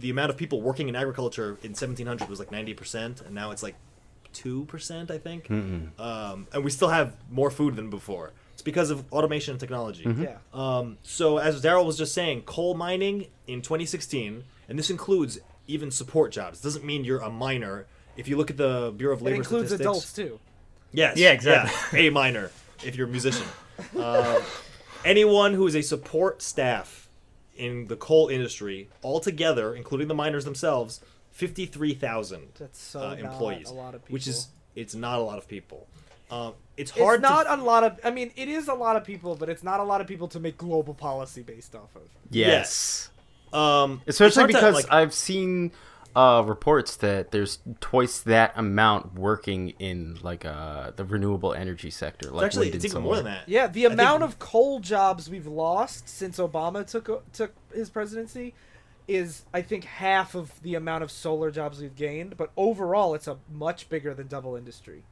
the 0.00 0.08
amount 0.08 0.30
of 0.30 0.38
people 0.38 0.62
working 0.62 0.88
in 0.88 0.96
agriculture 0.96 1.58
in 1.62 1.72
1700 1.72 2.30
was 2.30 2.38
like 2.38 2.50
90 2.50 2.72
percent, 2.72 3.20
and 3.20 3.34
now 3.34 3.50
it's 3.50 3.62
like 3.62 3.74
two 4.34 4.66
percent, 4.66 5.10
I 5.10 5.16
think. 5.18 5.50
Um, 5.50 6.46
and 6.52 6.62
we 6.62 6.70
still 6.70 6.88
have 6.88 7.16
more 7.30 7.50
food 7.50 7.76
than 7.76 7.88
before. 7.88 8.32
It's 8.52 8.62
because 8.62 8.90
of 8.90 9.10
automation 9.12 9.52
and 9.52 9.60
technology. 9.60 10.04
Yeah. 10.04 10.36
Um, 10.52 10.98
so 11.02 11.38
as 11.38 11.62
Daryl 11.62 11.84
was 11.86 11.96
just 11.96 12.12
saying, 12.14 12.42
coal 12.42 12.74
mining 12.74 13.26
in 13.46 13.62
2016, 13.62 14.44
and 14.68 14.78
this 14.78 14.90
includes 14.90 15.40
even 15.66 15.90
support 15.90 16.30
jobs. 16.30 16.60
It 16.60 16.62
doesn't 16.62 16.84
mean 16.84 17.04
you're 17.04 17.20
a 17.20 17.30
miner. 17.30 17.86
If 18.16 18.28
you 18.28 18.36
look 18.36 18.50
at 18.50 18.56
the 18.56 18.92
Bureau 18.96 19.14
of 19.14 19.22
Labor 19.22 19.36
It 19.36 19.38
includes 19.38 19.68
Statistics, 19.70 19.80
adults 19.80 20.12
too. 20.12 20.38
Yes. 20.92 21.16
Yeah, 21.16 21.32
exactly. 21.32 22.02
yeah, 22.02 22.08
a 22.08 22.12
minor 22.12 22.50
if 22.84 22.94
you're 22.96 23.08
a 23.08 23.10
musician. 23.10 23.46
Um, 23.98 24.40
anyone 25.04 25.54
who 25.54 25.66
is 25.66 25.74
a 25.74 25.82
support 25.82 26.42
staff 26.42 27.08
in 27.56 27.86
the 27.88 27.96
coal 27.96 28.28
industry, 28.28 28.88
altogether, 29.02 29.74
including 29.74 30.08
the 30.08 30.14
miners 30.14 30.44
themselves, 30.44 31.00
fifty-three 31.34 31.94
thousand 31.94 32.48
so 32.72 33.00
uh, 33.00 33.08
not 33.10 33.18
employees, 33.18 33.68
a 33.68 33.74
lot 33.74 33.94
of 33.94 34.02
people. 34.02 34.14
which 34.14 34.26
is 34.26 34.48
it's 34.74 34.94
not 34.94 35.18
a 35.18 35.22
lot 35.22 35.36
of 35.38 35.46
people. 35.46 35.86
Um, 36.30 36.54
it's 36.76 36.90
it's 36.90 36.98
hard. 37.00 37.20
not 37.20 37.44
to, 37.44 37.54
a 37.54 37.56
lot 37.56 37.84
of. 37.84 38.00
I 38.02 38.10
mean, 38.10 38.32
it 38.34 38.48
is 38.48 38.68
a 38.68 38.74
lot 38.74 38.96
of 38.96 39.04
people, 39.04 39.36
but 39.36 39.48
it's 39.48 39.62
not 39.62 39.78
a 39.78 39.84
lot 39.84 40.00
of 40.00 40.06
people 40.06 40.26
to 40.28 40.40
make 40.40 40.56
global 40.56 40.94
policy 40.94 41.42
based 41.42 41.74
off 41.76 41.94
of. 41.94 42.02
yes. 42.30 43.10
um, 43.52 44.00
Especially 44.06 44.40
hard 44.42 44.50
to, 44.52 44.56
because 44.56 44.74
like- 44.74 44.92
I've 44.92 45.12
seen 45.12 45.70
uh, 46.16 46.42
reports 46.46 46.96
that 46.96 47.30
there's 47.30 47.58
twice 47.80 48.20
that 48.22 48.52
amount 48.56 49.14
working 49.14 49.70
in 49.78 50.16
like 50.22 50.44
uh, 50.44 50.92
the 50.96 51.04
renewable 51.04 51.52
energy 51.52 51.90
sector. 51.90 52.30
Like 52.30 52.46
It's 52.46 52.56
actually, 52.56 52.68
it's 52.70 52.84
even 52.84 52.90
solar. 52.90 53.04
more 53.04 53.16
than 53.16 53.24
that. 53.26 53.48
Yeah, 53.48 53.66
the 53.66 53.84
I 53.86 53.88
think- 53.90 54.00
amount 54.00 54.22
of 54.22 54.38
coal 54.38 54.80
jobs 54.80 55.28
we've 55.28 55.46
lost 55.46 56.08
since 56.08 56.38
Obama 56.38 56.86
took 56.86 57.30
took 57.32 57.52
his 57.72 57.90
presidency 57.90 58.54
is, 59.06 59.44
I 59.52 59.62
think, 59.62 59.84
half 59.84 60.34
of 60.34 60.60
the 60.62 60.74
amount 60.74 61.04
of 61.04 61.10
solar 61.10 61.50
jobs 61.50 61.80
we've 61.80 61.94
gained. 61.94 62.36
But 62.36 62.50
overall, 62.56 63.14
it's 63.14 63.28
a 63.28 63.38
much 63.50 63.88
bigger 63.88 64.14
than 64.14 64.26
double 64.26 64.56
industry. 64.56 65.04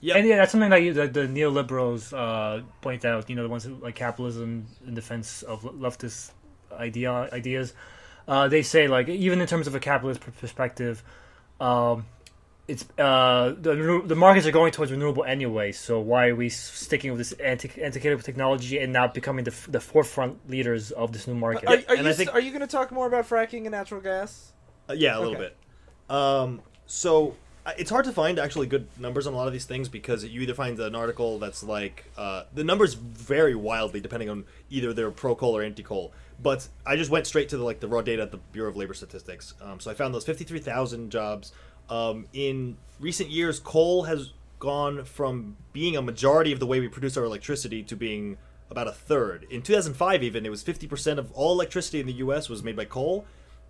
Yeah, 0.00 0.16
And 0.16 0.26
yeah, 0.26 0.36
that's 0.36 0.52
something 0.52 0.70
that 0.70 0.82
you, 0.82 0.94
the, 0.94 1.08
the 1.08 1.26
neoliberals 1.26 2.16
uh, 2.16 2.62
point 2.80 3.04
out. 3.04 3.28
You 3.28 3.36
know, 3.36 3.42
the 3.42 3.48
ones 3.48 3.64
who 3.64 3.74
like 3.76 3.94
capitalism 3.94 4.66
in 4.86 4.94
defense 4.94 5.42
of 5.42 5.62
leftist 5.62 6.30
idea 6.72 7.12
ideas. 7.32 7.74
Uh, 8.26 8.48
they 8.48 8.62
say 8.62 8.86
like 8.86 9.08
even 9.08 9.40
in 9.40 9.46
terms 9.46 9.66
of 9.66 9.74
a 9.74 9.80
capitalist 9.80 10.20
perspective, 10.38 11.02
um, 11.60 12.06
it's 12.70 12.84
uh, 12.98 13.54
the 13.60 14.02
the 14.06 14.14
markets 14.14 14.46
are 14.46 14.50
going 14.52 14.72
towards 14.72 14.90
renewable 14.92 15.24
anyway. 15.24 15.72
So 15.72 16.00
why 16.00 16.28
are 16.28 16.36
we 16.36 16.48
sticking 16.48 17.10
with 17.12 17.18
this 17.18 17.32
anti- 17.32 17.82
antiquated 17.82 18.22
technology 18.24 18.78
and 18.78 18.92
not 18.92 19.12
becoming 19.14 19.44
the, 19.44 19.50
f- 19.50 19.68
the 19.70 19.80
forefront 19.80 20.48
leaders 20.48 20.90
of 20.92 21.12
this 21.12 21.26
new 21.26 21.34
market? 21.34 21.68
Are, 21.68 21.72
are 21.72 21.96
and 21.96 22.04
you 22.04 22.10
I 22.10 22.12
think- 22.12 22.32
are 22.34 22.40
you 22.40 22.50
going 22.50 22.60
to 22.60 22.66
talk 22.66 22.90
more 22.92 23.06
about 23.06 23.28
fracking 23.28 23.62
and 23.62 23.72
natural 23.72 24.00
gas? 24.00 24.52
Uh, 24.88 24.94
yeah, 24.94 25.16
a 25.16 25.20
little 25.20 25.34
Okay. 25.36 25.50
bit. 26.08 26.14
Um, 26.16 26.62
so 26.86 27.36
uh, 27.66 27.72
it's 27.78 27.90
hard 27.90 28.04
to 28.06 28.12
find 28.12 28.38
actually 28.38 28.66
good 28.66 28.88
numbers 28.98 29.26
on 29.26 29.34
a 29.34 29.36
lot 29.36 29.46
of 29.46 29.52
these 29.52 29.66
things 29.66 29.88
because 29.88 30.24
you 30.24 30.40
either 30.40 30.54
find 30.54 30.78
an 30.80 30.94
article 30.94 31.38
that's 31.38 31.62
like 31.62 32.04
uh, 32.16 32.44
the 32.54 32.64
numbers 32.64 32.94
vary 32.94 33.54
wildly 33.54 34.00
depending 34.00 34.28
on 34.30 34.44
either 34.70 34.92
they're 34.92 35.10
pro 35.10 35.34
coal 35.34 35.56
or 35.56 35.62
anti 35.62 35.82
coal. 35.82 36.12
But 36.42 36.66
I 36.86 36.96
just 36.96 37.10
went 37.10 37.26
straight 37.26 37.50
to 37.50 37.58
the 37.58 37.64
like 37.64 37.80
the 37.80 37.88
raw 37.88 38.00
data 38.00 38.22
at 38.22 38.30
the 38.30 38.38
Bureau 38.52 38.70
of 38.70 38.76
Labor 38.76 38.94
Statistics. 38.94 39.52
Um, 39.60 39.78
so 39.78 39.90
I 39.90 39.94
found 39.94 40.14
those 40.14 40.24
fifty 40.24 40.44
three 40.44 40.58
thousand 40.60 41.10
jobs. 41.10 41.52
Um, 41.90 42.26
in 42.32 42.76
recent 42.98 43.30
years, 43.30 43.58
coal 43.58 44.04
has 44.04 44.32
gone 44.58 45.04
from 45.04 45.56
being 45.72 45.96
a 45.96 46.02
majority 46.02 46.52
of 46.52 46.60
the 46.60 46.66
way 46.66 46.80
we 46.80 46.88
produce 46.88 47.16
our 47.16 47.24
electricity 47.24 47.82
to 47.82 47.96
being 47.96 48.38
about 48.70 48.86
a 48.86 48.92
third. 48.92 49.46
In 49.50 49.62
2005, 49.62 50.22
even 50.22 50.46
it 50.46 50.50
was 50.50 50.62
50% 50.62 51.18
of 51.18 51.32
all 51.32 51.52
electricity 51.52 51.98
in 51.98 52.06
the 52.06 52.12
U.S. 52.14 52.48
was 52.48 52.62
made 52.62 52.76
by 52.76 52.84
coal. 52.84 53.26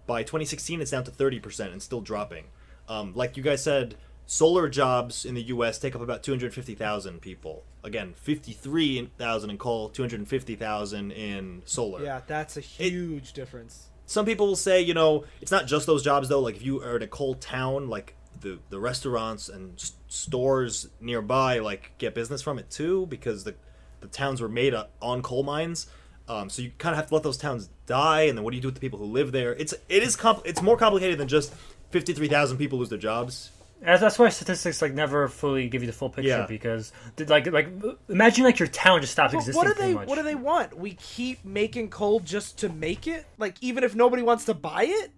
By 0.07 0.23
2016, 0.23 0.81
it's 0.81 0.91
down 0.91 1.05
to 1.05 1.11
30% 1.11 1.73
and 1.73 1.83
still 1.83 2.01
dropping. 2.01 2.45
Um, 2.89 3.13
like 3.15 3.37
you 3.37 3.43
guys 3.43 3.63
said, 3.63 3.95
solar 4.27 4.69
jobs 4.69 5.25
in 5.25 5.35
the 5.35 5.43
U.S. 5.43 5.79
take 5.79 5.95
up 5.95 6.03
about 6.03 6.23
250,000 6.23 7.21
people. 7.21 7.63
Again, 7.83 8.15
53,000 8.17 9.51
in 9.51 9.59
coal, 9.59 9.89
250,000 9.89 11.11
in 11.13 11.63
solar. 11.65 12.03
Yeah, 12.03 12.21
that's 12.27 12.57
a 12.57 12.61
huge 12.61 13.33
difference. 13.33 13.90
Some 14.11 14.27
people 14.27 14.49
will 14.49 14.57
say, 14.57 14.81
you 14.81 14.93
know, 14.93 15.23
it's 15.41 15.53
not 15.53 15.69
just 15.69 15.87
those 15.87 16.03
jobs 16.03 16.29
though. 16.29 16.41
Like 16.41 16.57
if 16.57 16.63
you 16.63 16.83
are 16.83 16.97
in 16.97 17.03
a 17.03 17.07
coal 17.07 17.37
town, 17.37 17.89
like 17.89 18.17
the 18.41 18.59
the 18.69 18.81
restaurants 18.81 19.49
and 19.49 19.81
stores 20.09 20.89
nearby, 21.01 21.61
like 21.61 21.93
get 21.99 22.13
business 22.13 22.43
from 22.43 22.59
it 22.59 22.69
too, 22.71 23.07
because 23.07 23.45
the 23.45 23.55
the 24.01 24.09
towns 24.09 24.41
were 24.41 24.49
made 24.49 24.75
uh, 24.75 24.87
on 25.01 25.23
coal 25.23 25.45
mines. 25.45 25.87
Um, 26.29 26.51
so 26.51 26.61
you 26.61 26.73
kind 26.77 26.93
of 26.93 26.97
have 26.97 27.07
to 27.07 27.15
let 27.15 27.23
those 27.23 27.37
towns 27.37 27.71
die, 27.87 28.23
and 28.23 28.37
then 28.37 28.43
what 28.43 28.51
do 28.51 28.57
you 28.57 28.61
do 28.61 28.67
with 28.67 28.75
the 28.75 28.81
people 28.81 28.99
who 28.99 29.05
live 29.05 29.31
there? 29.31 29.55
It's 29.55 29.75
it 29.89 30.03
is 30.03 30.17
compl- 30.17 30.43
it's 30.45 30.61
more 30.61 30.77
complicated 30.77 31.17
than 31.17 31.29
just 31.29 31.55
fifty 31.91 32.13
three 32.13 32.27
thousand 32.27 32.59
people 32.59 32.81
lose 32.81 32.89
their 32.89 32.99
jobs. 32.99 33.53
That's, 33.83 34.01
that's 34.03 34.19
why 34.19 34.29
statistics 34.29 34.83
like 34.83 34.93
never 34.93 35.27
fully 35.29 35.69
give 35.69 35.83
you 35.83 35.87
the 35.87 35.93
full 35.93 36.11
picture 36.11 36.29
Yeah. 36.29 36.47
because 36.47 36.93
like 37.29 37.47
like 37.51 37.69
imagine 38.09 38.45
like 38.45 38.59
your 38.59 38.69
town 38.69 39.01
just 39.01 39.13
stopped 39.13 39.33
But 39.33 39.39
existing. 39.39 39.57
what 39.57 39.75
do 39.77 39.83
they 39.83 39.95
much. 39.95 40.07
what 40.09 40.17
do 40.17 40.23
they 40.23 40.35
want? 40.35 40.77
We 40.77 40.93
keep 40.95 41.45
making 41.45 41.89
coal 41.91 42.21
just 42.21 42.59
to 42.59 42.69
make 42.69 43.07
it? 43.07 43.25
Like 43.39 43.57
even 43.63 43.83
if 43.85 43.95
nobody 43.95 44.23
wants 44.23 44.45
to 44.47 44.55
buy 44.55 44.85
it? 44.89 45.11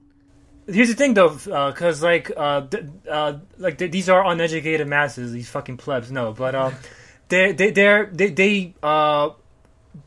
Here's 0.68 0.88
the 0.90 0.94
thing, 0.94 1.14
though, 1.14 1.30
because 1.30 2.04
like, 2.04 2.30
uh, 2.36 2.60
th- 2.68 2.84
uh, 3.10 3.38
like 3.58 3.78
th- 3.78 3.90
these 3.90 4.08
are 4.08 4.24
uneducated 4.24 4.86
masses, 4.86 5.32
these 5.32 5.48
fucking 5.48 5.76
plebs. 5.76 6.12
No, 6.12 6.32
but 6.32 6.54
um, 6.54 6.72
they 7.30 7.50
they 7.50 7.72
they're, 7.72 8.06
they 8.12 8.28
they 8.30 8.74
uh, 8.80 9.30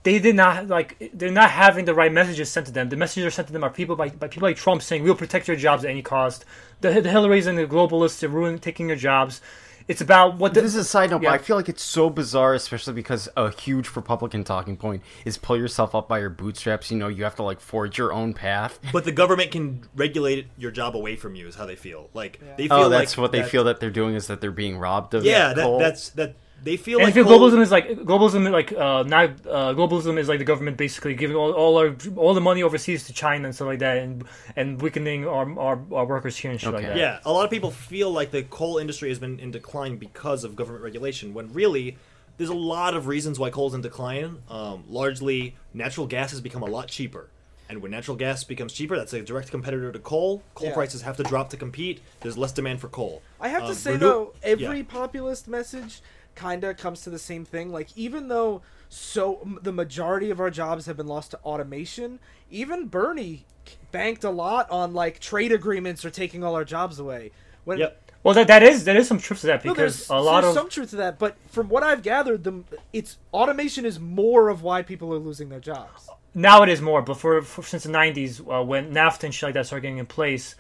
they 0.04 0.20
did 0.20 0.36
not 0.36 0.68
like 0.68 1.12
they're 1.14 1.32
not 1.32 1.52
having 1.52 1.86
the 1.86 1.94
right 1.94 2.12
messages 2.12 2.50
sent 2.50 2.66
to 2.68 2.72
them. 2.72 2.90
The 2.90 2.96
messages 2.96 3.26
are 3.26 3.32
sent 3.32 3.48
to 3.48 3.54
them 3.54 3.64
are 3.64 3.70
people 3.70 3.96
by, 3.96 4.10
by 4.10 4.28
people 4.28 4.48
like 4.48 4.58
Trump 4.58 4.82
saying 4.82 5.04
we'll 5.04 5.16
protect 5.16 5.48
your 5.48 5.58
jobs 5.58 5.84
at 5.86 5.92
any 5.92 6.02
cost. 6.02 6.46
The, 6.82 6.90
the 7.02 7.10
Hillarys 7.10 7.48
and 7.48 7.58
the 7.58 7.66
globalists 7.68 8.24
are 8.24 8.28
ruining 8.28 8.60
taking 8.60 8.88
your 8.88 8.98
jobs. 8.98 9.42
It's 9.88 10.02
about 10.02 10.38
what 10.38 10.56
the, 10.56 10.62
This 10.62 10.74
is 10.74 10.78
a 10.82 10.84
side 10.84 11.12
note, 11.12 11.22
Yeah. 11.22 11.30
but 11.30 11.40
I 11.40 11.44
feel 11.44 11.56
like 11.56 11.70
it's 11.70 11.84
so 11.84 12.10
bizarre, 12.10 12.56
especially 12.56 12.94
because 12.94 13.30
a 13.38 13.52
huge 13.52 13.96
Republican 13.96 14.44
talking 14.44 14.78
point 14.78 15.04
is 15.26 15.38
pull 15.38 15.56
yourself 15.58 15.94
up 15.94 16.08
by 16.08 16.18
your 16.18 16.32
bootstraps. 16.32 16.90
You 16.90 16.98
know, 16.98 17.08
you 17.08 17.24
have 17.24 17.36
to 17.36 17.44
like 17.44 17.60
forge 17.60 18.00
your 18.00 18.12
own 18.12 18.34
path. 18.34 18.80
But 18.92 19.06
the 19.06 19.12
government 19.12 19.52
can 19.52 19.88
regulate 19.96 20.48
your 20.58 20.72
job 20.72 20.96
away 20.96 21.16
from 21.16 21.36
you. 21.36 21.48
Is 21.48 21.54
how 21.54 21.68
they 21.68 21.76
feel. 21.76 22.10
Like 22.16 22.40
they 22.58 22.64
oh, 22.66 22.68
feel 22.68 22.86
Oh, 22.86 22.90
that's 22.90 23.16
like 23.16 23.22
what 23.22 23.32
they 23.32 23.42
that- 23.42 23.50
feel 23.52 23.64
that 23.66 23.80
they're 23.80 23.92
doing 23.92 24.16
is 24.16 24.26
that 24.26 24.42
they're 24.42 24.50
being 24.50 24.80
robbed 24.80 25.14
of. 25.14 25.24
Yeah, 25.24 25.54
that, 25.54 25.78
that's 25.78 26.10
that. 26.12 26.34
They 26.64 26.78
feel 26.78 26.98
and 26.98 27.06
like 27.06 27.14
I 27.14 27.14
feel 27.14 27.26
globalism 27.26 27.62
is 27.62 27.72
like 27.72 27.90
globalism, 27.90 28.46
is 28.48 28.52
like 28.52 28.72
uh, 28.74 29.04
not 29.04 29.30
uh, 29.46 29.74
globalism 29.76 30.18
is 30.18 30.28
like 30.28 30.40
the 30.40 30.46
government 30.46 30.78
basically 30.78 31.14
giving 31.14 31.36
all, 31.38 31.52
all 31.52 31.78
our 31.78 31.96
all 32.16 32.34
the 32.34 32.42
money 32.42 32.64
overseas 32.64 33.04
to 33.06 33.14
China 33.14 33.46
and 33.46 33.54
stuff 33.54 33.68
like 33.68 33.80
that, 33.80 33.98
and 33.98 34.24
and 34.56 34.82
weakening 34.82 35.28
our 35.28 35.48
our, 35.60 35.80
our 35.94 36.06
workers 36.06 36.36
here 36.38 36.50
and 36.50 36.60
shit 36.60 36.74
like 36.74 36.82
that. 36.84 36.98
Yeah, 36.98 37.20
a 37.24 37.32
lot 37.32 37.46
of 37.46 37.52
people 37.52 37.70
feel 37.70 38.10
like 38.10 38.32
the 38.32 38.42
coal 38.44 38.80
industry 38.80 39.10
has 39.10 39.20
been 39.20 39.40
in 39.40 39.52
decline 39.52 39.98
because 39.98 40.44
of 40.44 40.56
government 40.56 40.84
regulation, 40.84 41.36
when 41.36 41.54
really 41.54 41.98
there's 42.38 42.50
a 42.50 42.56
lot 42.56 42.96
of 42.96 43.06
reasons 43.06 43.38
why 43.38 43.52
coal's 43.52 43.76
in 43.76 43.82
decline. 43.82 44.40
Um, 44.50 44.86
largely, 44.90 45.56
natural 45.74 46.08
gas 46.08 46.32
has 46.32 46.42
become 46.42 46.64
a 46.64 46.68
lot 46.68 46.88
cheaper. 46.88 47.30
And 47.70 47.82
when 47.82 47.90
natural 47.92 48.16
gas 48.18 48.44
becomes 48.44 48.74
cheaper, 48.74 48.96
that's 48.96 49.14
a 49.14 49.22
direct 49.22 49.50
competitor 49.52 49.92
to 49.92 49.98
coal. 50.00 50.44
Coal 50.54 50.68
Yeah. 50.70 50.74
prices 50.76 51.02
have 51.04 51.18
to 51.18 51.24
drop 51.24 51.50
to 51.52 51.58
compete. 51.58 52.00
There's 52.22 52.38
less 52.38 52.52
demand 52.52 52.80
for 52.80 52.90
coal. 52.90 53.22
I 53.42 53.48
have 53.50 53.64
to 53.64 53.70
Um, 53.70 53.74
say 53.74 53.92
renew- 53.94 54.00
though, 54.06 54.34
every 54.44 54.78
yeah. 54.80 54.84
populist 54.88 55.48
message 55.48 56.02
kind 56.36 56.64
of 56.64 56.78
comes 56.78 57.02
to 57.02 57.10
the 57.10 57.20
same 57.20 57.46
thing. 57.46 57.72
Like 57.72 57.90
even 57.96 58.28
though 58.28 58.62
so 58.90 59.40
m- 59.42 59.60
the 59.62 59.72
majority 59.72 60.30
of 60.30 60.40
our 60.40 60.50
jobs 60.50 60.86
have 60.86 60.98
been 60.98 61.08
lost 61.08 61.32
to 61.32 61.40
automation, 61.40 62.20
even 62.50 62.88
Bernie 62.88 63.46
banked 63.92 64.24
a 64.24 64.30
lot 64.30 64.70
on 64.70 64.94
like 64.94 65.20
trade 65.20 65.52
agreements 65.52 66.06
or 66.06 66.10
taking 66.10 66.44
all 66.44 66.56
our 66.56 66.66
jobs 66.66 67.00
away. 67.00 67.32
When 67.64 67.80
Yep. 67.80 68.02
Well, 68.24 68.34
that 68.34 68.48
that 68.48 68.64
is 68.64 68.86
that 68.86 68.96
is 68.96 69.08
some 69.08 69.20
truth 69.20 69.42
to 69.42 69.48
that 69.48 69.62
because 69.62 70.08
there's, 70.08 70.10
a 70.10 70.16
lot 70.16 70.42
there's 70.42 70.56
of 70.56 70.60
some 70.62 70.70
truth 70.70 70.90
to 70.92 70.96
that, 70.96 71.20
but 71.20 71.38
from 71.48 71.70
what 71.70 71.84
I've 71.84 72.02
gathered, 72.02 72.44
the 72.44 72.64
it's 72.92 73.18
automation 73.32 73.86
is 73.86 74.00
more 74.00 74.50
of 74.50 74.64
why 74.64 74.82
people 74.82 75.14
are 75.14 75.20
losing 75.20 75.50
their 75.50 75.60
jobs. 75.60 76.10
now 76.34 76.64
it 76.64 76.70
is 76.70 76.82
more, 76.82 77.04
but 77.04 77.18
for, 77.18 77.42
for 77.44 77.62
since 77.62 77.84
the 77.84 77.92
'90s 77.92 78.42
uh, 78.42 78.64
when 78.64 78.92
NAFTA 78.92 79.26
and 79.26 79.34
shit 79.34 79.44
like 79.44 79.54
that 79.54 79.68
started 79.68 79.84
getting 79.84 80.00
in 80.00 80.08
place. 80.08 80.56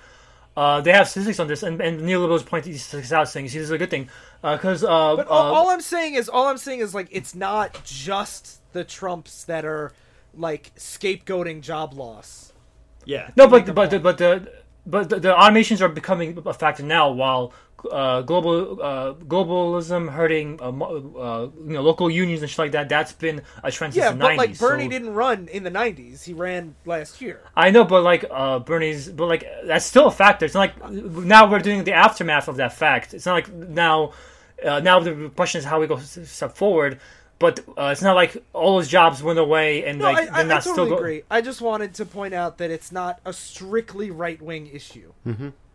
Uh, 0.55 0.79
they 0.79 0.91
have 0.91 1.07
statistics 1.09 1.39
on 1.39 1.47
this, 1.47 1.63
and, 1.63 1.81
and 1.81 2.01
neoliberals 2.01 2.45
point 2.45 2.63
these 2.63 2.83
statistics 2.83 3.11
out, 3.11 3.27
saying, 3.27 3.49
"See, 3.49 3.57
this 3.57 3.65
is 3.65 3.71
a 3.71 3.77
good 3.77 3.89
thing," 3.89 4.09
because 4.41 4.83
uh, 4.83 5.15
But 5.17 5.27
uh, 5.27 5.31
all, 5.31 5.55
all 5.55 5.69
I'm 5.69 5.81
saying 5.81 6.13
is, 6.13 6.29
all 6.29 6.47
I'm 6.47 6.57
saying 6.57 6.79
is 6.79 6.95
like 6.95 7.09
it's 7.11 7.35
not 7.35 7.83
just 7.83 8.61
the 8.71 8.83
Trumps 8.83 9.43
that 9.45 9.65
are 9.65 9.91
like 10.33 10.73
scapegoating 10.75 11.61
job 11.61 11.93
loss. 11.93 12.53
Yeah. 13.05 13.31
No, 13.35 13.47
make 13.47 13.67
a 13.67 13.73
but 13.73 13.91
but 13.91 14.01
but 14.01 14.17
the 14.17 14.51
but 14.85 15.09
the, 15.09 15.19
the 15.19 15.29
automations 15.33 15.81
are 15.81 15.89
becoming 15.89 16.37
a 16.45 16.53
factor 16.53 16.83
now. 16.83 17.09
While 17.11 17.53
uh, 17.91 18.21
global 18.21 18.81
uh, 18.81 19.13
globalism 19.13 20.09
hurting 20.11 20.59
uh, 20.61 20.69
uh, 20.69 21.49
you 21.67 21.73
know 21.73 21.81
local 21.81 22.09
unions 22.09 22.41
and 22.41 22.49
shit 22.49 22.57
like 22.59 22.71
that, 22.71 22.89
that's 22.89 23.11
been 23.13 23.41
a 23.63 23.71
trend 23.71 23.93
since 23.93 24.03
Yeah, 24.03 24.11
the 24.11 24.17
but 24.17 24.31
90s. 24.33 24.37
like 24.37 24.59
Bernie 24.59 24.83
so- 24.85 24.89
didn't 24.89 25.13
run 25.13 25.47
in 25.49 25.63
the 25.63 25.71
'90s; 25.71 26.23
he 26.23 26.33
ran 26.33 26.75
last 26.85 27.21
year. 27.21 27.41
I 27.55 27.71
know, 27.71 27.83
but 27.83 28.03
like 28.03 28.25
uh, 28.29 28.59
Bernie's, 28.59 29.09
but 29.09 29.27
like 29.27 29.45
that's 29.65 29.85
still 29.85 30.07
a 30.07 30.11
factor. 30.11 30.45
It's 30.45 30.55
not 30.55 30.61
like 30.81 30.91
now 30.91 31.49
we're 31.49 31.59
doing 31.59 31.83
the 31.83 31.93
aftermath 31.93 32.47
of 32.47 32.57
that 32.57 32.73
fact. 32.73 33.13
It's 33.13 33.25
not 33.25 33.33
like 33.33 33.51
now. 33.53 34.13
Uh, 34.63 34.79
now 34.79 34.99
the 35.01 35.29
question 35.35 35.59
is 35.59 35.65
how 35.65 35.79
we 35.81 35.85
go 35.87 35.97
step 35.99 36.55
forward. 36.55 36.99
But 37.37 37.59
uh, 37.77 37.89
it's 37.91 38.01
not 38.01 38.15
like 38.15 38.43
all 38.53 38.77
those 38.77 38.87
jobs 38.87 39.21
went 39.21 39.39
away 39.39 39.83
and 39.85 39.99
No, 39.99 40.05
like 40.05 40.17
I, 40.17 40.21
I, 40.21 40.25
they're 40.25 40.33
I 40.35 40.43
not 40.43 40.63
totally 40.63 40.73
still 40.73 40.85
go- 40.87 40.95
agree. 40.97 41.23
I 41.29 41.41
just 41.41 41.59
wanted 41.61 41.93
to 41.95 42.05
point 42.05 42.33
out 42.33 42.59
that 42.59 42.71
it's 42.71 42.91
not 42.93 43.19
a 43.25 43.33
strictly 43.33 44.09
right 44.09 44.41
wing 44.41 44.67
issue. 44.67 45.11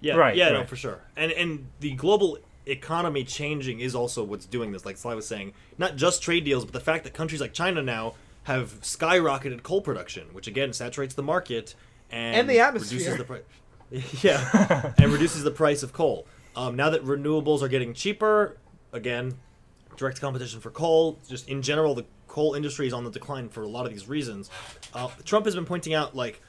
Yeah, 0.01 0.15
Right, 0.15 0.35
Yeah, 0.37 0.49
no, 0.51 0.65
for 0.65 0.77
sure. 0.77 1.01
And 1.17 1.31
and 1.33 1.67
the 1.81 1.93
global 1.93 2.39
economy 2.67 3.25
changing 3.25 3.81
is 3.81 3.95
also 3.95 4.25
what's 4.25 4.47
doing 4.47 4.73
this. 4.73 4.87
Like 4.87 4.97
Sly 4.97 5.15
was 5.15 5.27
saying, 5.27 5.53
not 5.77 5.97
just 5.97 6.23
trade 6.23 6.45
deals, 6.45 6.65
but 6.65 6.73
the 6.73 6.81
fact 6.81 7.05
that 7.05 7.13
countries 7.13 7.41
like 7.43 7.53
China 7.53 7.83
now 7.83 8.15
have 8.45 8.81
skyrocketed 8.81 9.63
coal 9.63 9.83
production, 9.83 10.29
which 10.33 10.47
again 10.47 10.73
saturates 10.73 11.15
the 11.15 11.23
market 11.23 11.75
and, 12.11 12.37
And 12.37 12.49
the 12.49 12.61
atmosphere. 12.61 12.99
reduces 12.99 13.19
the 13.19 13.25
price. 13.25 13.43
yeah, 14.25 14.93
and 14.99 15.13
reduces 15.13 15.43
the 15.43 15.51
price 15.51 15.83
of 15.83 15.93
coal. 15.93 16.27
Um, 16.57 16.75
now 16.77 16.89
that 16.91 17.05
renewables 17.05 17.61
are 17.61 17.69
getting 17.69 17.93
cheaper, 17.93 18.57
again, 18.93 19.35
direct 19.97 20.21
competition 20.21 20.61
for 20.61 20.71
coal. 20.71 21.19
Just 21.29 21.49
in 21.49 21.63
general, 21.63 21.95
the 21.95 22.05
coal 22.29 22.55
industry 22.55 22.87
is 22.87 22.93
on 22.93 23.05
the 23.05 23.11
decline 23.11 23.49
for 23.49 23.63
a 23.63 23.69
lot 23.69 23.87
of 23.87 23.93
these 23.93 24.09
reasons. 24.09 24.51
Uh, 24.95 25.09
Trump 25.25 25.47
has 25.47 25.55
been 25.55 25.67
pointing 25.67 25.95
out 25.95 26.15
like 26.15 26.41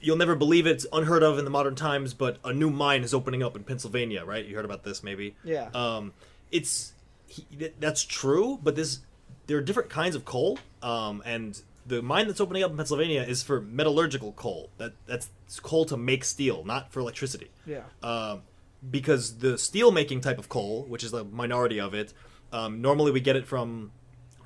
you'll 0.00 0.16
never 0.16 0.34
believe 0.34 0.66
it's 0.66 0.86
unheard 0.92 1.22
of 1.22 1.38
in 1.38 1.44
the 1.44 1.50
modern 1.50 1.74
times, 1.74 2.14
but 2.14 2.38
a 2.44 2.52
new 2.52 2.70
mine 2.70 3.02
is 3.02 3.14
opening 3.14 3.42
up 3.42 3.56
in 3.56 3.64
Pennsylvania, 3.64 4.24
right? 4.24 4.44
You 4.44 4.56
heard 4.56 4.64
about 4.64 4.84
this, 4.84 5.02
maybe? 5.02 5.36
Yeah. 5.44 5.68
Um, 5.74 6.12
it's 6.50 6.92
he, 7.26 7.44
th- 7.58 7.74
that's 7.80 8.04
true, 8.04 8.58
but 8.62 8.76
this 8.76 9.00
there 9.46 9.58
are 9.58 9.62
different 9.62 9.90
kinds 9.90 10.16
of 10.16 10.24
coal, 10.24 10.58
um, 10.82 11.22
and 11.24 11.60
the 11.86 12.02
mine 12.02 12.26
that's 12.26 12.40
opening 12.40 12.64
up 12.64 12.70
in 12.70 12.76
Pennsylvania 12.76 13.22
is 13.22 13.42
for 13.42 13.60
metallurgical 13.60 14.32
coal. 14.32 14.70
That 14.78 14.92
that's 15.06 15.30
coal 15.62 15.84
to 15.86 15.96
make 15.96 16.24
steel, 16.24 16.64
not 16.64 16.92
for 16.92 17.00
electricity. 17.00 17.50
Yeah. 17.64 17.82
Um, 18.02 18.42
because 18.88 19.38
the 19.38 19.58
steel 19.58 19.90
making 19.90 20.20
type 20.20 20.38
of 20.38 20.48
coal, 20.48 20.84
which 20.84 21.02
is 21.02 21.10
the 21.10 21.24
minority 21.24 21.80
of 21.80 21.94
it, 21.94 22.12
um, 22.52 22.80
normally 22.80 23.12
we 23.12 23.20
get 23.20 23.36
it 23.36 23.46
from 23.46 23.92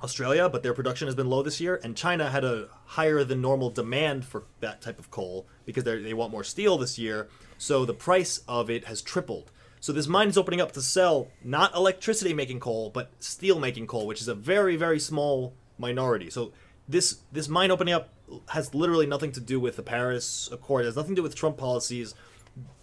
Australia, 0.03 0.49
but 0.49 0.63
their 0.63 0.73
production 0.73 1.07
has 1.07 1.15
been 1.15 1.29
low 1.29 1.43
this 1.43 1.61
year, 1.61 1.79
and 1.83 1.95
China 1.95 2.29
had 2.29 2.43
a 2.43 2.67
higher 2.85 3.23
than 3.23 3.41
normal 3.41 3.69
demand 3.69 4.25
for 4.25 4.43
that 4.59 4.81
type 4.81 4.99
of 4.99 5.11
coal 5.11 5.47
because 5.65 5.83
they 5.83 6.13
want 6.13 6.31
more 6.31 6.43
steel 6.43 6.77
this 6.77 6.97
year. 6.97 7.27
So 7.57 7.85
the 7.85 7.93
price 7.93 8.41
of 8.47 8.69
it 8.69 8.85
has 8.85 9.01
tripled. 9.01 9.51
So 9.79 9.91
this 9.91 10.07
mine 10.07 10.29
is 10.29 10.37
opening 10.37 10.61
up 10.61 10.71
to 10.73 10.81
sell 10.81 11.29
not 11.43 11.75
electricity 11.75 12.33
making 12.33 12.59
coal, 12.59 12.89
but 12.89 13.11
steel 13.19 13.59
making 13.59 13.87
coal, 13.87 14.05
which 14.05 14.21
is 14.21 14.27
a 14.27 14.35
very 14.35 14.75
very 14.75 14.99
small 14.99 15.53
minority. 15.77 16.29
So 16.29 16.53
this 16.87 17.19
this 17.31 17.47
mine 17.47 17.71
opening 17.71 17.93
up 17.93 18.09
has 18.49 18.73
literally 18.73 19.07
nothing 19.07 19.31
to 19.33 19.39
do 19.39 19.59
with 19.59 19.75
the 19.75 19.83
Paris 19.83 20.49
Accord. 20.51 20.83
It 20.83 20.85
has 20.85 20.95
nothing 20.95 21.15
to 21.15 21.19
do 21.19 21.23
with 21.23 21.35
Trump 21.35 21.57
policies. 21.57 22.13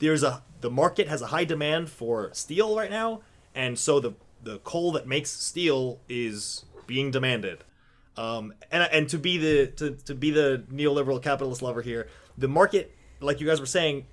There's 0.01 0.23
a 0.23 0.43
the 0.61 0.71
market 0.71 1.09
has 1.09 1.23
a 1.23 1.27
high 1.27 1.45
demand 1.45 1.89
for 1.89 2.31
steel 2.33 2.77
right 2.77 2.91
now, 2.91 3.23
and 3.55 3.79
so 3.79 4.01
the 4.01 4.15
the 4.43 4.59
coal 4.59 4.93
that 4.93 5.07
makes 5.07 5.31
steel 5.31 6.01
is 6.09 6.65
being 6.87 7.11
demanded. 7.11 7.65
Um, 8.17 8.55
and 8.73 8.89
and 8.93 9.09
to 9.11 9.19
be 9.19 9.39
the 9.39 9.67
to, 9.77 9.91
to 10.07 10.15
be 10.15 10.31
the 10.31 10.65
neoliberal 10.73 11.23
capitalist 11.23 11.63
lover 11.63 11.83
here, 11.83 12.09
the 12.37 12.49
market, 12.49 12.95
like 13.21 13.41
you 13.41 13.47
guys 13.47 13.61
were 13.61 13.67
saying, 13.67 14.07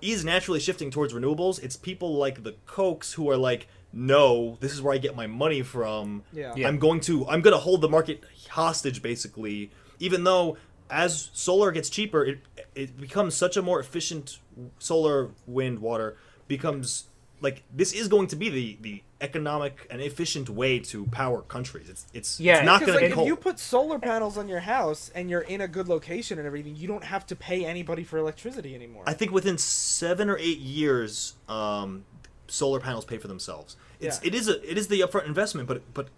is 0.00 0.24
naturally 0.24 0.58
shifting 0.58 0.90
towards 0.90 1.12
renewables. 1.12 1.62
It's 1.62 1.76
people 1.76 2.16
like 2.16 2.42
the 2.42 2.56
Kochs 2.66 3.14
who 3.14 3.30
are 3.30 3.36
like, 3.36 3.68
no, 3.92 4.56
this 4.60 4.72
is 4.72 4.82
where 4.82 4.94
I 4.94 4.98
get 4.98 5.14
my 5.14 5.28
money 5.28 5.62
from. 5.62 6.24
Yeah. 6.32 6.54
Yeah. 6.56 6.66
I'm 6.66 6.78
going 6.78 7.00
to 7.02 7.26
I'm 7.28 7.40
going 7.40 7.54
to 7.54 7.60
hold 7.60 7.80
the 7.80 7.88
market 7.88 8.24
hostage 8.50 9.00
basically, 9.00 9.70
even 10.00 10.24
though 10.24 10.56
as 10.90 11.30
solar 11.32 11.70
gets 11.70 11.88
cheaper, 11.88 12.24
it 12.24 12.40
it 12.74 13.00
becomes 13.00 13.34
such 13.34 13.56
a 13.56 13.62
more 13.62 13.78
efficient 13.78 14.38
solar, 14.78 15.30
wind, 15.46 15.78
water 15.78 16.16
becomes 16.48 17.06
like 17.40 17.62
this 17.72 17.92
is 17.92 18.08
going 18.08 18.26
to 18.28 18.36
be 18.36 18.48
the 18.48 18.78
the 18.80 19.02
economic 19.22 19.86
and 19.90 20.02
efficient 20.02 20.50
way 20.50 20.78
to 20.80 21.04
power 21.06 21.40
countries. 21.42 21.88
It's 21.88 22.06
it's, 22.12 22.40
Yeah, 22.40 22.56
it's 22.58 22.66
not 22.66 22.80
going 22.80 22.98
to 22.98 23.04
like 23.06 23.14
be 23.14 23.20
if 23.20 23.26
you 23.26 23.36
put 23.36 23.58
solar 23.58 23.98
panels 23.98 24.36
on 24.36 24.48
your 24.48 24.60
house 24.60 25.10
and 25.14 25.30
you're 25.30 25.40
in 25.42 25.60
a 25.60 25.68
good 25.68 25.88
location 25.88 26.38
and 26.38 26.46
everything, 26.46 26.76
you 26.76 26.88
don't 26.88 27.04
have 27.04 27.26
to 27.28 27.36
pay 27.36 27.64
anybody 27.64 28.04
for 28.04 28.18
electricity 28.18 28.74
anymore. 28.74 29.04
I 29.06 29.14
think 29.14 29.30
within 29.32 29.56
seven 29.58 30.28
or 30.28 30.36
eight 30.38 30.58
years, 30.58 31.34
um, 31.48 32.04
solar 32.48 32.80
panels 32.80 33.04
pay 33.04 33.16
for 33.18 33.28
themselves. 33.28 33.76
It's 34.00 34.20
Yeah. 34.22 34.28
it 34.28 34.34
is 34.34 34.48
a 34.48 34.70
it 34.70 34.76
is 34.76 34.88
the 34.88 35.00
upfront 35.00 35.26
investment, 35.26 35.68
but 35.68 35.82
but 35.94 36.08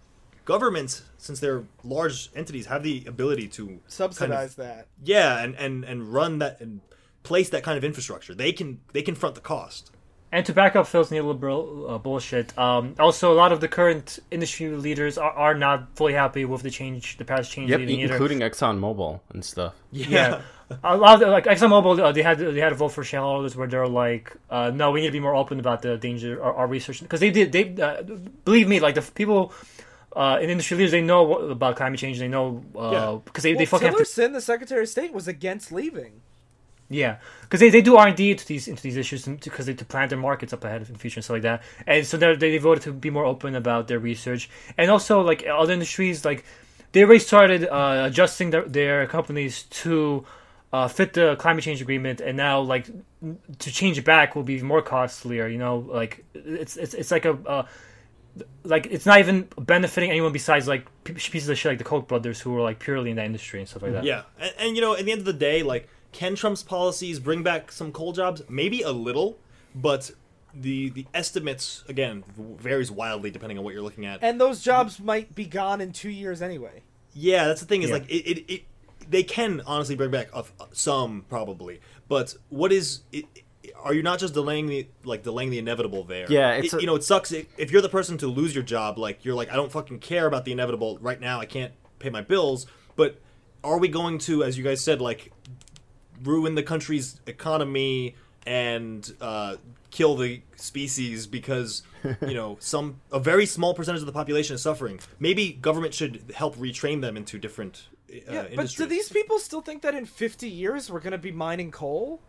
governments, 0.43 1.03
since 1.17 1.39
they're 1.39 1.63
large 1.83 2.29
entities, 2.35 2.65
have 2.67 2.83
the 2.83 3.03
ability 3.07 3.47
to 3.49 3.65
kind 3.67 3.79
of- 3.85 3.91
Subsidize 3.91 4.55
that. 4.55 4.87
yeah, 5.03 5.43
and 5.43 5.55
and 5.55 5.83
and 5.83 6.13
run 6.13 6.39
that 6.39 6.59
and 6.59 6.81
place 7.23 7.49
that 7.49 7.63
kind 7.63 7.77
of 7.77 7.83
infrastructure. 7.83 8.33
They 8.35 8.51
can 8.51 8.79
they 8.93 9.01
can 9.01 9.15
front 9.15 9.35
the 9.35 9.41
cost. 9.41 9.91
And 10.35 10.45
to 10.47 10.53
back 10.53 10.75
up 10.75 10.85
Phil's 10.87 11.11
neoliberal 11.11 11.89
uh, 11.89 11.97
bullshit, 11.97 12.47
um, 12.57 12.93
also 12.99 13.31
a 13.31 13.37
lot 13.43 13.53
of 13.53 13.61
the 13.61 13.69
current 13.69 14.19
industry 14.31 14.67
leaders 14.67 15.17
are, 15.17 15.31
are 15.31 15.53
not 15.55 15.95
fully 15.95 16.11
happy 16.11 16.43
with 16.43 16.61
the 16.61 16.69
change, 16.69 17.15
the 17.17 17.23
past 17.23 17.49
change 17.49 17.69
Yep, 17.69 17.79
leading 17.79 17.99
either. 18.01 18.13
including 18.15 18.39
ExxonMobil 18.41 19.21
and 19.33 19.45
stuff. 19.45 19.73
Yeah, 19.91 20.41
a 20.83 20.97
lot 20.97 21.13
of 21.13 21.19
the, 21.21 21.27
like 21.27 21.45
ExxonMobil, 21.45 21.99
uh, 22.03 22.11
they 22.11 22.21
had 22.21 22.39
they 22.39 22.59
had 22.59 22.73
a 22.73 22.75
vote 22.75 22.89
for 22.89 23.01
shareholders 23.05 23.55
where 23.55 23.69
they're 23.69 23.87
like, 23.87 24.35
uh, 24.49 24.71
no, 24.75 24.91
we 24.91 24.99
need 24.99 25.07
to 25.07 25.13
be 25.13 25.21
more 25.21 25.35
open 25.35 25.57
about 25.61 25.81
the 25.83 25.95
danger 25.95 26.43
our, 26.43 26.53
our 26.53 26.67
research 26.67 26.99
because 26.99 27.21
they 27.21 27.31
did 27.31 27.53
they 27.53 27.81
uh, 27.81 28.03
believe 28.43 28.67
me, 28.67 28.81
like 28.81 28.95
the 28.95 29.03
people 29.03 29.53
uh, 30.17 30.37
in 30.41 30.49
industry 30.49 30.75
leaders, 30.75 30.91
they 30.91 31.01
know 31.01 31.33
about 31.49 31.77
climate 31.77 31.97
change, 31.99 32.19
they 32.19 32.27
know 32.27 32.61
Yeah. 32.75 33.19
because 33.23 33.43
they, 33.43 33.53
Well, 33.53 33.59
they 33.59 33.65
fucking 33.65 33.87
have 33.87 33.95
to 33.95 34.03
Tillerson, 34.03 34.33
the 34.33 34.41
Secretary 34.41 34.81
of 34.83 34.89
State, 34.89 35.13
was 35.13 35.29
against 35.29 35.71
leaving. 35.71 36.21
Yeah, 36.87 37.17
because 37.41 37.59
they, 37.59 37.69
they 37.69 37.81
do 37.81 37.95
R 37.95 38.07
and 38.07 38.15
D 38.15 38.31
into 38.31 38.45
these 38.45 38.67
into 38.67 38.83
these 38.83 38.95
issues 38.95 39.25
because 39.25 39.65
they 39.65 39.73
to 39.73 39.85
plan 39.85 40.09
their 40.09 40.19
markets 40.19 40.53
up 40.53 40.63
ahead 40.63 40.83
in 40.83 40.93
the 40.93 40.99
future 40.99 41.17
and 41.17 41.23
stuff 41.23 41.35
like 41.35 41.41
that. 41.41 41.63
And 41.87 42.05
so 42.05 42.15
they 42.17 42.35
they 42.35 42.57
voted 42.59 42.83
to 42.83 42.93
be 42.93 43.09
more 43.09 43.25
open 43.25 43.55
about 43.55 43.87
their 43.87 43.97
research 43.97 44.49
and 44.77 44.91
also 44.91 45.21
like 45.21 45.45
other 45.47 45.73
industries 45.73 46.23
like 46.23 46.45
they 46.91 47.03
already 47.03 47.19
started 47.19 47.67
uh, 47.67 48.03
adjusting 48.05 48.51
their, 48.51 48.63
their 48.63 49.07
companies 49.07 49.63
to 49.63 50.25
uh, 50.71 50.87
fit 50.87 51.13
the 51.13 51.35
climate 51.37 51.63
change 51.63 51.81
agreement 51.81 52.21
and 52.21 52.37
now 52.37 52.59
like 52.61 52.87
to 53.59 53.71
change 53.71 53.97
it 53.97 54.05
back 54.05 54.35
will 54.35 54.43
be 54.43 54.61
more 54.61 54.81
costlier. 54.81 55.47
You 55.47 55.57
know, 55.57 55.77
like 55.77 56.23
it's 56.33 56.77
it's 56.77 56.93
it's 56.93 57.11
like 57.11 57.25
a. 57.25 57.31
Uh, 57.31 57.67
like 58.65 58.85
it's 58.87 59.05
not 59.05 59.19
even 59.19 59.47
benefiting 59.57 60.11
anyone 60.11 60.33
besides 60.33 60.67
like 60.67 60.85
pieces 61.05 61.47
of 61.47 61.57
shit 61.57 61.71
like 61.71 61.77
the 61.77 61.85
Koch 61.85 62.05
brothers 62.05 62.41
who 62.41 62.57
are 62.57 62.61
like 62.61 62.79
purely 62.79 63.09
in 63.09 63.15
that 63.15 63.25
industry 63.25 63.59
and 63.61 63.69
stuff 63.69 63.81
like 63.81 63.93
that. 63.93 64.03
Yeah, 64.03 64.23
and, 64.37 64.53
and 64.59 64.75
you 64.75 64.81
know, 64.81 64.93
at 64.93 65.05
the 65.05 65.11
end 65.13 65.19
of 65.19 65.25
the 65.25 65.31
day, 65.31 65.63
like, 65.63 65.87
can 66.15 66.35
Trump's 66.35 66.63
policies 66.63 67.19
bring 67.19 67.43
back 67.43 67.71
some 67.71 67.91
coal 67.91 68.13
jobs? 68.13 68.41
Maybe 68.49 68.81
a 68.81 68.91
little, 68.91 69.37
but 69.75 70.11
the 70.53 70.89
the 70.91 71.05
estimates 71.13 71.83
again 71.89 72.23
varies 72.37 72.89
wildly 72.89 73.29
depending 73.29 73.57
on 73.57 73.63
what 73.65 73.73
you're 73.73 73.83
looking 73.83 74.05
at. 74.05 74.19
And 74.23 74.39
those 74.39 74.61
jobs 74.61 74.99
might 74.99 75.35
be 75.35 75.45
gone 75.45 75.81
in 75.81 75.91
two 75.91 76.09
years 76.09 76.41
anyway. 76.41 76.83
Yeah, 77.13 77.45
that's 77.47 77.59
the 77.61 77.67
thing 77.67 77.81
is 77.83 77.89
Yeah. 77.89 77.95
like 77.97 78.09
it, 78.09 78.25
it, 78.31 78.51
it 78.53 78.63
they 79.09 79.23
can 79.23 79.61
honestly 79.67 79.95
bring 79.95 80.11
back 80.11 80.29
a, 80.33 80.45
some 80.71 81.25
probably, 81.29 81.81
but 82.07 82.35
what 82.49 82.71
is 82.71 83.01
it? 83.11 83.25
Are 83.83 83.93
you 83.93 84.01
not 84.01 84.19
just 84.19 84.33
delaying 84.33 84.67
the 84.67 84.87
like 85.03 85.23
delaying 85.23 85.49
the 85.49 85.59
inevitable 85.59 86.05
there? 86.05 86.25
Yeah, 86.29 86.53
it's 86.53 86.73
It- 86.73 86.77
a- 86.77 86.81
you 86.81 86.87
know 86.87 86.95
it 86.95 87.03
sucks 87.03 87.31
if, 87.33 87.47
if 87.57 87.71
you're 87.71 87.81
the 87.81 87.89
person 87.89 88.17
to 88.19 88.27
lose 88.27 88.55
your 88.55 88.63
job. 88.63 88.97
Like 88.97 89.25
you're 89.25 89.35
like 89.35 89.51
I 89.51 89.55
don't 89.57 89.71
fucking 89.71 89.99
care 89.99 90.25
about 90.25 90.45
the 90.45 90.53
inevitable 90.53 90.97
right 91.01 91.19
now. 91.19 91.41
I 91.41 91.45
can't 91.45 91.73
pay 91.99 92.09
my 92.09 92.21
bills. 92.21 92.65
But 92.95 93.19
are 93.61 93.77
we 93.77 93.89
going 93.89 94.19
to, 94.19 94.43
as 94.45 94.57
you 94.57 94.63
guys 94.63 94.79
said, 94.81 95.01
like 95.01 95.31
ruin 96.23 96.55
the 96.55 96.63
country's 96.63 97.19
economy 97.27 98.15
and 98.45 99.13
uh, 99.21 99.55
kill 99.91 100.15
the 100.15 100.41
species 100.55 101.25
because 101.25 101.83
you 102.21 102.33
know 102.33 102.57
some 102.59 102.99
a 103.11 103.19
very 103.19 103.45
small 103.45 103.73
percentage 103.73 104.01
of 104.01 104.05
the 104.05 104.11
population 104.13 104.55
is 104.55 104.61
suffering. 104.61 104.99
Maybe 105.19 105.53
government 105.53 105.93
should 105.93 106.31
help 106.35 106.55
retrain 106.57 107.01
them 107.01 107.17
into 107.17 107.39
different 107.39 107.87
uh, 108.11 108.31
Yeah, 108.31 108.47
but 108.55 108.69
do 108.69 108.85
these 108.85 109.09
people 109.09 109.39
still 109.39 109.61
think 109.61 109.81
that 109.81 109.95
in 109.95 110.05
50 110.05 110.47
years 110.47 110.91
we're 110.91 110.99
going 110.99 111.11
to 111.11 111.17
be 111.17 111.31
mining 111.31 111.71
coal? 111.71 112.21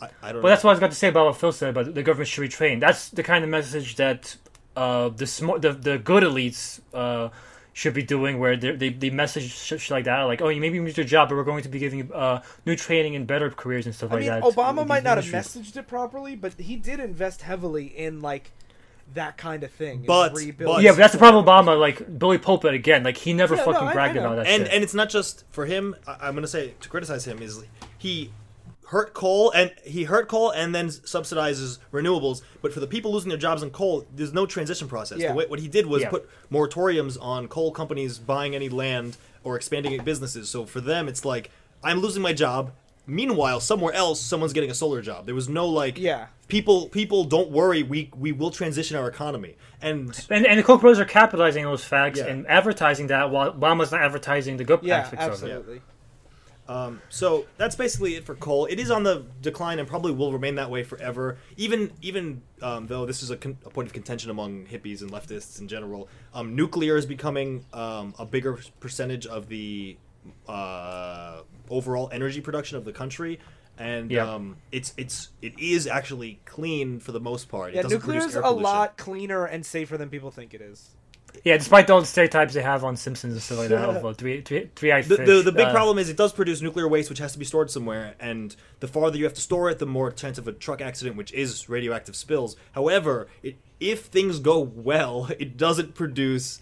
I, 0.00 0.08
I 0.22 0.32
don't 0.32 0.42
But 0.42 0.48
know. 0.48 0.48
that's 0.50 0.62
what 0.64 0.70
I 0.70 0.74
was 0.74 0.80
going 0.80 0.90
to 0.92 0.96
say 0.96 1.08
about 1.08 1.26
what 1.26 1.36
Phil 1.36 1.52
said 1.52 1.70
about 1.70 1.94
the 1.94 2.02
government 2.02 2.28
should 2.28 2.48
retrain. 2.48 2.78
That's 2.78 3.08
the 3.08 3.22
kind 3.22 3.42
of 3.42 3.50
message 3.50 3.96
that 3.96 4.36
uh, 4.76 5.08
the 5.08 5.26
smart, 5.26 5.62
the, 5.62 5.72
the 5.72 5.98
good 5.98 6.22
elites 6.22 6.80
uh, 6.94 7.30
should 7.74 7.94
be 7.94 8.02
doing, 8.02 8.38
where 8.38 8.56
they 8.56 8.72
they, 8.72 8.88
they 8.90 9.10
message 9.10 9.50
shit, 9.52 9.80
shit 9.80 9.90
like 9.90 10.04
that, 10.04 10.22
like, 10.22 10.42
oh, 10.42 10.48
you 10.48 10.60
maybe 10.60 10.76
you 10.76 10.84
lose 10.84 10.96
your 10.96 11.06
job, 11.06 11.28
but 11.28 11.36
we're 11.36 11.44
going 11.44 11.62
to 11.62 11.68
be 11.68 11.78
giving 11.78 12.00
you 12.00 12.12
uh, 12.14 12.42
new 12.66 12.76
training 12.76 13.16
and 13.16 13.26
better 13.26 13.50
careers 13.50 13.86
and 13.86 13.94
stuff 13.94 14.10
I 14.10 14.14
like 14.16 14.20
mean, 14.22 14.30
that. 14.30 14.42
Obama 14.42 14.86
might 14.86 15.00
these 15.00 15.04
not 15.04 15.16
have 15.18 15.26
messaged 15.26 15.76
it 15.76 15.86
properly, 15.86 16.36
but 16.36 16.54
he 16.54 16.76
did 16.76 17.00
invest 17.00 17.42
heavily 17.42 17.86
in 17.86 18.20
like 18.20 18.50
that 19.14 19.36
kind 19.36 19.62
of 19.62 19.70
thing. 19.70 20.04
But- 20.06 20.32
but- 20.32 20.82
Yeah, 20.82 20.92
but 20.92 20.96
that's 20.98 21.12
the 21.12 21.18
problem. 21.18 21.44
with 21.44 21.50
Obama, 21.52 21.78
like 21.78 22.18
bully 22.18 22.38
pulpit 22.38 22.72
again, 22.74 23.02
like 23.02 23.16
he 23.18 23.32
never 23.34 23.56
Yeah, 23.56 23.64
fucking 23.64 23.88
I- 23.88 23.90
I 23.90 23.92
bragged 23.92 24.14
know. 24.16 24.24
about 24.26 24.36
that 24.36 24.46
and 24.46 24.64
shit. 24.64 24.72
and 24.74 24.82
it's 24.84 24.94
not 24.94 25.10
just 25.10 25.44
for 25.50 25.66
him. 25.66 25.94
I, 26.06 26.16
I'm 26.28 26.34
gonna 26.34 26.46
say 26.46 26.74
to 26.80 26.88
criticize 26.88 27.26
him 27.26 27.42
is 27.42 27.62
he 27.98 28.32
hurt 28.92 29.14
coal 29.14 29.50
and 29.52 29.72
he 29.84 30.04
hurt 30.04 30.28
coal 30.28 30.50
and 30.50 30.74
then 30.74 30.88
subsidizes 30.88 31.78
renewables. 31.92 32.42
But 32.60 32.72
for 32.74 32.80
the 32.80 32.86
people 32.86 33.10
losing 33.12 33.30
their 33.30 33.38
jobs 33.38 33.62
in 33.62 33.70
coal, 33.70 34.06
there's 34.14 34.34
no 34.34 34.44
transition 34.46 34.86
process. 34.86 35.18
Yeah. 35.18 35.28
The 35.30 35.34
way, 35.38 35.46
what 35.46 35.60
he 35.60 35.68
did 35.68 35.86
was 35.86 36.02
Yeah. 36.02 36.10
put 36.10 36.28
moratoriums 36.52 37.16
on 37.20 37.48
coal 37.48 37.72
companies 37.72 38.18
buying 38.18 38.54
any 38.54 38.68
land 38.68 39.16
or 39.44 39.56
expanding 39.56 40.02
businesses. 40.04 40.50
So 40.50 40.66
for 40.66 40.80
them, 40.80 41.08
it's 41.08 41.24
like 41.24 41.50
I'm 41.82 42.00
losing 42.00 42.22
my 42.22 42.32
job. 42.32 42.70
Meanwhile, 43.06 43.58
somewhere 43.60 43.92
else, 43.94 44.20
someone's 44.20 44.52
getting 44.52 44.70
a 44.70 44.74
solar 44.74 45.02
job. 45.02 45.26
There 45.26 45.34
was 45.34 45.48
no 45.48 45.66
like, 45.66 45.98
Yeah. 45.98 46.26
people, 46.46 46.88
people, 46.88 47.24
don't 47.24 47.50
worry. 47.50 47.82
We 47.82 48.10
we 48.16 48.30
will 48.30 48.50
transition 48.52 48.96
our 48.96 49.08
economy. 49.08 49.56
And 49.80 50.14
and, 50.30 50.46
and 50.46 50.58
the 50.58 50.62
Koch 50.62 50.80
brothers 50.82 51.00
are 51.00 51.04
capitalizing 51.04 51.64
on 51.64 51.72
those 51.72 51.84
facts 51.84 52.18
Yeah. 52.20 52.26
and 52.26 52.46
advertising 52.46 53.08
that 53.08 53.30
while 53.30 53.52
Obama's 53.52 53.90
not 53.90 54.02
advertising 54.02 54.58
the 54.58 54.64
good 54.64 54.80
Yeah, 54.82 54.98
aspects 54.98 55.42
of 55.42 55.48
it. 55.48 55.82
Absolutely. 56.68 57.00
So 57.08 57.46
that's 57.56 57.76
basically 57.76 58.14
it 58.16 58.24
for 58.24 58.34
coal. 58.34 58.66
It 58.66 58.78
is 58.78 58.90
on 58.90 59.02
the 59.02 59.24
decline 59.40 59.78
and 59.78 59.88
probably 59.88 60.12
will 60.12 60.32
remain 60.32 60.54
that 60.56 60.70
way 60.70 60.82
forever. 60.82 61.38
Even 61.56 61.92
even 62.02 62.42
um, 62.60 62.86
though 62.86 63.06
this 63.06 63.22
is 63.22 63.30
a, 63.30 63.36
con- 63.36 63.58
a 63.64 63.70
point 63.70 63.88
of 63.88 63.92
contention 63.92 64.30
among 64.30 64.66
hippies 64.66 65.02
and 65.02 65.10
leftists 65.10 65.60
in 65.60 65.68
general, 65.68 66.08
um, 66.34 66.54
nuclear 66.54 66.96
is 66.96 67.06
becoming 67.06 67.64
um, 67.72 68.14
a 68.18 68.24
bigger 68.24 68.58
percentage 68.80 69.26
of 69.26 69.48
the 69.48 69.96
uh, 70.48 71.42
overall 71.70 72.08
energy 72.12 72.40
production 72.40 72.76
of 72.76 72.84
the 72.84 72.92
country. 72.92 73.40
And 73.78 74.10
Yeah. 74.10 74.32
um, 74.32 74.56
it's 74.70 74.92
it's 74.96 75.30
it 75.40 75.58
is 75.58 75.86
actually 75.86 76.40
clean 76.44 77.00
for 77.00 77.12
the 77.12 77.20
most 77.20 77.48
part. 77.48 77.70
It 77.70 77.76
Yeah, 77.76 77.82
doesn't 77.82 77.98
nuclear 78.00 78.20
is 78.20 78.36
a 78.36 78.50
lot 78.50 78.96
cleaner 78.96 79.46
and 79.46 79.64
safer 79.64 79.96
than 79.96 80.10
people 80.10 80.30
think 80.30 80.54
it 80.54 80.60
is. 80.60 80.90
Yeah, 81.44 81.56
despite 81.56 81.90
all 81.90 82.00
the 82.00 82.06
stereotypes 82.06 82.54
they 82.54 82.62
have 82.62 82.84
on 82.84 82.96
Simpsons 82.96 83.32
and 83.32 83.42
stuff 83.42 83.58
like 83.58 83.68
that, 83.70 83.88
of 83.88 84.04
uh, 84.04 84.12
three 84.12 84.42
three 84.42 84.70
three 84.76 84.90
The, 85.02 85.16
fish. 85.16 85.26
the, 85.26 85.42
the 85.42 85.52
big 85.52 85.66
uh, 85.66 85.72
problem 85.72 85.98
is 85.98 86.08
it 86.08 86.16
does 86.16 86.32
produce 86.32 86.62
nuclear 86.62 86.86
waste, 86.86 87.08
which 87.08 87.18
has 87.18 87.32
to 87.32 87.38
be 87.38 87.44
stored 87.44 87.70
somewhere, 87.70 88.14
and 88.20 88.54
the 88.80 88.86
farther 88.86 89.16
you 89.16 89.24
have 89.24 89.34
to 89.34 89.40
store 89.40 89.68
it, 89.68 89.78
the 89.78 89.86
more 89.86 90.10
chance 90.12 90.38
of 90.38 90.46
a 90.46 90.52
truck 90.52 90.80
accident, 90.80 91.16
which 91.16 91.32
is 91.32 91.68
radioactive 91.68 92.14
spills. 92.14 92.56
However, 92.72 93.28
it, 93.42 93.56
if 93.80 94.04
things 94.06 94.38
go 94.38 94.60
well, 94.60 95.28
it 95.38 95.56
doesn't 95.56 95.94
produce 95.94 96.60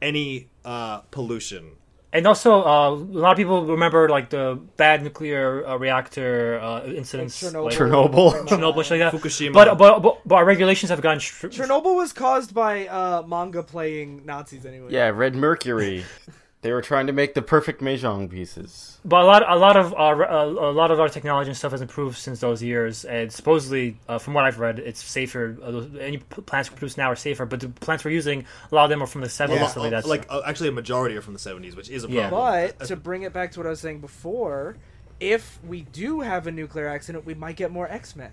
any 0.00 0.48
uh, 0.64 1.00
pollution. 1.10 1.72
And 2.12 2.26
also, 2.26 2.62
uh, 2.62 2.90
a 2.90 2.94
lot 2.94 3.32
of 3.32 3.36
people 3.36 3.66
remember 3.66 4.08
like 4.08 4.30
the 4.30 4.60
bad 4.76 5.02
nuclear 5.02 5.66
uh, 5.66 5.76
reactor 5.76 6.58
uh, 6.60 6.84
incidents, 6.84 7.40
Chernobyl. 7.42 7.64
like 7.64 7.74
Chernobyl. 7.76 8.46
Chernobyl, 8.48 8.84
shit 8.84 9.00
like 9.00 9.12
that. 9.12 9.12
Fukushima. 9.12 9.52
But, 9.52 9.78
but 9.78 10.00
but 10.02 10.20
but 10.26 10.34
our 10.36 10.44
regulations 10.44 10.90
have 10.90 11.00
gotten 11.00 11.20
str- 11.20 11.48
Chernobyl 11.48 11.94
was 11.96 12.12
caused 12.12 12.52
by 12.52 12.86
uh, 12.88 13.22
manga 13.26 13.62
playing 13.62 14.26
Nazis 14.26 14.66
anyway. 14.66 14.88
Yeah, 14.90 15.08
Red 15.10 15.34
Mercury. 15.34 16.04
they 16.62 16.72
were 16.72 16.82
trying 16.82 17.06
to 17.06 17.12
make 17.14 17.32
the 17.34 17.40
perfect 17.40 17.80
mahjong 17.80 18.28
pieces. 18.30 18.98
But 19.04 19.22
a 19.22 19.24
lot, 19.26 19.50
a 19.50 19.56
lot 19.56 19.76
of 19.78 19.94
our, 19.94 20.30
uh, 20.30 20.44
a 20.44 20.72
lot 20.72 20.90
of 20.90 21.00
our 21.00 21.08
technology 21.08 21.48
and 21.48 21.56
stuff 21.56 21.72
has 21.72 21.80
improved 21.80 22.18
since 22.18 22.40
those 22.40 22.62
years, 22.62 23.06
and 23.06 23.32
supposedly, 23.32 23.96
uh, 24.08 24.18
from 24.18 24.34
what 24.34 24.44
I've 24.44 24.58
read, 24.58 24.78
it's 24.78 25.02
safer. 25.02 25.56
Uh, 25.62 25.98
any 25.98 26.18
plants 26.18 26.70
we 26.70 26.76
produce 26.76 26.98
now 26.98 27.10
are 27.10 27.16
safer, 27.16 27.46
but 27.46 27.60
the 27.60 27.70
plants 27.70 28.04
we're 28.04 28.10
using, 28.10 28.44
a 28.70 28.74
lot 28.74 28.84
of 28.84 28.90
them 28.90 29.02
are 29.02 29.06
from 29.06 29.22
the 29.22 29.28
seventies. 29.30 29.62
lot- 29.62 29.70
stuff 29.70 29.82
like 29.84 29.90
that. 29.92 30.06
like 30.06 30.26
uh, 30.28 30.42
actually 30.44 30.68
a 30.68 30.72
majority 30.72 31.16
are 31.16 31.22
from 31.22 31.32
the 31.32 31.38
70s, 31.40 31.74
which 31.76 31.88
is 31.88 32.04
a 32.04 32.08
Yeah. 32.10 32.28
problem. 32.28 32.72
But 32.78 32.86
to 32.88 32.96
bring 32.96 33.22
it 33.22 33.32
back 33.32 33.52
to 33.52 33.60
what 33.60 33.66
I 33.66 33.70
was 33.70 33.80
saying 33.80 34.00
before, 34.00 34.76
if 35.18 35.58
we 35.66 35.82
do 35.82 36.20
have 36.20 36.46
a 36.46 36.52
nuclear 36.52 36.88
accident, 36.88 37.24
we 37.24 37.32
might 37.34 37.56
get 37.56 37.70
more 37.70 37.88
X 37.88 38.14
Men. 38.16 38.32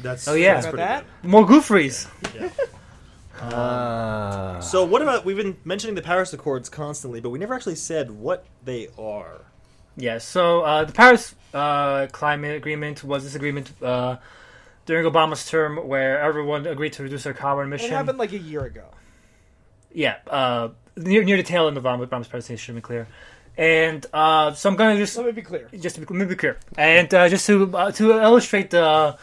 That's 0.00 0.26
Oh, 0.26 0.34
yeah. 0.34 0.54
that's 0.54 0.66
About 0.66 1.02
pretty 1.02 1.06
that? 1.22 1.28
more 1.28 1.46
Goofries. 1.46 2.08
good. 2.32 2.50
Yeah. 3.42 3.56
Uh, 3.56 4.60
So 4.60 4.84
what 4.84 5.02
about 5.02 5.24
we've 5.24 5.36
been 5.36 5.56
mentioning 5.64 5.94
the 5.94 6.02
Paris 6.02 6.32
Accords 6.32 6.68
constantly, 6.68 7.20
but 7.20 7.30
we 7.30 7.38
never 7.38 7.54
actually 7.54 7.76
said 7.76 8.10
what 8.10 8.44
they 8.64 8.88
are. 8.98 9.40
Yeah. 9.96 10.18
So 10.18 10.62
uh, 10.62 10.84
the 10.84 10.92
Paris 10.92 11.34
uh, 11.54 12.06
Climate 12.12 12.56
Agreement 12.56 13.02
was 13.04 13.24
this 13.24 13.34
agreement 13.34 13.72
uh, 13.82 14.16
during 14.86 15.10
Obama's 15.10 15.48
term 15.48 15.76
where 15.88 16.20
everyone 16.20 16.66
agreed 16.66 16.92
to 16.94 17.02
reduce 17.02 17.24
their 17.24 17.34
carbon 17.34 17.66
emissions. 17.66 17.90
It 17.90 17.94
happened 17.94 18.18
like 18.18 18.32
a 18.32 18.38
year 18.38 18.64
ago. 18.64 18.84
Yeah, 19.92 20.16
uh, 20.28 20.68
near 20.96 21.24
near 21.24 21.36
the 21.36 21.42
tail 21.42 21.66
end 21.66 21.76
of 21.76 21.82
Obama- 21.82 22.06
Obama's 22.06 22.28
presidency, 22.28 22.62
should 22.62 22.76
be 22.76 22.80
clear. 22.80 23.08
And 23.56 24.06
uh, 24.12 24.52
so 24.54 24.70
I'm 24.70 24.76
gonna 24.76 24.96
just 24.96 25.16
Let 25.16 25.26
me 25.26 25.32
be 25.32 25.42
clear. 25.42 25.68
just 25.78 25.96
to 25.96 26.00
be, 26.00 26.06
let 26.14 26.20
me 26.20 26.26
be 26.26 26.36
clear, 26.36 26.58
and 26.78 27.12
uh, 27.12 27.28
just 27.28 27.44
to 27.46 27.76
uh, 27.76 27.90
to 27.92 28.12
illustrate 28.12 28.70
the 28.70 29.16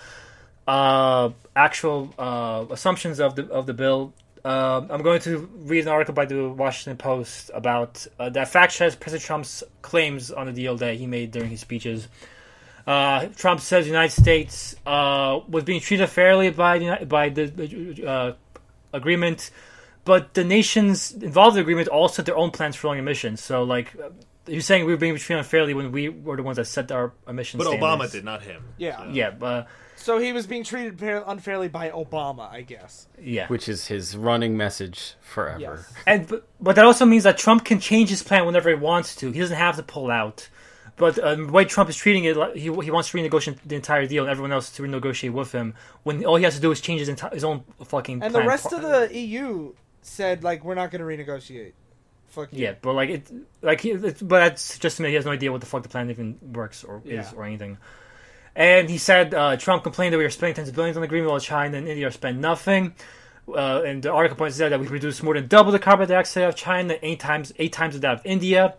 uh, 0.67 1.29
actual 1.55 2.13
uh, 2.19 2.65
assumptions 2.71 3.19
of 3.19 3.35
the 3.35 3.47
of 3.49 3.65
the 3.65 3.73
bill, 3.73 4.13
uh, 4.43 4.81
I'm 4.89 5.01
going 5.01 5.21
to 5.21 5.49
read 5.55 5.83
an 5.83 5.87
article 5.89 6.13
by 6.13 6.25
the 6.25 6.49
Washington 6.49 6.97
Post 6.97 7.51
about 7.53 8.05
uh, 8.19 8.29
that 8.29 8.49
fact 8.49 8.73
checks 8.73 8.95
President 8.95 9.25
Trump's 9.25 9.63
claims 9.81 10.31
on 10.31 10.47
the 10.47 10.53
deal 10.53 10.75
that 10.77 10.95
he 10.95 11.07
made 11.07 11.31
during 11.31 11.49
his 11.49 11.61
speeches. 11.61 12.07
Uh, 12.85 13.25
Trump 13.35 13.59
says 13.59 13.83
the 13.85 13.89
United 13.91 14.13
States 14.13 14.75
uh, 14.85 15.39
was 15.49 15.65
being 15.65 15.81
treated 15.81 16.07
fairly 16.07 16.49
by 16.51 16.79
the, 16.79 17.05
by 17.05 17.27
the 17.27 18.05
uh, 18.07 18.33
agreement, 18.93 19.51
but 20.05 20.33
the 20.33 20.43
nations 20.45 21.11
involved 21.11 21.55
in 21.57 21.59
the 21.59 21.61
agreement 21.63 21.89
all 21.89 22.07
set 22.07 22.25
their 22.25 22.37
own 22.37 22.49
plans 22.51 22.77
for 22.77 22.87
lowering 22.87 22.99
emissions. 22.99 23.41
So, 23.43 23.63
like, 23.63 23.93
uh, 24.01 24.09
you're 24.47 24.61
saying 24.61 24.85
we 24.85 24.93
were 24.93 24.97
being 24.97 25.17
treated 25.17 25.39
unfairly 25.39 25.73
when 25.73 25.91
we 25.91 26.07
were 26.07 26.37
the 26.37 26.43
ones 26.43 26.55
that 26.55 26.63
set 26.65 26.89
our 26.93 27.11
emissions. 27.27 27.57
But 27.61 27.67
standards. 27.67 27.83
Obama 27.83 28.09
did, 28.09 28.23
not 28.23 28.41
him. 28.43 28.63
Yeah. 28.77 28.99
So- 28.99 29.09
Yeah, 29.11 29.31
but 29.31 29.67
So 30.07 30.19
he 30.19 30.31
was 30.31 30.47
being 30.47 30.63
treated 30.63 31.03
unfairly 31.03 31.67
by 31.67 31.89
Obama, 31.89 32.49
I 32.49 32.61
guess. 32.61 33.09
yeah, 33.21 33.47
which 33.47 33.67
is 33.67 33.87
his 33.87 34.15
running 34.15 34.55
message 34.55 35.15
forever. 35.19 35.59
Yes. 35.59 35.93
and 36.05 36.25
but, 36.25 36.47
but 36.61 36.77
that 36.77 36.85
also 36.85 37.03
means 37.05 37.25
that 37.25 37.37
Trump 37.37 37.65
can 37.65 37.81
change 37.81 38.09
his 38.09 38.23
plan 38.23 38.45
whenever 38.45 38.69
he 38.69 38.75
wants 38.75 39.17
to. 39.17 39.31
He 39.31 39.41
doesn't 39.41 39.57
have 39.57 39.75
to 39.75 39.83
pull 39.83 40.09
out. 40.09 40.47
But 40.95 41.19
uh, 41.19 41.35
the 41.35 41.47
way 41.47 41.65
Trump 41.65 41.89
is 41.89 41.97
treating 41.97 42.23
it, 42.23 42.37
like, 42.37 42.55
he 42.55 42.61
he 42.61 42.89
wants 42.89 43.09
to 43.09 43.17
renegotiate 43.17 43.57
the 43.65 43.75
entire 43.75 44.07
deal, 44.07 44.23
and 44.23 44.31
everyone 44.31 44.53
else 44.53 44.71
to 44.77 44.81
renegotiate 44.81 45.33
with 45.33 45.51
him. 45.51 45.73
When 46.03 46.23
all 46.23 46.37
he 46.37 46.45
has 46.45 46.55
to 46.55 46.61
do 46.61 46.71
is 46.71 46.79
change 46.79 47.01
his, 47.01 47.09
enti- 47.09 47.33
his 47.33 47.43
own 47.43 47.65
fucking. 47.83 48.23
And 48.23 48.31
plan. 48.31 48.43
the 48.43 48.47
rest 48.47 48.71
of 48.71 48.81
the 48.81 49.09
EU 49.13 49.73
said 50.03 50.41
like 50.41 50.63
we're 50.63 50.75
not 50.75 50.89
going 50.89 51.01
to 51.01 51.05
renegotiate. 51.05 51.73
Fuck 52.29 52.53
you. 52.53 52.63
Yeah, 52.63 52.75
but 52.81 52.93
like 52.93 53.09
it, 53.09 53.29
like 53.61 53.81
he, 53.81 53.91
it's, 53.91 54.21
but 54.21 54.39
that's 54.39 54.79
just 54.79 54.95
to 54.97 55.03
me. 55.03 55.09
He 55.09 55.15
has 55.15 55.25
no 55.25 55.31
idea 55.31 55.51
what 55.51 55.59
the 55.59 55.67
fuck 55.67 55.83
the 55.83 55.89
plan 55.89 56.09
even 56.09 56.39
works 56.53 56.85
or 56.85 57.01
is 57.03 57.33
or 57.33 57.43
anything. 57.43 57.77
And 58.57 58.89
he 58.89 58.97
said 58.97 59.33
uh, 59.35 59.55
Trump 59.55 59.83
complained 59.83 60.13
that 60.13 60.17
we 60.17 60.23
were 60.23 60.29
spending 60.31 60.55
tens 60.55 60.67
of 60.67 60.75
billions 60.75 60.97
on 60.97 61.01
the 61.01 61.05
agreement 61.05 61.29
while 61.29 61.39
China 61.39 61.77
and 61.77 61.87
India 61.87 62.07
are 62.07 62.11
spending 62.11 62.41
nothing. 62.41 62.95
Uh, 63.47 63.83
and 63.85 64.01
the 64.03 64.11
article 64.11 64.35
points 64.35 64.59
out 64.59 64.69
that 64.69 64.79
we 64.79 64.87
produced 64.87 65.21
more 65.23 65.35
than 65.35 65.47
double 65.47 65.71
the 65.71 65.79
carbon 65.79 66.09
dioxide 66.09 66.43
of 66.43 66.55
China, 66.55 66.97
eight 67.03 67.19
times 67.19 67.53
eight 67.59 67.71
times 67.71 67.97
that 67.97 68.13
of 68.19 68.21
India, 68.25 68.73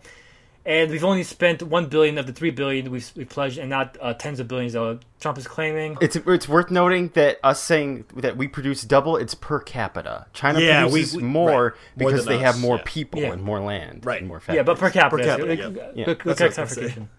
and 0.65 0.91
we've 0.91 1.03
only 1.03 1.23
spent 1.23 1.63
one 1.63 1.87
billion 1.87 2.19
of 2.19 2.27
the 2.27 2.33
three 2.33 2.51
billion 2.51 2.91
we've, 2.91 3.11
we 3.15 3.25
pledged, 3.25 3.57
and 3.57 3.69
not 3.69 3.97
uh, 3.99 4.13
tens 4.13 4.39
of 4.39 4.47
billions 4.47 4.73
that 4.73 4.99
Trump 5.21 5.39
is 5.39 5.47
claiming. 5.47 5.97
It's 6.01 6.15
it's 6.17 6.47
worth 6.47 6.69
noting 6.69 7.07
that 7.15 7.39
us 7.43 7.63
saying 7.63 8.05
that 8.17 8.37
we 8.37 8.47
produce 8.47 8.83
double, 8.83 9.15
it's 9.17 9.33
per 9.33 9.59
capita. 9.59 10.27
China 10.33 10.59
Yeah, 10.59 10.81
produces 10.83 11.15
we- 11.15 11.23
more 11.23 11.47
right. 11.47 11.55
More 11.55 11.71
because 12.11 12.25
than 12.25 12.37
they 12.37 12.43
have 12.43 12.59
more 12.59 12.75
yeah. 12.75 12.83
people 12.85 13.21
Yeah. 13.21 13.31
and 13.31 13.41
more 13.41 13.61
land, 13.61 14.05
Right. 14.05 14.19
And 14.19 14.27
more 14.27 14.39
Yeah, 14.49 14.61
but 14.61 14.77
per 14.77 14.91
factories. 14.91 15.25
capita. 15.25 15.45
Per 15.45 15.55
capita, 15.55 15.67
Like, 15.77 15.77
yeah. 15.77 15.91
Yeah, 15.95 16.05
good- 16.05 16.19
good 16.19 16.37
that's 16.37 16.57
what 16.57 16.67
I 16.69 16.73
clarification. 16.73 17.09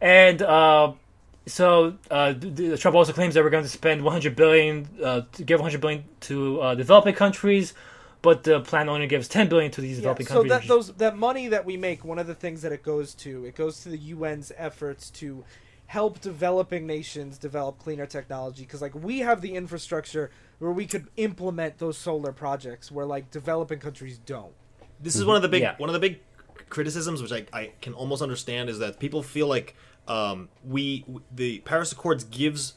And 0.00 0.42
uh, 0.42 0.92
so 1.46 1.94
uh, 2.10 2.32
the, 2.32 2.48
the- 2.50 2.78
Trump 2.78 2.96
also 2.96 3.12
claims 3.12 3.34
that 3.34 3.44
we're 3.44 3.50
going 3.50 3.62
to 3.64 3.68
spend 3.70 4.02
100 4.02 4.34
billion 4.36 4.88
uh, 5.02 5.22
to 5.32 5.44
give 5.44 5.60
100 5.60 5.80
billion 5.80 6.04
to 6.20 6.60
uh, 6.60 6.74
developing 6.74 7.14
countries, 7.14 7.72
but 8.22 8.42
the 8.44 8.60
plan 8.60 8.88
only 8.88 9.06
gives 9.06 9.28
10 9.28 9.48
billion 9.48 9.70
to 9.72 9.80
these 9.80 9.96
Yeah, 9.98 10.02
developing 10.02 10.26
so 10.26 10.34
countries. 10.34 10.52
So 10.52 10.58
that 10.58 10.68
those 10.68 10.92
that 10.94 11.16
money 11.16 11.48
that 11.48 11.64
we 11.64 11.76
make, 11.76 12.04
one 12.04 12.18
of 12.18 12.26
the 12.26 12.34
things 12.34 12.62
that 12.62 12.72
it 12.72 12.82
goes 12.82 13.14
to, 13.16 13.44
it 13.44 13.54
goes 13.54 13.80
to 13.84 13.88
the 13.90 14.12
UN's 14.12 14.50
efforts 14.56 15.10
to 15.10 15.44
help 15.86 16.20
developing 16.20 16.84
nations 16.84 17.38
develop 17.38 17.78
cleaner 17.78 18.06
technology. 18.06 18.62
Because 18.64 18.82
like 18.82 18.94
we 18.94 19.20
have 19.20 19.40
the 19.40 19.54
infrastructure 19.54 20.30
where 20.58 20.72
we 20.72 20.86
could 20.86 21.06
implement 21.16 21.78
those 21.78 21.96
solar 21.96 22.32
projects, 22.32 22.90
where 22.90 23.06
like 23.06 23.30
developing 23.30 23.78
countries 23.78 24.18
don't. 24.18 24.52
This 25.00 25.14
is 25.14 25.24
one 25.24 25.36
of 25.36 25.42
the 25.42 25.48
big 25.48 25.62
Yeah. 25.62 25.74
one 25.76 25.88
of 25.88 25.92
the 25.94 26.00
big 26.00 26.18
criticisms, 26.70 27.22
which 27.22 27.30
I, 27.30 27.46
I 27.52 27.72
can 27.80 27.92
almost 27.94 28.22
understand, 28.22 28.68
is 28.68 28.80
that 28.80 28.98
people 28.98 29.22
feel 29.22 29.46
like 29.46 29.76
um, 30.08 30.48
we 30.64 31.04
the 31.34 31.58
Paris 31.60 31.92
Accords 31.92 32.24
gives 32.24 32.74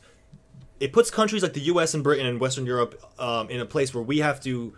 it 0.79 0.93
puts 0.93 1.11
countries 1.11 1.43
like 1.43 1.53
the 1.53 1.61
U.S. 1.61 1.93
and 1.93 2.03
Britain 2.03 2.25
and 2.25 2.39
Western 2.39 2.65
Europe 2.65 3.03
um, 3.19 3.49
in 3.49 3.59
a 3.59 3.65
place 3.65 3.93
where 3.93 4.03
we 4.03 4.19
have 4.19 4.39
to 4.41 4.73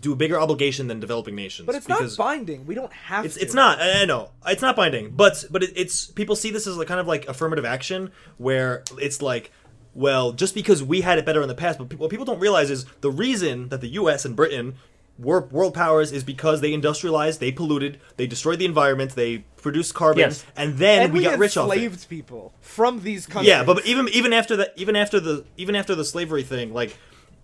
do 0.00 0.12
a 0.12 0.16
bigger 0.16 0.38
obligation 0.38 0.88
than 0.88 0.98
developing 1.00 1.34
nations. 1.34 1.66
But 1.66 1.74
it's 1.76 1.86
because 1.86 2.18
not 2.18 2.24
binding. 2.24 2.66
We 2.66 2.74
don't 2.74 2.92
have 2.92 3.24
It's 3.24 3.34
to. 3.36 3.40
it's 3.42 3.54
not. 3.54 3.80
I 3.80 4.04
know 4.04 4.30
it's 4.46 4.62
not 4.62 4.76
binding, 4.76 5.10
but 5.10 5.44
but 5.50 5.62
it, 5.62 5.72
it's 5.76 6.06
people 6.06 6.36
see 6.36 6.50
this 6.50 6.66
as 6.66 6.76
like 6.76 6.88
kind 6.88 7.00
of 7.00 7.06
like 7.06 7.28
affirmative 7.28 7.64
action, 7.64 8.10
where 8.38 8.82
it's 8.98 9.20
like, 9.22 9.52
well, 9.94 10.32
just 10.32 10.54
because 10.54 10.82
we 10.82 11.00
had 11.02 11.18
it 11.18 11.26
better 11.26 11.42
in 11.42 11.48
the 11.48 11.54
past, 11.54 11.78
but 11.78 11.88
people, 11.88 12.04
what 12.04 12.10
people 12.10 12.26
don't 12.26 12.40
realize 12.40 12.70
is 12.70 12.84
the 13.00 13.10
reason 13.10 13.68
that 13.68 13.80
the 13.80 13.88
U.S. 13.90 14.24
and 14.24 14.34
Britain 14.36 14.74
world 15.18 15.72
powers 15.74 16.12
is 16.12 16.22
because 16.24 16.60
they 16.60 16.72
industrialized, 16.74 17.40
they 17.40 17.50
polluted, 17.52 18.00
they 18.16 18.26
destroyed 18.26 18.58
the 18.58 18.64
environment, 18.66 19.14
they 19.14 19.38
produced 19.56 19.94
carbon, 19.94 20.20
Yes. 20.20 20.44
and 20.56 20.76
then 20.78 21.04
And 21.04 21.12
we, 21.12 21.20
we, 21.20 21.24
got 21.24 21.38
rich 21.38 21.56
off 21.56 21.70
it. 21.70 21.74
enslaved 21.74 22.08
people 22.08 22.52
from 22.60 23.02
these 23.02 23.26
countries. 23.26 23.48
Yeah, 23.48 23.64
but 23.64 23.84
even 23.86 24.08
even 24.10 24.32
after 24.32 24.56
that, 24.56 24.72
even 24.76 24.94
after 24.96 25.18
the 25.20 25.44
even 25.56 25.74
after 25.74 25.94
the 25.94 26.04
slavery 26.04 26.42
thing, 26.42 26.72
like 26.74 26.96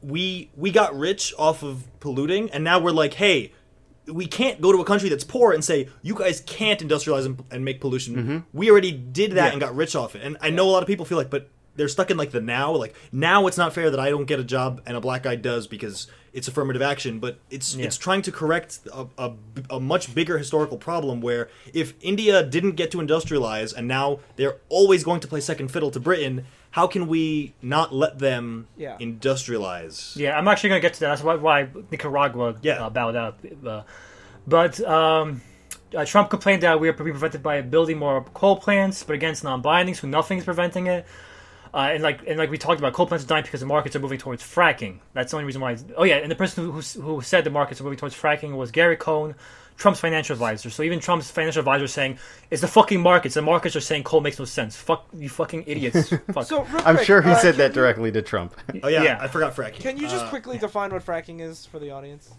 we 0.02 0.50
we 0.56 0.70
got 0.70 0.94
rich 0.98 1.32
off 1.38 1.62
of 1.62 1.84
polluting, 2.00 2.50
and 2.50 2.62
now 2.64 2.78
we're 2.78 2.90
like, 2.90 3.14
hey, 3.14 3.52
we 4.06 4.26
can't 4.26 4.60
go 4.60 4.72
to 4.72 4.78
a 4.80 4.84
country 4.84 5.08
that's 5.08 5.24
poor 5.24 5.52
and 5.52 5.64
say 5.64 5.88
you 6.02 6.14
guys 6.14 6.40
can't 6.44 6.80
industrialize 6.80 7.24
and, 7.24 7.42
and 7.50 7.64
make 7.64 7.80
pollution. 7.80 8.16
Mm-hmm. 8.16 8.38
We 8.52 8.70
already 8.70 8.92
did 8.92 9.32
that 9.32 9.46
Yeah. 9.46 9.52
and 9.52 9.60
got 9.60 9.74
rich 9.76 9.94
off 9.96 10.14
it, 10.16 10.22
and 10.22 10.36
I 10.40 10.50
know 10.50 10.68
a 10.68 10.72
lot 10.72 10.82
of 10.82 10.86
people 10.88 11.06
feel 11.06 11.18
like, 11.18 11.30
but 11.30 11.48
they're 11.76 11.88
stuck 11.88 12.10
in 12.10 12.16
like 12.16 12.30
the 12.30 12.40
now. 12.40 12.72
Like 12.72 12.94
now, 13.12 13.46
it's 13.46 13.56
not 13.58 13.72
fair 13.72 13.90
that 13.90 14.00
I 14.00 14.10
don't 14.10 14.26
get 14.26 14.38
a 14.40 14.44
job 14.44 14.80
and 14.86 14.96
a 14.96 15.00
black 15.00 15.22
guy 15.22 15.36
does 15.36 15.66
because 15.66 16.06
it's 16.32 16.48
affirmative 16.48 16.82
action. 16.82 17.18
But 17.18 17.38
it's 17.50 17.74
Yeah. 17.74 17.86
it's 17.86 17.96
trying 17.96 18.22
to 18.22 18.32
correct 18.32 18.80
a, 18.92 19.06
a, 19.18 19.32
a 19.70 19.80
much 19.80 20.14
bigger 20.14 20.38
historical 20.38 20.76
problem 20.78 21.20
where 21.20 21.48
if 21.72 21.94
India 22.00 22.42
didn't 22.42 22.72
get 22.72 22.90
to 22.92 22.98
industrialize 22.98 23.74
and 23.74 23.86
now 23.88 24.20
they're 24.36 24.56
always 24.68 25.04
going 25.04 25.20
to 25.20 25.28
play 25.28 25.40
second 25.40 25.68
fiddle 25.68 25.90
to 25.90 26.00
Britain, 26.00 26.44
how 26.72 26.86
can 26.86 27.06
we 27.06 27.54
not 27.62 27.94
let 27.94 28.18
them 28.18 28.66
Yeah. 28.76 28.96
industrialize? 28.98 30.16
Yeah, 30.16 30.38
I'm 30.38 30.48
actually 30.48 30.70
going 30.70 30.80
to 30.80 30.86
get 30.86 30.94
to 30.94 31.00
that. 31.00 31.08
That's 31.08 31.22
why, 31.22 31.34
why 31.36 31.68
Nicaragua 31.90 32.56
Yeah. 32.62 32.84
uh, 32.86 32.90
bowed 32.90 33.16
out. 33.16 33.38
Uh, 33.66 33.82
but 34.46 34.80
um, 34.86 35.40
uh, 35.94 36.04
Trump 36.04 36.30
complained 36.30 36.62
that 36.62 36.80
we 36.80 36.88
are 36.88 36.92
being 36.92 37.10
prevented 37.12 37.42
by 37.42 37.60
building 37.60 37.98
more 37.98 38.24
coal 38.34 38.56
plants, 38.56 39.02
but 39.02 39.14
again, 39.14 39.32
it's 39.32 39.44
non-binding, 39.44 39.94
so 39.94 40.06
nothing 40.08 40.38
is 40.38 40.44
preventing 40.44 40.86
it. 40.86 41.06
Uh, 41.74 41.88
and 41.94 42.02
like 42.02 42.20
and 42.26 42.38
like 42.38 42.50
we 42.50 42.58
talked 42.58 42.78
about, 42.78 42.92
coal 42.92 43.06
plants 43.06 43.24
are 43.24 43.28
dying 43.28 43.44
because 43.44 43.60
the 43.60 43.66
markets 43.66 43.96
are 43.96 44.00
moving 44.00 44.18
towards 44.18 44.42
fracking. 44.42 44.98
That's 45.14 45.30
the 45.30 45.38
only 45.38 45.46
reason 45.46 45.62
why. 45.62 45.76
Oh 45.96 46.04
yeah, 46.04 46.16
and 46.16 46.30
the 46.30 46.36
person 46.36 46.64
who 46.70 46.72
who 47.00 47.22
said 47.22 47.44
the 47.44 47.50
markets 47.50 47.80
are 47.80 47.84
moving 47.84 47.98
towards 47.98 48.14
fracking 48.14 48.56
was 48.56 48.70
Gary 48.70 48.96
Cohn, 48.96 49.34
Trump's 49.78 49.98
financial 49.98 50.34
advisor. 50.34 50.68
So 50.68 50.82
even 50.82 51.00
Trump's 51.00 51.30
financial 51.30 51.60
advisor 51.60 51.84
is 51.84 51.92
saying 51.92 52.18
it's 52.50 52.60
the 52.60 52.68
fucking 52.68 53.00
markets. 53.00 53.34
The 53.36 53.40
markets 53.42 53.74
are 53.74 53.80
saying 53.80 54.04
coal 54.04 54.20
makes 54.20 54.38
no 54.38 54.44
sense. 54.44 54.76
Fuck 54.76 55.06
you, 55.14 55.30
fucking 55.30 55.64
idiots. 55.66 56.10
Fuck. 56.32 56.44
So 56.44 56.64
real 56.64 56.82
I'm 56.84 56.96
quick, 56.96 57.06
sure 57.06 57.22
he 57.22 57.30
uh, 57.30 57.36
said 57.36 57.52
can 57.54 57.58
that 57.60 57.68
you- 57.68 57.74
directly 57.74 58.12
to 58.12 58.20
Trump. 58.20 58.54
Oh 58.82 58.88
yeah, 58.88 59.02
Yeah. 59.02 59.18
I 59.18 59.28
forgot 59.28 59.56
fracking. 59.56 59.80
Can 59.80 59.96
you 59.96 60.08
just 60.08 60.26
Uh, 60.26 60.28
quickly 60.28 60.58
define 60.58 60.90
what 60.92 61.06
fracking 61.06 61.40
is 61.40 61.64
for 61.64 61.78
the 61.78 61.90
audience? 61.90 62.32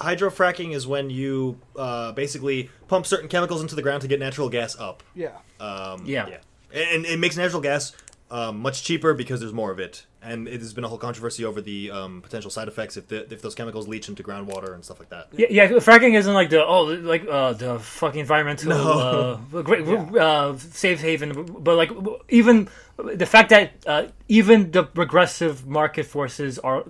hydrofracking 0.00 0.74
is 0.74 0.86
when 0.86 1.10
you 1.10 1.58
uh, 1.76 2.12
basically 2.12 2.70
pump 2.86 3.06
certain 3.06 3.28
chemicals 3.28 3.60
into 3.62 3.74
the 3.74 3.82
ground 3.82 4.02
to 4.02 4.08
get 4.08 4.20
natural 4.20 4.48
gas 4.48 4.76
up. 4.78 5.02
Yeah. 5.14 5.30
Um, 5.60 6.02
Yeah. 6.06 6.38
And 6.72 7.06
it 7.06 7.18
makes 7.18 7.36
natural 7.36 7.62
gas 7.62 7.92
um, 8.30 8.60
much 8.60 8.82
cheaper 8.84 9.14
because 9.14 9.40
there's 9.40 9.52
more 9.54 9.70
of 9.70 9.78
it. 9.80 10.04
and 10.20 10.48
it 10.48 10.60
has 10.60 10.74
been 10.74 10.84
a 10.84 10.88
whole 10.88 10.98
controversy 10.98 11.44
over 11.44 11.60
the 11.62 11.90
um, 11.90 12.20
potential 12.20 12.50
side 12.50 12.68
effects 12.68 12.96
if 12.96 13.06
the, 13.08 13.32
if 13.32 13.40
those 13.40 13.54
chemicals 13.54 13.86
leach 13.88 14.08
into 14.08 14.22
groundwater 14.22 14.74
and 14.74 14.84
stuff 14.84 14.98
like 14.98 15.08
that. 15.10 15.28
Yeah, 15.32 15.46
yeah, 15.50 15.68
fracking 15.68 16.14
isn't 16.14 16.34
like 16.34 16.50
the 16.50 16.62
oh, 16.64 16.82
like 16.84 17.24
uh, 17.26 17.52
the 17.54 17.78
fucking 17.78 18.20
environmental 18.20 18.68
No. 18.70 19.40
uh, 19.54 19.62
great 19.62 19.86
uh, 20.16 20.58
safe 20.58 21.00
haven, 21.00 21.44
but 21.60 21.76
like 21.76 21.90
even 22.28 22.68
the 22.96 23.26
fact 23.26 23.48
that 23.50 23.72
uh, 23.86 24.08
even 24.28 24.72
the 24.72 24.88
regressive 24.94 25.66
market 25.66 26.04
forces 26.04 26.58
are 26.58 26.82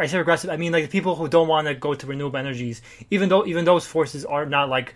I 0.00 0.06
say 0.08 0.18
regressive, 0.18 0.50
I 0.50 0.56
mean 0.56 0.72
like 0.72 0.84
the 0.84 0.90
people 0.90 1.14
who 1.16 1.28
don't 1.28 1.48
want 1.48 1.68
to 1.68 1.74
go 1.74 1.94
to 1.94 2.06
renewable 2.06 2.36
energies, 2.38 2.82
even 3.10 3.28
though 3.30 3.46
even 3.46 3.64
those 3.64 3.86
forces 3.86 4.24
are 4.26 4.44
not 4.44 4.68
like 4.68 4.94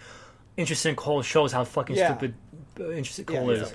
interested 0.57 0.89
in 0.91 0.97
coal, 0.97 1.23
shows 1.23 1.53
how 1.53 1.65
fucking 1.65 1.97
Yeah. 1.97 2.09
stupid 2.09 2.35
uh, 2.81 2.91
interested 2.91 3.31
Yeah, 3.31 3.39
coal 3.39 3.51
is. 3.51 3.73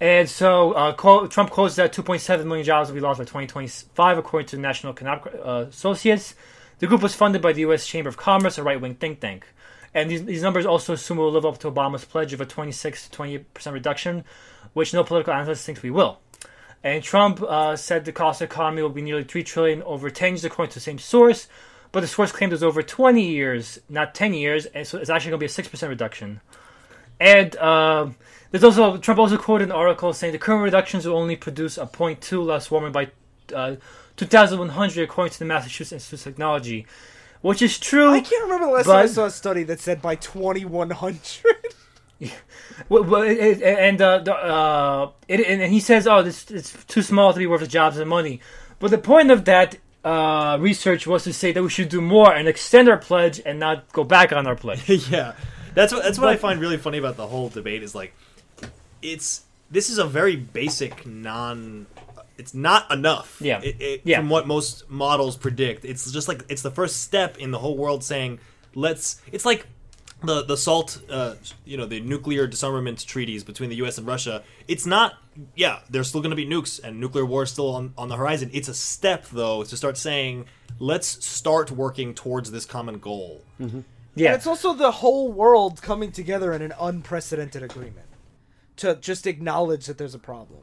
And 0.00 0.28
so 0.28 0.72
uh, 0.72 0.92
Trump 1.28 1.50
closed 1.50 1.76
that 1.76 1.92
2.7 1.92 2.44
million 2.44 2.64
jobs 2.64 2.90
will 2.90 2.96
be 2.96 3.00
lost 3.00 3.18
by 3.18 3.24
2025, 3.24 4.18
according 4.18 4.48
to 4.48 4.58
National 4.58 4.92
Economic 4.92 5.26
uh, 5.42 5.66
Associates. 5.68 6.34
The 6.78 6.86
group 6.86 7.02
was 7.02 7.14
funded 7.14 7.40
by 7.40 7.54
the 7.54 7.62
U.S. 7.62 7.86
Chamber 7.86 8.10
of 8.10 8.18
Commerce, 8.18 8.58
a 8.58 8.62
right-wing 8.62 8.96
think 8.96 9.20
tank. 9.20 9.46
And 9.94 10.10
these, 10.10 10.24
these 10.24 10.42
numbers 10.42 10.66
also 10.66 10.92
assume 10.92 11.16
we'll 11.16 11.32
live 11.32 11.46
up 11.46 11.56
to 11.58 11.70
Obama's 11.70 12.04
pledge 12.04 12.34
of 12.34 12.42
a 12.42 12.46
26 12.46 13.04
to 13.06 13.10
28 13.12 13.54
percent 13.54 13.72
reduction, 13.72 14.24
which 14.74 14.92
no 14.92 15.02
political 15.02 15.32
analyst 15.32 15.64
thinks 15.64 15.82
we 15.82 15.90
will. 15.90 16.18
And 16.84 17.02
Trump 17.02 17.42
uh, 17.42 17.76
said 17.76 18.04
the 18.04 18.12
cost 18.12 18.42
of 18.42 18.50
the 18.50 18.54
economy 18.54 18.82
will 18.82 18.90
be 18.90 19.00
nearly 19.00 19.24
three 19.24 19.42
trillion 19.42 19.82
over 19.84 20.10
10 20.10 20.32
years, 20.32 20.44
according 20.44 20.72
to 20.72 20.74
the 20.74 20.80
same 20.80 20.98
source. 20.98 21.48
But 21.92 22.00
the 22.00 22.06
source 22.08 22.30
claimed 22.30 22.52
it 22.52 22.56
was 22.56 22.62
over 22.62 22.82
20 22.82 23.22
years, 23.22 23.78
not 23.88 24.14
10 24.14 24.34
years, 24.34 24.66
and 24.66 24.86
so 24.86 24.98
it's 24.98 25.08
actually 25.08 25.30
going 25.30 25.38
to 25.38 25.44
be 25.44 25.46
a 25.46 25.48
six 25.48 25.66
percent 25.66 25.88
reduction. 25.88 26.42
And 27.18 27.56
uh, 27.56 28.10
there's 28.50 28.64
also 28.64 28.96
Trump 28.96 29.18
also 29.18 29.36
quoted 29.36 29.64
an 29.64 29.72
article 29.72 30.12
saying 30.12 30.32
the 30.32 30.38
current 30.38 30.62
reductions 30.62 31.06
will 31.06 31.16
only 31.16 31.36
produce 31.36 31.78
a 31.78 31.86
0.2 31.86 32.44
less 32.44 32.70
warming 32.70 32.92
by 32.92 33.10
uh, 33.54 33.76
2100, 34.16 35.02
according 35.02 35.32
to 35.32 35.38
the 35.38 35.44
Massachusetts 35.44 35.92
Institute 35.92 36.20
of 36.20 36.24
Technology, 36.24 36.86
which 37.42 37.62
is 37.62 37.78
true. 37.78 38.10
I 38.10 38.20
can't 38.20 38.44
remember 38.44 38.66
the 38.66 38.72
last 38.72 38.86
time 38.86 38.96
I 38.96 39.06
saw 39.06 39.26
a 39.26 39.30
study 39.30 39.62
that 39.64 39.80
said 39.80 40.00
by 40.00 40.14
2100. 40.16 41.44
Well, 42.88 43.04
well, 43.04 43.22
it, 43.22 43.38
it, 43.38 43.62
and 43.62 44.00
uh, 44.00 44.18
the, 44.18 44.34
uh, 44.34 45.10
it, 45.28 45.40
and 45.40 45.62
and 45.62 45.72
he 45.72 45.80
says, 45.80 46.06
"Oh, 46.06 46.22
this 46.22 46.50
it's 46.50 46.72
too 46.84 47.02
small 47.02 47.32
to 47.32 47.38
be 47.38 47.46
worth 47.46 47.60
the 47.60 47.66
jobs 47.66 47.96
and 47.96 48.08
money." 48.08 48.40
But 48.78 48.90
the 48.90 48.98
point 48.98 49.30
of 49.30 49.44
that 49.46 49.78
uh, 50.04 50.58
research 50.60 51.06
was 51.06 51.24
to 51.24 51.32
say 51.32 51.52
that 51.52 51.62
we 51.62 51.68
should 51.68 51.88
do 51.88 52.00
more 52.00 52.32
and 52.34 52.46
extend 52.48 52.88
our 52.88 52.96
pledge 52.98 53.40
and 53.44 53.58
not 53.58 53.90
go 53.92 54.04
back 54.04 54.32
on 54.32 54.46
our 54.46 54.56
pledge. 54.56 54.88
yeah, 55.10 55.34
that's 55.74 55.92
what 55.92 56.04
that's 56.04 56.18
what 56.18 56.28
I 56.28 56.36
find 56.36 56.60
really 56.60 56.76
funny 56.76 56.98
about 56.98 57.16
the 57.16 57.26
whole 57.26 57.48
debate 57.48 57.82
is 57.82 57.94
like, 57.94 58.14
it's 59.02 59.42
this 59.70 59.90
is 59.90 59.98
a 59.98 60.06
very 60.06 60.36
basic 60.36 61.06
non. 61.06 61.86
It's 62.38 62.54
not 62.54 62.90
enough. 62.92 63.40
Yeah. 63.40 63.60
It, 63.62 63.80
it, 63.80 64.00
Yeah. 64.04 64.18
From 64.18 64.28
what 64.28 64.46
most 64.46 64.88
models 64.90 65.36
predict, 65.36 65.84
it's 65.84 66.10
just 66.12 66.28
like 66.28 66.42
it's 66.48 66.62
the 66.62 66.70
first 66.70 67.02
step 67.02 67.38
in 67.38 67.50
the 67.50 67.58
whole 67.58 67.76
world 67.76 68.04
saying, 68.04 68.38
let's. 68.74 69.20
It's 69.32 69.44
like 69.44 69.66
the 70.22 70.44
the 70.44 70.56
SALT, 70.56 70.98
uh, 71.10 71.34
you 71.64 71.76
know, 71.76 71.86
the 71.86 72.00
nuclear 72.00 72.46
disarmament 72.46 73.04
treaties 73.06 73.42
between 73.42 73.70
the 73.70 73.76
U.S. 73.76 73.98
and 73.98 74.06
Russia. 74.06 74.42
It's 74.68 74.86
not. 74.86 75.14
Yeah, 75.54 75.80
there's 75.90 76.08
still 76.08 76.22
going 76.22 76.30
to 76.30 76.36
be 76.36 76.46
nukes 76.46 76.82
and 76.82 76.98
nuclear 77.00 77.26
war 77.26 77.42
is 77.42 77.50
still 77.50 77.74
on 77.74 77.94
on 77.98 78.08
the 78.08 78.16
horizon. 78.16 78.50
It's 78.52 78.68
a 78.68 78.74
step 78.74 79.26
though 79.32 79.64
to 79.64 79.76
start 79.76 79.96
saying, 79.96 80.46
let's 80.78 81.24
start 81.24 81.70
working 81.70 82.14
towards 82.14 82.50
this 82.50 82.64
common 82.64 82.98
goal. 82.98 83.42
Yeah, 84.14 84.28
And 84.28 84.36
it's 84.36 84.46
also 84.46 84.72
the 84.72 84.90
whole 84.90 85.30
world 85.30 85.82
coming 85.82 86.10
together 86.10 86.54
in 86.54 86.62
an 86.62 86.72
unprecedented 86.80 87.62
agreement 87.62 88.06
to 88.76 88.96
just 88.96 89.26
acknowledge 89.26 89.86
that 89.86 89.98
there's 89.98 90.14
a 90.14 90.18
problem. 90.18 90.60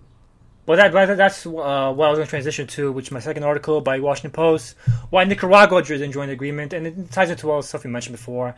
Well, 0.65 0.77
that, 0.77 0.93
that 0.93 1.17
that's 1.17 1.45
uh, 1.45 1.49
what 1.49 1.59
I 1.59 1.91
was 1.91 2.17
going 2.17 2.25
to 2.25 2.29
transition 2.29 2.67
to, 2.67 2.91
which 2.91 3.07
is 3.07 3.11
my 3.11 3.19
second 3.19 3.43
article 3.43 3.81
by 3.81 3.99
Washington 3.99 4.31
Post, 4.31 4.75
why 5.09 5.25
Nicaragua 5.25 5.83
didn't 5.83 6.13
join 6.13 6.27
the 6.27 6.33
agreement, 6.33 6.71
and 6.71 6.87
it 6.87 7.11
ties 7.11 7.29
into 7.29 7.51
all 7.51 7.57
the 7.57 7.67
stuff 7.67 7.83
we 7.83 7.89
mentioned 7.89 8.15
before. 8.15 8.55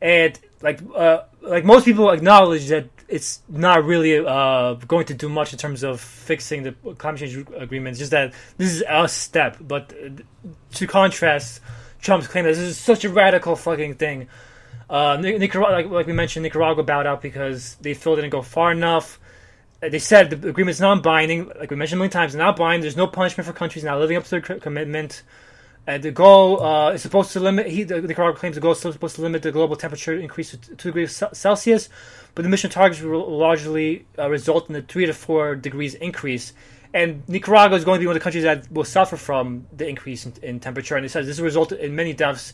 And 0.00 0.38
like 0.62 0.80
uh, 0.94 1.22
like 1.42 1.64
most 1.64 1.84
people 1.84 2.10
acknowledge 2.10 2.68
that 2.68 2.88
it's 3.08 3.42
not 3.48 3.84
really 3.84 4.24
uh, 4.24 4.74
going 4.74 5.06
to 5.06 5.14
do 5.14 5.28
much 5.28 5.52
in 5.52 5.58
terms 5.58 5.82
of 5.82 6.00
fixing 6.00 6.62
the 6.62 6.72
climate 6.94 7.20
change 7.20 7.36
agreement. 7.56 7.92
It's 7.92 7.98
just 7.98 8.12
that 8.12 8.32
this 8.56 8.72
is 8.72 8.84
a 8.88 9.08
step. 9.08 9.56
But 9.60 9.92
uh, 9.92 10.10
to 10.74 10.86
contrast, 10.86 11.60
Trump's 12.00 12.28
claim 12.28 12.44
that 12.44 12.50
this 12.50 12.58
is 12.58 12.78
such 12.78 13.04
a 13.04 13.10
radical 13.10 13.56
fucking 13.56 13.94
thing. 13.94 14.28
Uh, 14.88 15.18
Nicaragua, 15.20 15.72
like, 15.72 15.90
like 15.90 16.06
we 16.06 16.12
mentioned, 16.12 16.42
Nicaragua 16.44 16.82
bowed 16.82 17.06
out 17.06 17.20
because 17.20 17.74
they 17.76 17.94
feel 17.94 18.16
didn't 18.16 18.30
go 18.30 18.42
far 18.42 18.72
enough. 18.72 19.20
Uh, 19.82 19.88
They 19.90 19.98
said 19.98 20.30
the 20.30 20.48
agreement's 20.48 20.80
non-binding, 20.80 21.52
like 21.60 21.70
we 21.70 21.76
mentioned 21.76 21.98
many 21.98 22.10
times, 22.10 22.34
not 22.34 22.56
binding. 22.56 22.80
There's 22.80 22.96
no 22.96 23.06
punishment 23.06 23.46
for 23.46 23.52
countries 23.52 23.84
not 23.84 23.98
living 23.98 24.16
up 24.16 24.24
to 24.24 24.30
their 24.30 24.40
commitment. 24.40 25.22
And 25.86 26.02
the 26.02 26.10
goal 26.10 26.62
uh, 26.62 26.92
is 26.92 27.02
supposed 27.02 27.32
to 27.32 27.40
limit. 27.40 27.66
He, 27.66 27.82
the 27.82 28.02
Nicaragua 28.02 28.38
claims 28.38 28.56
the 28.56 28.60
goal 28.60 28.72
is 28.72 28.80
supposed 28.80 29.16
to 29.16 29.22
limit 29.22 29.42
the 29.42 29.52
global 29.52 29.74
temperature 29.74 30.14
increase 30.14 30.50
to 30.50 30.58
two 30.58 30.90
degrees 30.90 31.22
Celsius, 31.32 31.88
but 32.34 32.42
the 32.42 32.48
mission 32.48 32.70
targets 32.70 33.00
will 33.00 33.38
largely 33.38 34.06
uh, 34.18 34.28
result 34.28 34.68
in 34.68 34.76
a 34.76 34.82
three 34.82 35.06
to 35.06 35.14
four 35.14 35.54
degrees 35.54 35.94
increase. 35.94 36.52
And 36.92 37.26
Nicaragua 37.28 37.76
is 37.76 37.84
going 37.84 37.98
to 37.98 38.00
be 38.00 38.06
one 38.06 38.16
of 38.16 38.20
the 38.20 38.24
countries 38.24 38.44
that 38.44 38.70
will 38.70 38.84
suffer 38.84 39.16
from 39.16 39.66
the 39.74 39.86
increase 39.86 40.26
in, 40.26 40.32
in 40.42 40.60
temperature. 40.60 40.96
And 40.96 41.06
it 41.06 41.10
says 41.10 41.26
this 41.26 41.38
will 41.38 41.44
result 41.44 41.72
in 41.72 41.94
many 41.94 42.12
deaths 42.12 42.52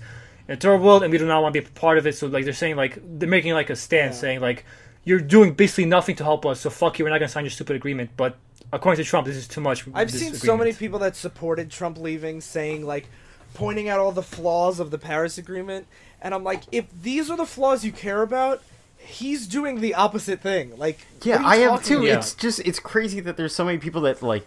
in 0.48 0.54
the 0.54 0.60
third 0.60 0.80
world, 0.80 1.02
and 1.02 1.10
we 1.12 1.18
do 1.18 1.26
not 1.26 1.42
want 1.42 1.54
to 1.54 1.60
be 1.60 1.66
a 1.66 1.70
part 1.70 1.98
of 1.98 2.06
it. 2.06 2.14
So, 2.16 2.26
like, 2.26 2.44
they're 2.44 2.52
saying, 2.52 2.76
like, 2.76 2.98
they're 3.02 3.28
making 3.28 3.52
like 3.54 3.70
a 3.70 3.76
stand, 3.76 4.12
Yeah. 4.14 4.20
saying, 4.20 4.40
like, 4.40 4.64
you're 5.04 5.20
doing 5.20 5.52
basically 5.54 5.84
nothing 5.86 6.16
to 6.16 6.24
help 6.24 6.46
us. 6.46 6.60
So 6.60 6.70
fuck 6.70 6.98
you. 6.98 7.04
We're 7.04 7.10
not 7.10 7.18
going 7.18 7.28
to 7.28 7.32
sign 7.32 7.44
your 7.44 7.50
stupid 7.50 7.76
agreement. 7.76 8.10
But 8.16 8.36
according 8.72 9.02
to 9.04 9.08
Trump, 9.08 9.26
this 9.26 9.36
is 9.36 9.46
too 9.46 9.60
much. 9.60 9.84
I've 9.94 10.10
this 10.10 10.20
seen 10.20 10.34
so 10.34 10.56
many 10.56 10.72
people 10.72 10.98
that 11.00 11.14
supported 11.16 11.70
Trump 11.70 11.98
leaving 11.98 12.40
saying 12.40 12.84
like 12.86 13.08
pointing 13.52 13.88
out 13.88 14.00
all 14.00 14.12
the 14.12 14.22
flaws 14.22 14.80
of 14.80 14.90
the 14.90 14.98
Paris 14.98 15.38
agreement 15.38 15.86
and 16.20 16.34
I'm 16.34 16.42
like 16.42 16.62
if 16.72 16.86
these 17.02 17.30
are 17.30 17.36
the 17.36 17.46
flaws 17.46 17.84
you 17.84 17.92
care 17.92 18.20
about 18.22 18.60
he's 18.96 19.46
doing 19.46 19.80
the 19.80 19.94
opposite 19.94 20.40
thing 20.40 20.76
like 20.76 21.06
Yeah, 21.22 21.36
what 21.36 21.40
are 21.40 21.42
you 21.42 21.48
I 21.48 21.56
have 21.58 21.70
talking 21.82 21.86
too. 21.86 22.02
Yeah. 22.06 22.18
It's 22.18 22.34
just 22.34 22.58
it's 22.60 22.80
crazy 22.80 23.20
that 23.20 23.36
there's 23.36 23.54
so 23.54 23.64
many 23.64 23.78
people 23.78 24.00
that 24.02 24.22
like 24.22 24.44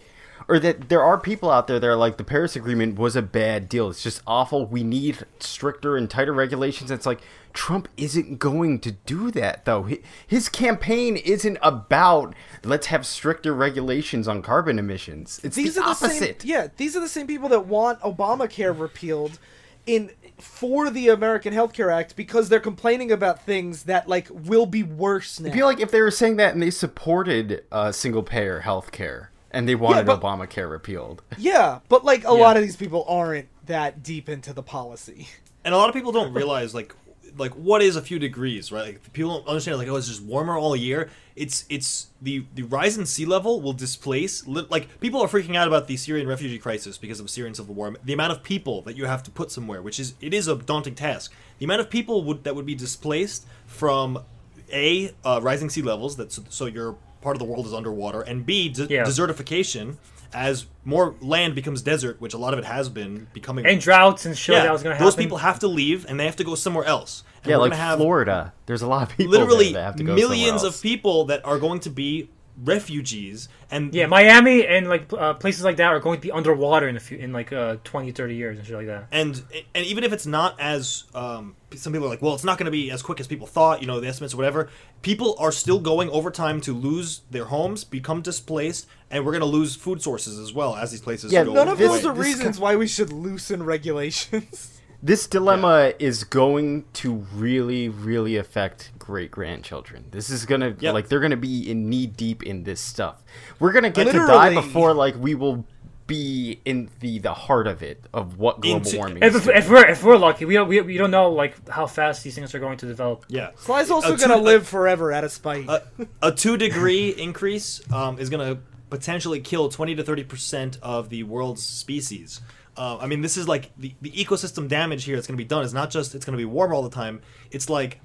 or 0.48 0.60
that 0.60 0.90
there 0.90 1.04
are 1.04 1.20
people 1.20 1.50
out 1.50 1.68
there 1.68 1.80
that 1.80 1.88
are 1.88 1.96
like 1.96 2.18
the 2.18 2.24
Paris 2.24 2.56
agreement 2.56 2.98
was 2.98 3.16
a 3.16 3.22
bad 3.22 3.68
deal. 3.70 3.90
It's 3.90 4.04
just 4.04 4.22
awful. 4.26 4.66
We 4.66 4.84
need 4.84 5.26
stricter 5.40 5.98
and 5.98 6.10
tighter 6.10 6.34
regulations. 6.34 6.92
It's 6.92 7.06
like 7.06 7.22
Trump 7.54 7.88
isn't 7.98 8.38
going 8.38 8.80
to 8.82 8.92
do 8.92 9.32
that 9.32 9.66
though. 9.66 9.90
His 10.28 10.48
campaign 10.48 11.18
isn't 11.18 11.58
about 11.62 12.36
let's 12.64 12.88
have 12.88 13.06
stricter 13.06 13.54
regulations 13.54 14.28
on 14.28 14.42
carbon 14.42 14.78
emissions. 14.78 15.42
It's 15.44 15.56
these 15.56 15.76
the 15.76 15.82
are 15.82 15.86
the 15.86 15.90
opposite. 16.06 16.42
same 16.42 16.50
yeah 16.50 16.68
these 16.78 16.96
are 16.96 17.00
the 17.00 17.08
same 17.10 17.28
people 17.28 17.50
that 17.50 17.66
want 17.66 18.00
Obamacare 18.02 18.78
repealed 18.78 19.40
in 19.88 20.12
for 20.38 20.92
the 20.92 21.08
American 21.10 21.52
Health 21.52 21.74
Care 21.74 21.90
Act 21.90 22.16
because 22.16 22.50
they're 22.50 22.60
complaining 22.60 23.12
about 23.12 23.44
things 23.44 23.84
that 23.84 24.08
like 24.08 24.28
will 24.32 24.68
be 24.68 24.84
worse 24.84 25.40
now 25.40 25.50
I 25.50 25.54
feel 25.54 25.66
like 25.66 25.80
if 25.80 25.90
they 25.90 26.02
were 26.02 26.12
saying 26.12 26.36
that 26.36 26.54
and 26.54 26.62
they 26.62 26.70
supported 26.70 27.64
uh, 27.72 27.92
single 27.92 28.22
payer 28.22 28.60
health 28.60 28.92
care 28.92 29.32
and 29.58 29.68
they 29.68 29.76
wanted 29.76 30.05
but- 30.05 30.22
Obamacare 30.22 30.70
repealed. 30.70 31.24
yeah 31.38 31.80
but 31.89 32.05
like 32.05 32.24
a 32.26 32.32
lot 32.32 32.55
of 32.58 32.64
these 32.64 32.76
people 32.76 33.03
aren't 33.08 33.47
that 33.66 34.03
deep 34.03 34.30
into 34.30 34.53
the 34.53 34.64
policy. 34.64 35.28
And 35.66 35.74
a 35.74 35.78
lot 35.78 35.89
of 35.89 35.95
people 35.95 36.12
don't 36.14 36.34
realize 36.34 36.74
like 36.74 36.95
like 37.38 37.51
what 37.51 37.82
is 37.82 37.95
a 37.95 38.01
few 38.01 38.20
degrees 38.20 38.72
right? 38.72 38.86
Like 38.86 39.14
people 39.14 39.32
don't 39.34 39.47
understand 39.47 39.78
like 39.80 39.88
oh 39.88 39.95
it's 39.95 40.08
just 40.08 40.22
warmer 40.22 40.58
all 40.58 40.76
year. 40.76 41.10
It's 41.36 41.66
it's 41.70 42.08
the 42.22 42.45
the 42.55 42.64
rise 42.64 42.97
in 42.97 43.05
sea 43.05 43.26
level 43.26 43.60
will 43.60 43.74
displace 43.74 44.45
li- 44.47 44.68
like 44.70 44.99
people 44.99 45.22
are 45.22 45.28
freaking 45.28 45.55
out 45.55 45.68
about 45.68 45.88
the 45.88 45.97
syrian 45.97 46.28
refugee 46.28 46.60
crisis 46.60 46.97
because 46.97 47.20
of 47.20 47.26
the 47.26 47.32
syrian 47.32 47.55
civil 47.55 47.74
war. 47.74 47.95
The 48.03 48.14
amount 48.14 48.32
of 48.32 48.43
people 48.43 48.82
that 48.84 48.95
you 48.95 49.05
have 49.05 49.24
to 49.24 49.32
put 49.32 49.51
somewhere 49.51 49.82
which 49.82 49.99
is 49.99 50.14
it 50.22 50.34
is 50.34 50.47
a 50.47 50.55
daunting 50.55 50.95
task. 50.95 51.34
The 51.58 51.66
amount 51.66 51.82
of 51.82 51.89
people 51.89 52.24
would 52.24 52.43
that 52.43 52.55
would 52.55 52.66
be 52.66 52.76
displaced 52.76 53.45
from 53.66 54.24
a 54.72 55.12
uh, 55.26 55.39
rising 55.41 55.70
sea 55.70 55.82
levels 55.82 56.16
that 56.18 56.32
so, 56.32 56.43
so 56.49 56.66
your 56.66 56.95
part 57.22 57.36
of 57.36 57.39
the 57.39 57.45
world 57.45 57.65
is 57.65 57.74
underwater 57.74 58.22
and 58.22 58.45
b 58.45 58.70
de- 58.70 58.86
Yeah. 58.86 59.03
desertification 59.03 59.97
as 60.34 60.65
more 60.84 61.15
land 61.22 61.55
becomes 61.55 61.82
desert 61.82 62.20
which 62.20 62.34
a 62.34 62.38
lot 62.38 62.53
of 62.53 62.59
it 62.59 62.65
has 62.65 62.89
been 62.89 63.28
becoming 63.34 63.65
and 63.65 63.80
droughts 63.80 64.26
and 64.26 64.38
shit 64.38 64.55
that 64.55 64.72
was 64.72 64.84
going 64.84 64.91
to 64.93 64.95
happen. 64.97 65.05
those 65.05 65.15
people 65.15 65.38
have 65.38 65.59
to 65.59 65.68
leave 65.68 66.05
and 66.07 66.20
they 66.20 66.26
have 66.26 66.36
to 66.36 66.43
go 66.43 66.53
somewhere 66.55 66.84
else. 66.86 67.24
And 67.43 67.49
Yeah, 67.51 67.57
we're 67.57 67.61
like 67.63 67.72
gonna 67.72 67.82
have 67.84 67.97
Florida. 67.99 68.53
There's 68.65 68.82
a 68.82 68.88
lot 68.88 69.03
of 69.09 69.15
people 69.18 69.32
there 69.32 69.41
literally 69.41 69.72
that 69.74 69.84
have 69.84 69.95
to 69.97 70.03
go 70.03 70.15
millions 70.15 70.61
somewhere 70.61 70.70
of 70.76 70.82
people 70.82 71.26
that 71.26 71.45
are 71.45 71.57
going 71.59 71.80
to 71.82 71.89
be 71.89 72.30
refugees 72.64 73.49
and 73.70 73.93
Yeah, 73.93 74.08
Miami 74.08 74.66
and 74.66 74.88
like 74.89 75.12
uh, 75.14 75.34
places 75.36 75.64
like 75.64 75.78
that 75.78 75.88
are 75.88 75.99
going 75.99 76.18
to 76.20 76.22
be 76.22 76.32
underwater 76.32 76.88
in 76.88 76.95
a 76.95 76.99
few 76.99 77.18
in 77.18 77.32
like 77.34 77.53
uh, 77.53 77.78
20, 77.84 78.12
30 78.12 78.36
years 78.36 78.58
and 78.58 78.66
shit 78.66 78.76
like 78.76 78.88
that. 78.88 79.08
and 79.12 79.43
and 79.76 79.86
even 79.86 80.03
if 80.03 80.12
it's 80.14 80.26
not 80.26 80.60
as 80.60 81.03
um, 81.14 81.55
some 81.76 81.91
people 81.93 82.08
are 82.08 82.10
like, 82.10 82.22
well, 82.22 82.34
it's 82.34 82.43
not 82.43 82.58
going 82.58 82.66
to 82.66 82.72
be 82.72 82.89
as 82.91 83.01
quick 83.01 83.20
as 83.20 83.28
people 83.28 83.45
thought. 83.47 83.82
You 83.82 83.88
know, 83.88 83.99
the 83.99 84.08
estimates 84.08 84.34
or 84.34 84.38
whatever. 84.38 84.70
People 85.01 85.36
are 85.38 85.51
still 85.51 85.80
going 85.80 86.10
over 86.10 86.32
time 86.32 86.60
to 86.62 86.74
lose 86.74 87.22
their 87.30 87.45
homes, 87.45 87.84
become 87.84 88.22
displaced, 88.22 88.88
and 89.12 89.26
we're 89.26 89.32
going 89.34 89.41
to 89.41 89.45
lose 89.45 89.76
food 89.76 90.01
sources 90.01 90.39
as 90.39 90.53
well 90.53 90.76
as 90.76 90.91
these 90.91 91.01
places 91.01 91.32
Yeah, 91.32 91.43
go 91.43 91.53
None 91.53 91.68
of 91.68 91.78
This- 91.78 91.91
those 91.91 92.05
are 92.05 92.14
reasons 92.14 92.60
why 92.60 92.76
we 92.76 92.88
should 92.88 93.12
loosen 93.12 93.64
regulations. 93.64 94.74
This 95.02 95.28
dilemma 95.28 95.93
is 96.00 96.24
going 96.24 96.86
to 96.93 97.14
really, 97.34 97.88
really 97.88 98.36
affect 98.38 98.91
great 98.98 99.30
grandchildren. 99.30 100.06
This 100.12 100.30
is 100.30 100.45
gonna 100.45 100.76
Yep. 100.80 100.93
like 100.93 101.08
they're 101.08 101.20
gonna 101.20 101.38
be 101.38 101.70
in 101.70 101.89
knee 101.89 102.08
deep 102.08 102.41
in 102.43 102.64
this 102.64 102.82
stuff. 102.82 103.24
We're 103.60 103.72
gonna 103.74 103.91
get 103.91 104.06
to 104.06 104.14
die 104.14 104.54
before 104.56 104.93
like 104.93 105.16
we 105.18 105.36
will 105.36 105.66
be 106.08 106.60
in 106.66 106.89
the 107.02 107.20
the 107.20 107.34
heart 107.34 107.68
of 107.68 107.84
it 107.84 108.02
of 108.14 108.38
what 108.39 108.62
global 108.62 108.78
Into- 108.88 108.98
warming 108.98 109.22
If, 109.24 109.36
is. 109.36 109.48
if, 109.48 109.56
if 109.56 109.70
we're 109.70 109.86
if 109.88 110.04
we're 110.04 110.18
lucky, 110.18 110.45
we 110.45 110.56
don't, 110.56 110.68
we, 110.68 110.82
we 110.82 110.98
don't 110.98 111.12
know 111.12 111.30
like 111.32 111.68
how 111.70 111.86
fast 111.86 112.24
these 112.24 112.34
things 112.34 112.56
are 112.56 112.60
going 112.60 112.78
to 112.80 112.88
develop. 112.88 113.26
Yeah. 113.28 113.52
Sly's 113.58 113.91
also 113.91 114.16
A 114.16 114.18
gonna 114.18 114.38
live 114.38 114.68
forever 114.68 115.12
out 115.12 115.24
of 115.24 115.32
spite. 115.32 115.68
a, 115.70 115.84
a 116.24 116.32
two 116.32 116.58
degree 116.58 117.10
increase 117.18 117.82
um, 117.93 118.18
is 118.20 118.30
going 118.32 118.56
to 118.56 118.62
potentially 118.89 119.41
kill 119.41 119.68
20 119.70 119.95
to 119.95 120.04
30 120.04 120.24
percent 120.24 120.78
of 120.82 121.10
the 121.10 121.22
world's 121.24 121.64
species. 121.64 122.41
Uh, 122.78 122.98
I 123.00 123.08
mean, 123.08 123.22
this 123.22 123.38
is 123.38 123.48
like 123.48 123.72
the, 123.78 123.94
the 124.02 124.12
ecosystem 124.12 124.68
damage 124.68 125.04
here 125.04 125.16
that's 125.16 125.28
going 125.28 125.38
to 125.38 125.44
be 125.44 125.48
done 125.48 125.64
is 125.64 125.74
not 125.74 125.90
just 125.90 126.14
it's 126.16 126.26
going 126.26 126.34
to 126.34 126.42
be 126.42 126.46
warm 126.46 126.74
all 126.74 126.84
the 126.84 126.90
time. 126.90 127.22
It's 127.52 127.70
like 127.70 128.00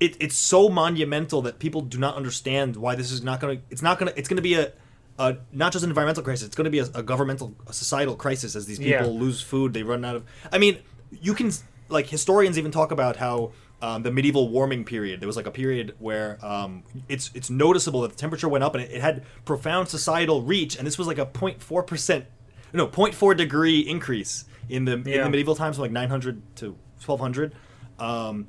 it, 0.00 0.16
it's 0.20 0.36
so 0.36 0.68
monumental 0.68 1.42
that 1.42 1.58
people 1.58 1.80
do 1.80 1.98
not 1.98 2.14
understand 2.16 2.76
why 2.76 2.94
this 2.94 3.10
is 3.12 3.22
not 3.22 3.40
going 3.40 3.58
to. 3.58 3.64
It's 3.70 3.82
not 3.82 3.98
going 3.98 4.12
to. 4.12 4.18
It's 4.18 4.28
going 4.28 4.36
to 4.36 4.42
be 4.42 4.54
a, 4.54 4.72
a 5.18 5.36
not 5.52 5.72
just 5.72 5.84
an 5.84 5.90
environmental 5.90 6.22
crisis. 6.22 6.46
It's 6.46 6.56
going 6.56 6.64
to 6.66 6.70
be 6.70 6.78
a, 6.80 6.86
a 6.94 7.02
governmental, 7.02 7.54
a 7.66 7.72
societal 7.72 8.14
crisis 8.16 8.54
as 8.56 8.66
these 8.66 8.78
people 8.78 8.92
Yeah. 9.12 9.20
lose 9.20 9.40
food. 9.40 9.72
They 9.72 9.82
run 9.82 10.04
out 10.04 10.16
of. 10.16 10.24
I 10.52 10.58
mean, 10.58 10.78
you 11.10 11.34
can 11.34 11.50
like 11.88 12.06
historians 12.06 12.58
even 12.58 12.70
talk 12.70 12.92
about 12.92 13.16
how 13.16 13.52
um, 13.82 14.02
the 14.02 14.10
medieval 14.10 14.48
warming 14.48 14.84
period. 14.84 15.20
There 15.20 15.26
was 15.26 15.36
like 15.36 15.46
a 15.46 15.50
period 15.52 15.94
where 15.98 16.38
um, 16.44 16.82
it's 17.08 17.30
it's 17.34 17.50
noticeable 17.50 18.02
that 18.02 18.10
the 18.12 18.16
temperature 18.16 18.48
went 18.48 18.64
up 18.64 18.74
and 18.74 18.84
it, 18.84 18.92
it 18.92 19.00
had 19.00 19.24
profound 19.44 19.88
societal 19.88 20.42
reach. 20.42 20.76
And 20.76 20.86
this 20.86 20.98
was 20.98 21.06
like 21.06 21.18
a 21.18 21.26
0.4 21.26 21.86
percent, 21.86 22.26
no, 22.74 22.86
0.4 22.86 23.36
degree 23.36 23.80
increase 23.80 24.44
in 24.68 24.84
the 24.84 24.92
in 24.92 25.02
the 25.04 25.30
medieval 25.30 25.54
times 25.54 25.76
from 25.76 25.82
like 25.82 25.92
900 25.92 26.42
to 26.56 26.76
1200. 27.04 27.54
Um, 27.98 28.46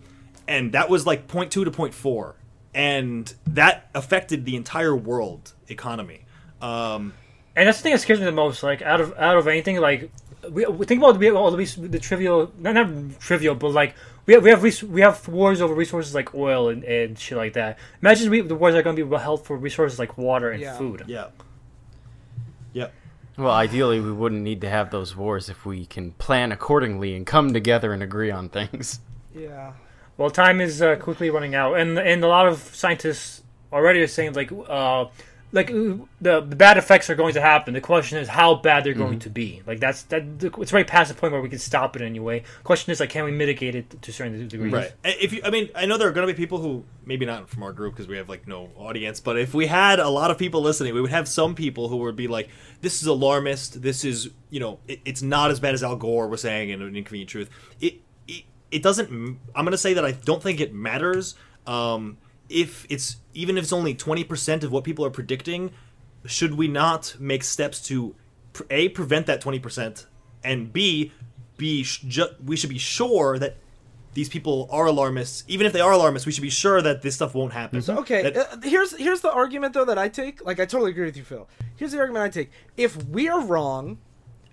and 0.47 0.71
that 0.73 0.89
was 0.89 1.05
like 1.05 1.28
0.2 1.28 1.49
to 1.51 1.65
0.4 1.65 2.34
and 2.73 3.34
that 3.47 3.89
affected 3.95 4.43
the 4.45 4.55
entire 4.55 4.95
world 4.95 5.53
economy 5.69 6.26
um, 6.61 7.13
And 7.55 7.67
that's 7.67 7.78
the 7.78 7.84
thing 7.84 7.93
that 7.93 7.99
scares 7.99 8.19
me 8.19 8.26
the 8.26 8.32
most. 8.32 8.63
Like 8.63 8.82
out 8.82 8.99
of 9.01 9.13
out 9.17 9.38
of 9.38 9.47
anything, 9.47 9.80
like 9.80 10.11
we, 10.49 10.65
we 10.65 10.86
think 10.86 11.01
about 11.01 11.19
the, 11.19 11.30
all 11.32 11.51
the, 11.51 11.65
the 11.88 11.99
trivial, 11.99 12.51
not, 12.59 12.73
not 12.76 13.19
trivial, 13.19 13.55
but 13.55 13.69
like 13.71 13.95
we 14.26 14.34
have 14.34 14.43
we 14.43 14.49
have 14.49 14.63
res- 14.63 14.84
we 14.84 15.01
have 15.01 15.28
wars 15.28 15.61
over 15.61 15.73
resources 15.73 16.13
like 16.15 16.34
oil 16.36 16.69
and, 16.69 16.84
and 16.84 17.17
shit 17.19 17.38
like 17.38 17.53
that. 17.53 17.78
Imagine 18.01 18.30
we, 18.30 18.41
the 18.41 18.55
wars 18.55 18.76
are 18.76 18.82
going 18.84 18.95
to 18.95 19.05
be 19.05 19.17
held 19.17 19.45
for 19.45 19.55
resources 19.57 19.99
like 19.99 20.17
water 20.17 20.49
and 20.51 20.61
Yeah. 20.61 20.78
food. 20.78 21.03
yeah 21.07 21.28
yeah 21.28 21.28
well, 23.38 23.51
ideally, 23.51 23.99
we 23.99 24.11
wouldn't 24.11 24.41
need 24.41 24.61
to 24.61 24.69
have 24.69 24.91
those 24.91 25.15
wars 25.15 25.49
if 25.49 25.65
we 25.65 25.86
can 25.86 26.11
plan 26.13 26.51
accordingly 26.51 27.15
and 27.15 27.25
come 27.25 27.53
together 27.53 27.93
and 27.93 28.01
agree 28.01 28.31
on 28.31 28.49
things. 28.49 28.99
yeah. 29.36 29.73
Well, 30.17 30.29
time 30.29 30.61
is 30.61 30.81
uh, 30.81 30.95
quickly 30.95 31.29
running 31.29 31.55
out, 31.55 31.77
and 31.77 31.99
and 31.99 32.23
a 32.23 32.27
lot 32.27 32.47
of 32.47 32.59
scientists 32.59 33.43
already 33.73 34.01
are 34.01 34.07
saying 34.07 34.33
like 34.33 34.49
uh 34.69 35.05
like 35.55 35.67
the 35.67 36.41
the 36.41 36.55
bad 36.55 36.77
effects 36.77 37.09
are 37.09 37.15
going 37.15 37.33
to 37.33 37.41
happen. 37.41 37.73
The 37.73 37.81
question 37.81 38.17
is 38.17 38.27
how 38.27 38.55
bad 38.55 38.83
they're 38.83 38.93
going 38.93 39.19
to 39.19 39.29
be. 39.29 39.61
Like 39.65 39.79
that's 39.79 40.03
that 40.03 40.23
it's 40.59 40.73
right 40.73 40.85
past 40.85 41.07
the 41.07 41.15
point 41.15 41.31
where 41.31 41.41
we 41.41 41.47
can 41.47 41.59
stop 41.59 41.95
it 41.95 42.01
anyway. 42.01 42.43
Question 42.65 42.91
is 42.91 42.99
like 42.99 43.09
can 43.09 43.23
we 43.23 43.31
mitigate 43.31 43.73
it 43.73 44.01
to 44.01 44.11
certain 44.11 44.47
degrees? 44.47 44.73
right 44.73 44.91
if 45.03 45.31
you 45.31 45.41
i 45.45 45.49
mean 45.49 45.69
i 45.75 45.85
know 45.85 45.97
there 45.97 46.07
are 46.07 46.11
going 46.11 46.27
to 46.27 46.33
be 46.33 46.37
people 46.37 46.57
who 46.57 46.83
maybe 47.05 47.25
not 47.25 47.47
from 47.49 47.63
our 47.63 47.71
group 47.71 47.93
because 47.93 48.07
we 48.07 48.17
have 48.17 48.27
like 48.27 48.47
no 48.47 48.69
audience 48.75 49.19
but 49.19 49.37
if 49.37 49.53
we 49.53 49.67
had 49.67 49.99
a 49.99 50.09
lot 50.09 50.29
of 50.31 50.37
people 50.37 50.61
listening 50.61 50.93
we 50.93 50.99
would 50.99 51.11
have 51.11 51.27
some 51.27 51.55
people 51.55 51.87
who 51.87 51.97
would 51.97 52.15
be 52.15 52.27
like 52.27 52.49
this 52.81 53.01
is 53.01 53.07
alarmist 53.07 53.81
this 53.81 54.03
is 54.03 54.29
you 54.49 54.59
know 54.59 54.79
it, 54.87 54.99
it's 55.05 55.21
not 55.21 55.51
as 55.51 55.59
bad 55.59 55.73
as 55.73 55.83
al 55.83 55.95
gore 55.95 56.27
was 56.27 56.41
saying 56.41 56.69
in 56.69 56.81
an 56.81 56.95
inconvenient 56.95 57.29
truth 57.29 57.49
it 57.79 58.01
it, 58.27 58.43
it 58.71 58.83
doesn't 58.83 59.09
I'm 59.09 59.65
going 59.65 59.71
to 59.71 59.77
say 59.77 59.93
that 59.93 60.03
i 60.03 60.11
don't 60.11 60.43
think 60.43 60.59
it 60.59 60.73
matters 60.73 61.35
um 61.65 62.17
if 62.49 62.85
it's 62.89 63.17
even 63.33 63.57
if 63.57 63.63
it's 63.63 63.73
only 63.73 63.93
20% 63.95 64.63
of 64.63 64.71
what 64.71 64.83
people 64.83 65.03
are 65.05 65.09
predicting 65.09 65.71
should 66.25 66.55
we 66.55 66.67
not 66.67 67.15
make 67.19 67.43
steps 67.43 67.81
to 67.87 68.15
a 68.69 68.89
prevent 68.89 69.25
that 69.27 69.41
20% 69.41 70.05
and 70.43 70.71
b 70.71 71.11
be 71.57 71.83
sh- 71.83 71.99
ju- 72.01 72.35
we 72.43 72.55
should 72.55 72.69
be 72.69 72.77
sure 72.77 73.37
that 73.39 73.57
these 74.13 74.29
people 74.29 74.67
are 74.71 74.85
alarmists 74.85 75.43
even 75.47 75.67
if 75.67 75.73
they 75.73 75.81
are 75.81 75.91
alarmists 75.91 76.25
we 76.25 76.31
should 76.31 76.41
be 76.41 76.49
sure 76.49 76.81
that 76.81 77.01
this 77.01 77.15
stuff 77.15 77.33
won't 77.35 77.53
happen 77.53 77.83
Okay, 77.89 78.23
That- 78.23 78.37
uh, 78.37 78.57
here's 78.63 78.95
here's 78.97 79.21
the 79.21 79.31
argument 79.31 79.73
though 79.73 79.85
that 79.85 79.97
I 79.97 80.07
take. 80.09 80.43
Like 80.45 80.59
I 80.59 80.65
totally 80.65 80.91
agree 80.91 81.05
with 81.05 81.17
you, 81.17 81.23
Phil. 81.23 81.47
Here's 81.75 81.91
the 81.91 81.99
argument 81.99 82.23
I 82.23 82.29
take. 82.29 82.51
If 82.77 83.05
we 83.07 83.27
are 83.27 83.41
wrong, 83.41 83.97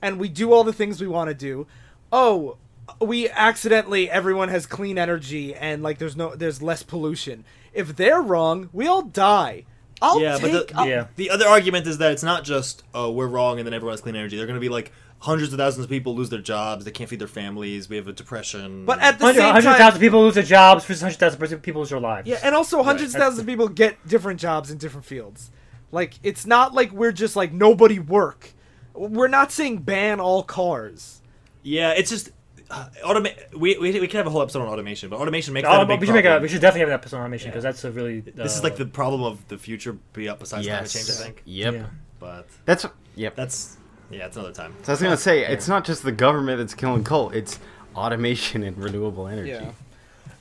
and 0.01 0.19
we 0.19 0.29
do 0.29 0.53
all 0.53 0.65
the 0.65 0.73
things 0.73 1.01
we 1.01 1.07
want 1.07 1.29
to 1.29 1.35
do, 1.35 1.67
oh, 2.11 2.57
we 3.01 3.29
accidentally 3.31 4.11
everyone 4.11 4.49
has 4.49 4.67
clean 4.67 4.99
energy 4.99 5.55
and 5.55 5.83
like 5.83 5.99
there's 5.99 6.17
no 6.17 6.35
there's 6.35 6.61
less 6.61 6.83
pollution. 6.83 7.45
If 7.73 7.97
they're 7.97 8.21
wrong, 8.23 8.69
we 8.73 8.87
all 8.87 9.03
die. 9.03 9.65
I'll 10.01 10.21
yeah 10.21 10.37
but 10.41 10.51
the, 10.53 10.73
I'll- 10.77 10.89
Yeah. 10.89 11.07
the 11.17 11.31
other 11.31 11.47
argument 11.47 11.87
is 11.87 11.99
that 11.99 12.11
it's 12.13 12.25
not 12.25 12.43
just 12.45 12.83
oh 12.93 13.13
we're 13.13 13.29
wrong 13.29 13.59
and 13.61 13.67
then 13.67 13.73
everyone 13.73 13.93
has 13.93 14.01
clean 14.01 14.17
energy 14.17 14.37
they're 14.37 14.47
going 14.47 14.57
to 14.59 14.61
be 14.61 14.69
like 14.69 14.91
hundreds 15.21 15.53
of 15.53 15.61
thousands 15.61 15.85
of 15.85 15.91
people 15.91 16.17
lose 16.17 16.29
their 16.29 16.41
jobs 16.41 16.85
they 16.85 16.91
can't 16.91 17.09
feed 17.09 17.21
their 17.21 17.29
families 17.29 17.89
we 17.89 17.95
have 17.95 18.09
a 18.09 18.13
depression 18.13 18.85
But 18.85 18.99
at 18.99 19.21
the 19.21 19.27
Hundred 19.27 19.39
same 19.43 19.53
hundred 19.55 19.79
time, 19.79 19.95
of 19.95 20.01
people 20.01 20.23
lose 20.25 20.35
their 20.35 20.43
jobs. 20.43 20.83
Hundreds 20.89 21.05
of 21.05 21.15
thousands 21.21 21.53
of 21.53 21.63
people 21.63 21.83
lose 21.83 21.91
their 21.91 22.01
lives. 22.01 22.27
Yeah, 22.27 22.41
and 22.43 22.53
also 22.57 22.83
hundreds 22.83 23.15
of 23.15 23.21
thousands 23.21 23.39
of 23.43 23.47
people 23.47 23.69
get 23.69 24.05
different 24.09 24.41
jobs 24.41 24.73
in 24.73 24.79
different 24.79 25.07
fields. 25.07 25.53
Like 25.93 26.15
it's 26.25 26.47
not 26.47 26.75
like 26.75 26.91
we're 26.91 27.13
just 27.13 27.37
like 27.37 27.53
nobody 27.53 28.01
work. 28.01 28.51
We're 28.95 29.29
not 29.29 29.53
saying 29.53 29.79
ban 29.83 30.19
all 30.19 30.43
cars. 30.43 31.23
yeah 31.63 31.93
it's 31.93 32.11
just 32.11 32.31
uh, 32.73 32.89
automa- 33.05 33.37
we, 33.57 33.77
we, 33.79 34.01
we 34.01 34.09
can 34.09 34.17
have 34.19 34.27
a 34.27 34.31
whole 34.31 34.43
episode 34.43 34.63
on 34.63 34.69
automation 34.69 35.09
but 35.11 35.17
automation 35.21 35.53
makes 35.55 35.69
Oh, 35.69 35.73
that 35.73 35.83
a 35.83 35.87
big 35.87 36.01
we 36.01 36.07
should 36.07 36.15
make 36.15 36.25
a. 36.25 36.39
We 36.41 36.49
should 36.49 36.61
definitely 36.61 36.81
have 36.81 36.89
an 36.89 36.95
episode 36.95 37.19
on 37.19 37.23
automation 37.23 37.47
Yeah. 37.49 37.51
because 37.53 37.63
that's 37.65 37.85
a 37.85 37.91
really. 37.93 38.21
this 38.21 38.55
is 38.55 38.61
uh, 38.61 38.65
like 38.65 38.77
the 38.77 38.87
problem 38.87 39.23
of 39.23 39.47
the 39.49 39.59
future 39.59 39.93
be 40.13 40.29
up 40.29 40.41
besides 40.41 40.67
climate 40.67 40.83
yes. 40.83 40.93
change 40.93 41.09
i 41.21 41.23
think 41.25 41.43
Yep. 41.45 41.75
Yeah. 41.75 41.87
but 42.19 42.47
That's 42.65 42.87
yep. 43.15 43.37
that's 43.37 43.77
yeah 44.11 44.27
it's 44.27 44.37
another 44.37 44.53
time 44.55 44.75
So 44.83 44.93
I 44.93 44.95
was 44.95 45.03
gonna 45.03 45.17
say 45.17 45.45
it's 45.47 45.69
not 45.69 45.85
just 45.85 46.03
the 46.03 46.13
government 46.13 46.59
that's 46.59 46.75
killing 46.75 47.05
coal; 47.05 47.31
it's 47.31 47.59
automation 47.95 48.63
and 48.63 48.77
renewable 48.79 49.29
energy. 49.29 49.59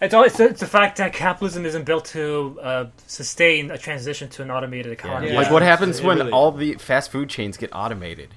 It's, 0.04 0.16
all, 0.16 0.24
it's, 0.24 0.40
it's 0.40 0.60
the 0.62 0.66
fact 0.66 0.98
that 0.98 1.14
capitalism 1.14 1.64
isn't 1.64 1.84
built 1.86 2.06
to 2.06 2.58
uh, 2.60 2.86
sustain 3.06 3.70
a 3.70 3.78
transition 3.78 4.30
to 4.30 4.42
an 4.42 4.50
automated 4.50 4.92
economy. 4.92 5.30
Yeah. 5.32 5.38
Like 5.38 5.52
what 5.52 5.62
happens 5.62 6.00
it 6.00 6.06
when 6.06 6.18
really- 6.18 6.32
all 6.32 6.52
the 6.52 6.74
fast 6.76 7.12
food 7.12 7.30
chains 7.30 7.56
get 7.56 7.70
automated? 7.72 8.30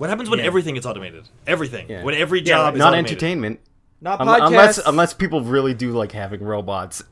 What 0.00 0.08
happens 0.08 0.30
when 0.30 0.38
Yeah. 0.38 0.46
everything 0.46 0.76
gets 0.76 0.86
automated? 0.86 1.28
Everything. 1.46 1.86
Yeah. 1.90 2.02
When 2.02 2.14
every 2.14 2.40
job 2.40 2.64
like 2.64 2.74
is 2.74 2.78
Not 2.78 2.94
automated. 2.94 3.10
entertainment, 3.10 3.60
Not 4.00 4.18
Um, 4.18 4.28
unless 4.30 4.78
unless 4.86 5.12
people 5.12 5.42
really 5.42 5.74
do 5.74 5.90
like 5.92 6.12
having 6.12 6.42
robots. 6.42 7.02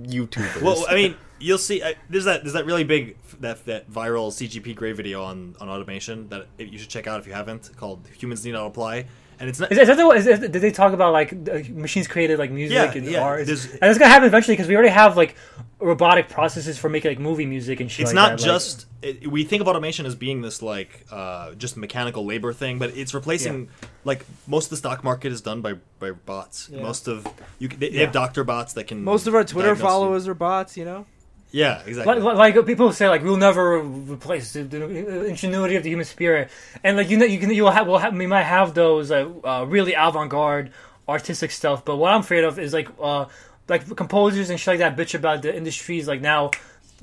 YouTubers. 0.00 0.62
Well, 0.62 0.84
I 0.88 0.94
mean, 0.94 1.16
you'll 1.40 1.58
see. 1.58 1.82
Uh, 1.82 1.94
there's 2.08 2.26
that. 2.26 2.44
There's 2.44 2.52
that 2.52 2.64
really 2.64 2.84
big 2.84 3.16
that 3.40 3.66
that 3.66 3.90
viral 3.90 4.30
CGP 4.30 4.72
Grey 4.76 4.92
video 4.92 5.24
on 5.24 5.56
on 5.60 5.68
automation 5.68 6.28
that 6.28 6.46
you 6.58 6.78
should 6.78 6.90
check 6.90 7.08
out 7.08 7.18
if 7.18 7.26
you 7.26 7.32
haven't. 7.32 7.70
Called 7.76 8.06
"Humans 8.18 8.44
Need 8.44 8.52
Not 8.52 8.66
Apply," 8.68 9.06
and 9.42 9.48
it's 9.50 9.58
not. 9.58 9.72
Is, 9.72 9.78
is 9.78 9.88
that 9.88 9.96
the, 9.96 10.06
is, 10.10 10.26
is, 10.28 10.38
did 10.38 10.52
they 10.52 10.70
talk 10.70 10.92
about 10.92 11.12
like 11.12 11.32
uh, 11.32 11.60
machines 11.72 12.06
created 12.06 12.38
like 12.38 12.52
music 12.52 12.76
Yeah, 12.76 12.92
and 12.92 13.04
yeah, 13.06 13.22
art? 13.22 13.44
there's- 13.44 13.66
and 13.66 13.82
it's 13.90 13.98
gonna 13.98 14.08
happen 14.08 14.28
eventually 14.28 14.54
because 14.54 14.68
we 14.68 14.74
already 14.76 14.90
have 14.90 15.16
like 15.16 15.34
robotic 15.80 16.28
processes 16.28 16.78
for 16.78 16.88
making 16.88 17.10
like 17.10 17.18
movie 17.18 17.44
music 17.44 17.80
and 17.80 17.90
shit. 17.90 18.04
It's 18.04 18.10
like 18.10 18.14
not 18.14 18.28
that, 18.38 18.40
like- 18.40 18.44
just. 18.46 18.86
it, 19.02 19.26
we 19.28 19.42
think 19.42 19.60
of 19.60 19.66
automation 19.66 20.06
as 20.06 20.14
being 20.14 20.40
this 20.42 20.62
like 20.62 21.04
uh, 21.10 21.54
just 21.54 21.76
mechanical 21.76 22.24
labor 22.24 22.52
thing, 22.52 22.78
but 22.78 22.96
it's 22.96 23.12
replacing 23.14 23.68
like 24.04 24.24
most 24.46 24.66
of 24.66 24.70
the 24.70 24.76
stock 24.76 25.02
market 25.02 25.32
is 25.32 25.40
done 25.40 25.60
by 25.60 25.74
by 25.98 26.12
bots. 26.12 26.68
Yeah. 26.72 26.82
Most 26.82 27.08
of 27.08 27.26
you 27.58 27.66
they, 27.66 27.76
they 27.76 27.88
Yeah. 27.96 28.00
have 28.02 28.12
doctor 28.12 28.44
bots 28.44 28.74
that 28.74 28.84
can. 28.84 29.02
Most 29.02 29.26
of 29.26 29.34
our 29.34 29.42
Twitter 29.42 29.70
diagnose 29.70 29.82
you. 29.82 29.88
followers 29.88 30.28
are 30.28 30.34
bots, 30.34 30.76
you 30.76 30.84
know. 30.84 31.04
Yeah, 31.52 31.82
exactly. 31.86 32.20
like, 32.20 32.36
like 32.36 32.56
like, 32.56 32.66
people 32.66 32.92
say 32.92 33.08
like 33.08 33.22
we'll 33.22 33.36
never 33.36 33.78
replace 33.80 34.54
the, 34.54 34.62
the 34.62 35.26
ingenuity 35.26 35.76
of 35.76 35.82
the 35.82 35.90
human 35.90 36.06
spirit, 36.06 36.50
and 36.82 36.96
like 36.96 37.10
you 37.10 37.18
know 37.18 37.26
you 37.26 37.38
can 37.38 37.50
you'll 37.50 37.70
have, 37.70 37.86
we'll 37.86 37.98
have 37.98 38.16
we 38.16 38.26
might 38.26 38.44
have 38.44 38.72
those 38.74 39.10
uh, 39.10 39.28
uh, 39.44 39.64
really 39.68 39.92
avant 39.92 40.30
garde 40.30 40.70
artistic 41.08 41.50
stuff, 41.50 41.84
but 41.84 41.96
what 41.96 42.12
I'm 42.12 42.20
afraid 42.20 42.44
of 42.44 42.58
is 42.58 42.72
like 42.72 42.88
uh 43.00 43.26
like 43.68 43.94
composers 43.96 44.50
and 44.50 44.58
shit 44.58 44.78
like 44.78 44.78
that 44.78 44.96
bitch 44.96 45.14
about 45.14 45.42
the 45.42 45.54
industries 45.54 46.08
like 46.08 46.20
now. 46.20 46.50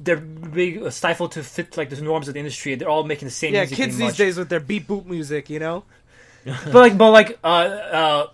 They're 0.01 0.15
being 0.15 0.89
stifled 0.91 1.33
to 1.33 1.43
fit 1.43 1.75
like 1.75 1.89
the 1.89 1.99
norms 2.01 2.29
of 2.29 2.33
the 2.33 2.39
industry. 2.39 2.73
They're 2.75 2.87
all 2.87 3.03
making 3.03 3.27
the 3.27 3.33
same 3.33 3.53
Yeah, 3.53 3.61
music. 3.61 3.75
kids 3.77 3.97
these 3.97 4.07
much. 4.07 4.17
days 4.17 4.37
with 4.37 4.47
their 4.47 4.61
beat 4.61 4.87
boop 4.87 5.05
music, 5.05 5.49
you 5.49 5.59
know. 5.59 5.83
but 6.45 6.73
like, 6.73 6.97
but 6.97 7.11
like, 7.11 7.37
uh, 7.43 7.47
uh, 7.47 8.27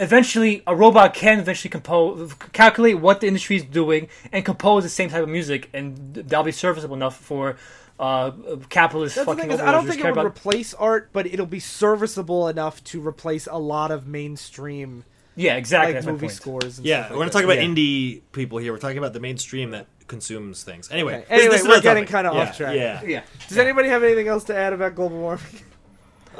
eventually, 0.00 0.62
a 0.66 0.74
robot 0.74 1.14
can 1.14 1.38
eventually 1.38 1.70
compose, 1.70 2.32
calculate 2.52 2.98
what 2.98 3.20
the 3.20 3.26
industry 3.28 3.56
is 3.56 3.64
doing, 3.64 4.08
and 4.32 4.44
compose 4.44 4.82
the 4.82 4.88
same 4.88 5.10
type 5.10 5.22
of 5.22 5.28
music, 5.28 5.68
and 5.72 6.14
that'll 6.14 6.44
be 6.44 6.52
serviceable 6.52 6.96
enough 6.96 7.16
for 7.16 7.56
uh, 8.00 8.30
capitalist 8.70 9.14
That's 9.16 9.26
the 9.26 9.32
fucking 9.36 9.50
thing 9.50 9.58
is, 9.58 9.60
I 9.60 9.70
don't 9.72 9.84
think 9.86 9.98
it 9.98 10.02
care 10.02 10.12
would 10.12 10.18
about- 10.20 10.26
replace 10.36 10.72
art, 10.74 11.10
but 11.12 11.26
it'll 11.26 11.44
be 11.46 11.60
serviceable 11.60 12.48
enough 12.48 12.82
to 12.84 13.06
replace 13.06 13.46
a 13.46 13.58
lot 13.58 13.90
of 13.90 14.06
mainstream 14.06 15.04
Yeah, 15.36 15.56
exactly. 15.56 15.94
like 15.94 16.04
movie 16.06 16.28
scores. 16.28 16.78
And 16.78 16.86
yeah, 16.86 17.04
stuff 17.04 17.10
we're 17.12 17.16
like 17.18 17.26
not 17.26 17.32
talking 17.32 17.44
about 17.50 17.58
Yeah. 17.62 17.68
indie 17.68 18.22
people 18.32 18.56
here. 18.58 18.72
We're 18.72 18.78
talking 18.78 18.96
about 18.98 19.12
the 19.12 19.20
mainstream 19.20 19.72
that 19.72 19.86
consumes 20.08 20.64
things. 20.64 20.90
Anyway, 20.90 21.16
Okay. 21.18 21.26
Anyway, 21.28 21.56
is 21.56 21.68
we're 21.68 21.80
getting 21.82 22.06
kinda 22.06 22.30
Yeah, 22.32 22.40
off 22.40 22.56
track. 22.56 22.74
Yeah. 22.74 23.02
Yeah. 23.04 23.22
Does 23.48 23.58
anybody 23.58 23.88
have 23.90 24.02
anything 24.02 24.28
else 24.28 24.44
to 24.44 24.56
add 24.56 24.72
about 24.72 24.94
global 24.94 25.18
warming? 25.18 25.44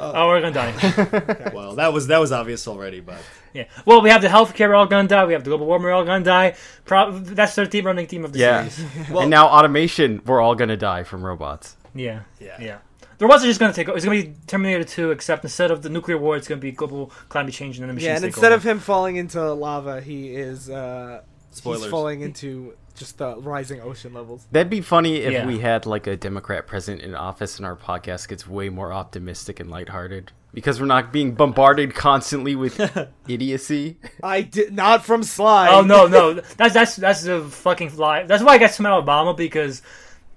Oh, 0.01 0.27
we're 0.27 0.41
gonna 0.41 0.53
die. 0.53 1.51
Well, 1.53 1.75
that 1.75 1.93
was 1.93 2.07
that 2.07 2.19
was 2.19 2.31
obvious 2.31 2.67
already, 2.67 2.99
but 3.01 3.19
yeah. 3.53 3.65
Well, 3.85 4.01
we 4.01 4.09
have 4.09 4.21
the 4.21 4.27
healthcare. 4.27 4.67
We're 4.69 4.75
all 4.75 4.85
gonna 4.87 5.07
die. 5.07 5.25
We 5.25 5.33
have 5.33 5.43
the 5.43 5.49
global 5.49 5.65
warming. 5.67 5.85
We're 5.85 5.93
all 5.93 6.05
gonna 6.05 6.23
die. 6.23 6.55
Pro- 6.85 7.11
that's 7.19 7.55
the 7.55 7.65
theme 7.65 7.85
running 7.85 8.07
theme 8.07 8.25
of 8.25 8.33
the 8.33 8.39
Yeah. 8.39 8.67
series. 8.67 9.09
Well- 9.09 9.21
and 9.21 9.29
now 9.29 9.47
automation, 9.47 10.21
we're 10.25 10.41
all 10.41 10.55
gonna 10.55 10.77
die 10.77 11.03
from 11.03 11.23
robots. 11.25 11.75
Yeah. 11.93 12.21
Yeah. 12.39 12.57
Yeah. 12.59 12.77
the 13.17 13.25
robots 13.25 13.43
are 13.43 13.47
just 13.47 13.59
going 13.59 13.71
to 13.71 13.75
take. 13.75 13.87
over. 13.89 13.97
It's 13.97 14.05
going 14.05 14.19
to 14.21 14.27
be 14.29 14.35
Terminator 14.47 14.83
2, 14.85 15.11
except 15.11 15.43
instead 15.43 15.69
of 15.69 15.81
the 15.83 15.89
nuclear 15.89 16.17
war, 16.17 16.37
it's 16.37 16.47
going 16.47 16.59
to 16.59 16.61
be 16.61 16.71
global 16.71 17.11
climate 17.29 17.53
change 17.53 17.77
and 17.77 17.83
then 17.83 17.89
the 17.89 17.93
machines 17.95 18.07
Yeah, 18.07 18.15
and 18.15 18.21
take 18.23 18.29
instead 18.29 18.51
over. 18.53 18.55
of 18.55 18.63
him 18.63 18.79
falling 18.79 19.17
into 19.17 19.39
lava, 19.53 19.99
he 20.01 20.33
is 20.33 20.69
uh, 20.71 21.21
Spoilers. 21.51 21.81
he's 21.83 21.91
falling 21.91 22.21
into 22.21 22.73
just 22.95 23.17
the 23.17 23.35
rising 23.37 23.81
ocean 23.81 24.13
levels. 24.13 24.45
That'd 24.51 24.69
be 24.69 24.81
funny 24.81 25.17
if 25.17 25.31
Yeah. 25.33 25.45
we 25.45 25.59
had 25.59 25.85
like 25.85 26.07
a 26.07 26.15
Democrat 26.15 26.67
president 26.67 27.03
in 27.03 27.15
office 27.15 27.57
and 27.57 27.65
our 27.65 27.75
podcast 27.75 28.27
gets 28.27 28.47
way 28.47 28.69
more 28.69 28.91
optimistic 28.93 29.59
and 29.59 29.69
lighthearted 29.69 30.31
because 30.53 30.79
we're 30.79 30.85
not 30.87 31.11
being 31.13 31.33
bombarded 31.33 31.95
constantly 31.95 32.55
with 32.55 32.79
idiocy. 33.27 33.97
I 34.23 34.41
did 34.41 34.73
not 34.73 35.05
from 35.05 35.23
Sly. 35.23 35.69
Oh 35.69 35.81
no, 35.81 36.07
no, 36.07 36.33
that's 36.33 36.73
that's 36.73 36.95
that's 36.97 37.25
a 37.25 37.43
fucking 37.43 37.95
lie. 37.97 38.23
That's 38.23 38.43
why 38.43 38.53
I 38.53 38.57
got 38.57 38.77
mad 38.79 38.93
at 38.97 39.05
Obama 39.05 39.35
because 39.35 39.81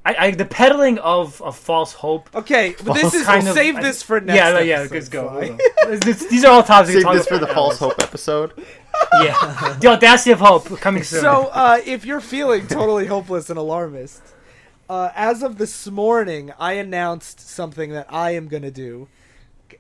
I, 0.07 0.15
I 0.19 0.31
the 0.33 0.45
peddling 0.45 0.99
of 0.99 1.43
a 1.45 1.51
false 1.53 1.93
hope. 1.93 2.29
Okay, 2.35 2.75
but 2.85 2.93
this 2.95 3.15
is 3.15 3.25
kind 3.25 3.47
of- 3.49 3.55
save 3.55 3.77
I- 3.77 3.83
this 3.83 4.03
for 4.03 4.21
next. 4.21 4.37
Yeah, 4.37 4.51
no, 4.53 4.59
yeah, 4.61 4.81
episode, 4.81 4.95
let's 4.95 5.09
go. 5.09 5.29
Sly. 5.29 5.47
hold 5.47 5.61
on. 5.95 6.01
This- 6.01 6.27
These 6.27 6.45
are 6.45 6.53
all 6.53 6.63
topics. 6.63 6.93
Save 6.95 7.13
this 7.13 7.27
talk 7.27 7.29
for 7.29 7.39
the 7.39 7.53
false 7.53 7.79
hope 7.79 8.01
episode. 8.01 8.53
Yeah, 9.23 9.77
the 9.81 9.89
audacity 9.89 10.33
of 10.33 10.41
hope 10.41 10.81
coming 10.81 11.03
soon. 11.03 11.21
So, 11.21 11.51
uh, 11.53 11.81
if 11.85 12.05
you're 12.05 12.21
feeling 12.21 12.67
totally 12.67 13.07
hopeless 13.07 13.51
and 13.51 13.59
alarmist, 13.59 14.23
uh, 14.89 15.11
as 15.15 15.43
of 15.43 15.59
this 15.59 15.87
morning, 15.89 16.53
I 16.59 16.75
announced 16.75 17.41
something 17.41 17.91
that 17.91 18.07
I 18.13 18.33
am 18.33 18.49
going 18.49 18.63
to 18.63 18.71
do. 18.71 19.09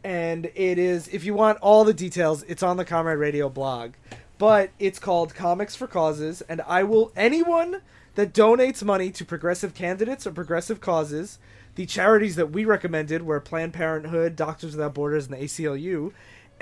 And 0.03 0.47
it 0.55 0.79
is, 0.79 1.09
if 1.09 1.25
you 1.25 1.35
want 1.35 1.59
all 1.61 1.85
the 1.85 1.95
details, 1.95 2.43
it's 2.45 2.63
on 2.63 2.77
the 2.77 2.85
Comrade 2.85 3.19
Radio 3.19 3.49
blog. 3.49 3.93
But 4.39 4.71
it's 4.79 4.99
called 4.99 5.35
Comics 5.35 5.77
for 5.77 5.87
Causes, 5.87 6.43
and 6.43 6.61
I 6.63 6.83
will, 6.83 7.13
anyone 7.17 7.83
that 8.15 8.33
donates 8.33 8.83
money 8.83 9.11
to 9.13 9.25
progressive 9.25 9.75
candidates 9.75 10.27
or 10.27 10.33
progressive 10.33 10.81
causes, 10.81 11.39
the 11.75 11.87
charities 11.87 12.37
that 12.37 12.51
we 12.51 12.65
recommended 12.65 13.23
were 13.23 13.41
Planned 13.41 13.75
Parenthood, 13.75 14.37
Doctors 14.37 14.73
Without 14.77 14.95
Borders, 14.95 15.27
and 15.27 15.35
the 15.35 15.45
ACLU, 15.45 16.13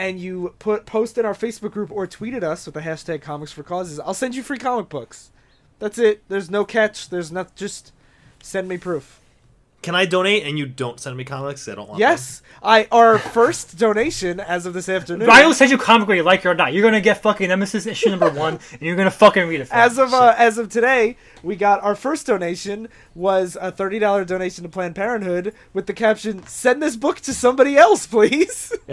and 0.02 0.18
you 0.18 0.52
put 0.58 0.84
post 0.84 1.16
in 1.16 1.24
our 1.24 1.32
Facebook 1.32 1.70
group 1.70 1.92
or 1.92 2.08
tweet 2.08 2.34
at 2.34 2.42
us 2.42 2.66
with 2.66 2.74
the 2.74 2.80
hashtag 2.80 3.22
Comics 3.22 3.52
for 3.52 3.62
Causes, 3.62 4.00
I'll 4.00 4.14
send 4.14 4.34
you 4.34 4.42
free 4.42 4.58
comic 4.58 4.88
books. 4.88 5.30
That's 5.78 5.96
it. 5.96 6.24
There's 6.28 6.50
no 6.50 6.64
catch. 6.64 7.08
There's 7.08 7.30
not. 7.30 7.54
Just 7.54 7.92
send 8.42 8.66
me 8.66 8.78
proof. 8.78 9.21
Can 9.82 9.96
I 9.96 10.06
donate 10.06 10.44
and 10.44 10.56
you 10.56 10.66
don't 10.66 11.00
send 11.00 11.16
me 11.16 11.24
comics? 11.24 11.68
I 11.68 11.74
don't 11.74 11.88
want. 11.88 11.98
Yes, 11.98 12.40
I 12.62 12.86
our 12.92 13.18
first 13.18 13.76
donation 13.76 14.38
as 14.38 14.64
of 14.64 14.74
this 14.74 14.88
afternoon. 14.88 15.26
Ryan 15.26 15.46
will 15.46 15.54
send 15.54 15.72
you 15.72 15.78
comic 15.78 16.06
whether 16.06 16.18
you 16.18 16.22
like 16.22 16.44
it 16.44 16.48
or 16.48 16.54
not. 16.54 16.72
You're 16.72 16.84
gonna 16.84 17.00
get 17.00 17.20
fucking 17.20 17.48
Nemesis 17.48 17.84
issue 17.86 18.10
number 18.10 18.30
one, 18.30 18.60
and 18.72 18.80
you're 18.80 18.94
gonna 18.94 19.10
fucking 19.10 19.48
read 19.48 19.60
it. 19.60 19.66
fam. 19.66 19.78
as 19.80 19.98
of 19.98 20.14
uh, 20.14 20.36
as 20.38 20.56
of 20.56 20.68
today, 20.68 21.16
we 21.42 21.56
got 21.56 21.82
our 21.82 21.96
first 21.96 22.26
donation 22.28 22.88
was 23.16 23.58
a 23.60 23.72
thirty 23.72 23.98
dollar 23.98 24.24
donation 24.24 24.62
to 24.62 24.68
Planned 24.68 24.94
Parenthood 24.94 25.52
with 25.74 25.86
the 25.86 25.94
caption 25.94 26.46
"Send 26.46 26.80
this 26.80 26.94
book 26.94 27.18
to 27.20 27.34
somebody 27.34 27.76
else, 27.76 28.06
please." 28.06 28.72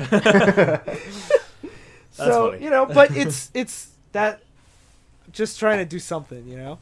so 2.12 2.52
funny. 2.52 2.64
you 2.64 2.72
know, 2.72 2.88
but 2.88 3.16
it's 3.16 3.52
it's 3.54 3.90
that 4.14 4.42
just 5.32 5.60
trying 5.60 5.78
to 5.78 5.86
do 5.86 6.00
something, 6.00 6.48
you 6.48 6.58
know. 6.58 6.80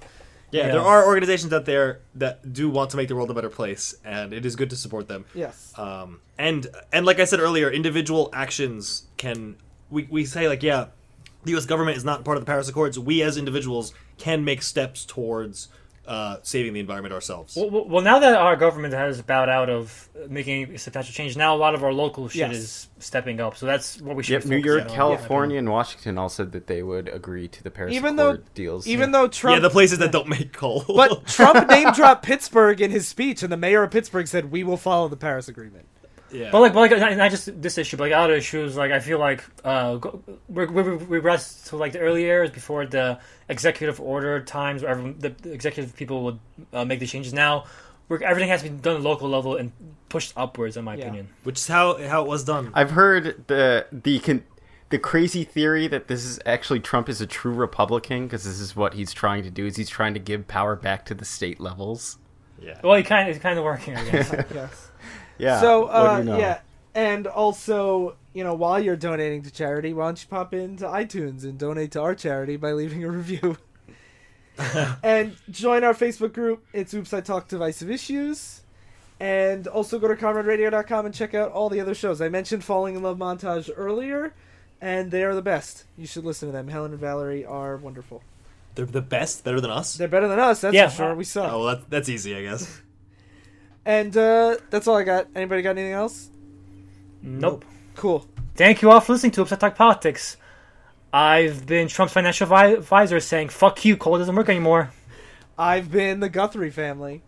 Yeah, 0.52 0.68
Yeah. 0.68 0.72
there 0.74 0.82
are 0.82 1.06
organizations 1.06 1.52
out 1.52 1.66
there 1.66 2.00
that 2.16 2.54
do 2.54 2.70
want 2.70 2.90
to 2.92 2.98
make 2.98 3.08
the 3.10 3.16
world 3.16 3.30
a 3.30 3.34
better 3.34 3.50
place, 3.50 3.96
and 4.06 4.34
it 4.34 4.46
is 4.46 4.56
good 4.56 4.70
to 4.70 4.76
support 4.78 5.08
them. 5.08 5.26
Yes. 5.34 5.74
Um, 5.78 6.22
and 6.38 6.68
and 6.94 7.06
like 7.06 7.20
I 7.20 7.26
said 7.26 7.40
earlier, 7.40 7.70
individual 7.70 8.30
actions 8.34 9.04
can 9.18 9.58
we, 9.90 10.08
we 10.10 10.24
say 10.26 10.48
like 10.48 10.64
yeah, 10.64 10.88
the 11.44 11.52
U.S. 11.52 11.66
government 11.66 11.98
is 11.98 12.06
not 12.06 12.24
part 12.24 12.38
of 12.38 12.42
the 12.44 12.50
Paris 12.50 12.70
Accords. 12.70 12.98
We 12.98 13.22
as 13.22 13.36
individuals 13.38 13.94
can 14.18 14.44
make 14.46 14.62
steps 14.62 15.04
towards 15.06 15.68
uh, 16.08 16.38
saving 16.42 16.72
the 16.74 16.80
environment 16.80 17.14
ourselves. 17.14 17.56
Well, 17.58 17.70
well, 17.70 17.86
well, 17.86 18.02
now 18.04 18.20
that 18.20 18.34
our 18.36 18.56
government 18.56 18.94
has 18.94 19.22
bowed 19.22 19.50
out 19.50 19.70
of 19.70 20.08
making 20.30 20.78
substantial 20.78 21.14
change, 21.14 21.36
now 21.36 21.54
a 21.54 21.58
lot 21.58 21.76
of 21.76 21.84
our 21.84 21.92
local 21.92 22.30
shit 22.30 22.40
Yes. 22.52 22.56
is 22.56 22.88
stepping 23.00 23.42
up. 23.42 23.58
So 23.58 23.66
that's 23.66 24.00
what 24.02 24.16
we 24.16 24.24
should. 24.24 24.44
Yep, 24.44 24.46
New 24.46 24.58
York, 24.58 24.84
on. 24.84 24.90
California, 24.90 25.58
and 25.60 25.70
Washington 25.70 26.18
all 26.18 26.30
said 26.30 26.54
that 26.54 26.68
they 26.68 26.82
would 26.82 27.10
agree 27.10 27.50
to 27.50 27.62
the 27.62 27.70
Paris 27.70 27.94
Even 27.94 28.16
though 28.16 28.38
deals. 28.56 28.88
even 28.88 29.12
though 29.12 29.28
Trump 29.28 29.58
yeah, 29.58 29.60
the 29.62 29.70
places 29.70 30.00
that 30.00 30.12
don't 30.14 30.30
make 30.30 30.54
coal. 30.54 30.86
But 30.88 31.28
Trump 31.28 31.68
name 31.70 31.92
dropped 31.92 32.26
Pittsburgh 32.26 32.80
in 32.80 32.90
his 32.92 33.08
speech, 33.08 33.44
and 33.44 33.52
the 33.52 33.58
mayor 33.58 33.84
of 33.84 33.92
Pittsburgh 33.92 34.28
said, 34.28 34.50
"We 34.52 34.64
will 34.64 34.78
follow 34.78 35.10
the 35.10 35.18
Paris 35.18 35.48
Agreement." 35.50 35.86
Yeah. 36.32 36.50
But 36.52 36.60
like, 36.62 36.74
but 36.74 36.92
like, 36.92 37.00
not, 37.00 37.16
not 37.18 37.32
just 37.32 37.62
this 37.62 37.78
issue, 37.78 37.98
but 37.98 38.06
like 38.06 38.14
other 38.14 38.34
issues. 38.34 38.76
Like, 38.76 38.92
I 38.92 39.00
feel 39.00 39.20
like 39.20 39.44
uh, 39.64 40.00
we're, 40.50 40.70
we're, 40.72 40.96
we 40.98 41.20
rest 41.20 41.68
to 41.68 41.78
like 41.78 41.94
the 41.94 42.00
early 42.00 42.22
years 42.24 42.50
before 42.52 42.86
the 42.86 43.20
executive 43.50 44.00
order 44.02 44.42
times 44.42 44.82
where 44.82 44.92
everyone, 44.92 45.16
the, 45.20 45.30
the 45.30 45.52
executive 45.52 45.96
people 45.96 46.24
would 46.24 46.40
uh, 46.74 46.86
make 46.86 47.00
the 47.00 47.08
changes. 47.08 47.34
Now, 47.34 47.66
we're, 48.10 48.22
everything 48.24 48.50
has 48.50 48.62
to 48.64 48.70
be 48.70 48.76
done 48.78 48.96
at 48.98 49.02
local 49.02 49.30
level 49.30 49.56
and 49.56 49.72
pushed 50.10 50.34
upwards, 50.38 50.78
in 50.78 50.84
my 50.86 50.96
Yeah. 50.96 51.06
opinion. 51.06 51.28
which 51.44 51.58
is 51.60 51.68
how 51.68 51.98
how 52.08 52.24
it 52.24 52.28
was 52.28 52.44
done. 52.44 52.72
I've 52.74 52.92
heard 52.92 53.46
the 53.48 53.86
the 53.92 54.20
con- 54.20 54.44
the 54.90 54.98
crazy 54.98 55.44
theory 55.44 55.88
that 55.88 56.08
this 56.08 56.24
is 56.24 56.40
actually 56.46 56.80
Trump 56.80 57.10
is 57.10 57.20
a 57.20 57.28
true 57.28 57.52
Republican 57.54 58.24
because 58.26 58.46
this 58.46 58.60
is 58.62 58.74
what 58.76 58.94
he's 58.94 59.12
trying 59.12 59.44
to 59.44 59.50
do 59.50 59.66
is 59.66 59.76
he's 59.76 59.90
trying 59.90 60.14
to 60.14 60.20
give 60.22 60.48
power 60.48 60.78
back 60.78 61.06
to 61.08 61.14
the 61.14 61.26
state 61.26 61.60
levels. 61.60 62.18
Yeah. 62.62 62.80
Well, 62.84 62.96
he 62.96 63.04
kind 63.04 63.28
of, 63.30 63.36
it's 63.36 63.44
kind 63.44 63.60
of 63.60 63.66
working, 63.66 63.96
I 63.98 64.10
guess. 64.10 64.32
Yes. 64.54 64.90
Yeah. 65.38 65.60
so 65.62 65.82
what 65.86 65.92
do 65.92 65.98
uh, 65.98 66.18
you 66.20 66.24
know? 66.26 66.38
yeah, 66.40 66.60
and 66.96 67.28
also 67.28 68.16
you 68.34 68.44
know 68.44 68.54
while 68.54 68.80
you're 68.80 68.96
donating 68.96 69.44
to 69.44 69.52
charity, 69.52 69.94
why 69.94 70.06
don't 70.06 70.22
you 70.22 70.28
pop 70.30 70.54
into 70.54 70.86
iTunes 70.86 71.44
and 71.44 71.58
donate 71.58 71.92
to 71.92 72.02
our 72.02 72.16
charity 72.16 72.58
by 72.58 72.72
leaving 72.74 73.04
a 73.04 73.10
review, 73.10 73.58
and 75.04 75.36
join 75.50 75.84
our 75.84 75.94
Facebook 75.94 76.34
group. 76.34 76.66
It's 76.74 76.94
Oops 76.94 77.12
I 77.14 77.22
Talk 77.22 77.48
Divisive 77.48 77.90
Issues. 77.90 78.62
And 79.20 79.66
also 79.66 79.98
go 79.98 80.08
to 80.08 80.16
comraderadio.com 80.16 81.08
and 81.08 81.16
check 81.16 81.34
out 81.34 81.52
all 81.52 81.70
the 81.70 81.82
other 81.82 81.96
shows. 81.96 82.22
I 82.22 82.30
mentioned 82.30 82.64
Falling 82.64 82.96
in 82.96 83.02
Love 83.02 83.18
Montage 83.18 83.68
earlier, 83.76 84.32
and 84.80 85.10
they 85.10 85.24
are 85.24 85.34
the 85.34 85.42
best. 85.42 85.86
You 85.98 86.06
should 86.06 86.24
listen 86.24 86.50
to 86.50 86.52
them. 86.52 86.68
Helen 86.68 86.92
and 86.92 87.00
Valerie 87.00 87.44
are 87.44 87.78
wonderful. 87.78 88.22
They're 88.76 88.86
the 88.86 89.02
best, 89.02 89.44
better 89.44 89.60
than 89.60 89.72
us. 89.72 89.96
They're 89.98 90.08
better 90.08 90.28
than 90.28 90.38
us, 90.38 90.62
that's 90.62 90.76
Yeah. 90.76 90.90
for 90.90 90.98
sure. 90.98 91.16
We 91.16 91.24
suck. 91.24 91.52
Oh, 91.52 91.64
well, 91.64 91.76
that, 91.78 91.90
that's 91.90 92.10
easy, 92.10 92.36
I 92.36 92.44
guess. 92.44 92.80
And 93.88 94.16
uh, 94.18 94.58
that's 94.70 94.86
all 94.86 94.98
I 94.98 95.04
got. 95.04 95.28
Anybody 95.34 95.62
got 95.62 95.72
anything 95.72 95.94
else? 95.94 96.30
nope. 97.24 97.64
Cool. 97.96 98.28
Thank 98.56 98.82
you 98.82 98.92
all 98.92 99.00
for 99.00 99.14
listening 99.14 99.32
to 99.32 99.42
Upside 99.42 99.60
Talk 99.60 99.76
Politics. 99.76 100.38
I've 101.14 101.66
been 101.66 101.88
Trump's 101.88 102.14
financial 102.14 102.48
vi- 102.48 102.74
advisor 102.74 103.20
saying, 103.20 103.50
fuck 103.50 103.86
you, 103.86 103.96
coal 103.96 104.18
doesn't 104.18 104.36
work 104.36 104.50
anymore. 104.50 104.92
I've 105.58 105.90
been 105.90 106.20
the 106.20 106.30
Guthrie 106.30 106.70
family. 106.70 107.24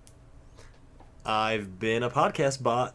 I've 1.26 1.80
been 1.80 2.03
a 2.03 2.10
podcast 2.10 2.62
bot. 2.62 2.93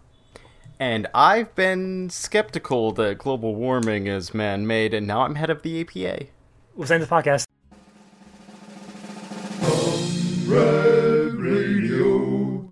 And 0.79 1.07
I've 1.15 1.55
been 1.55 2.11
skeptical 2.11 2.93
that 2.93 3.19
global 3.19 3.55
warming 3.55 4.07
is 4.09 4.35
man-made, 4.35 4.93
and 4.93 5.07
now 5.07 5.23
I'm 5.23 5.37
head 5.37 5.49
of 5.51 5.63
the 5.63 5.83
EPA. 5.85 6.29
We'll 6.77 6.93
end 6.93 7.03
the 7.03 7.07
podcast. 7.07 7.47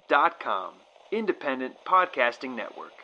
dot 0.09 0.39
com, 0.41 0.75
independent 1.13 1.75
podcasting 1.85 2.57
network. 2.57 3.02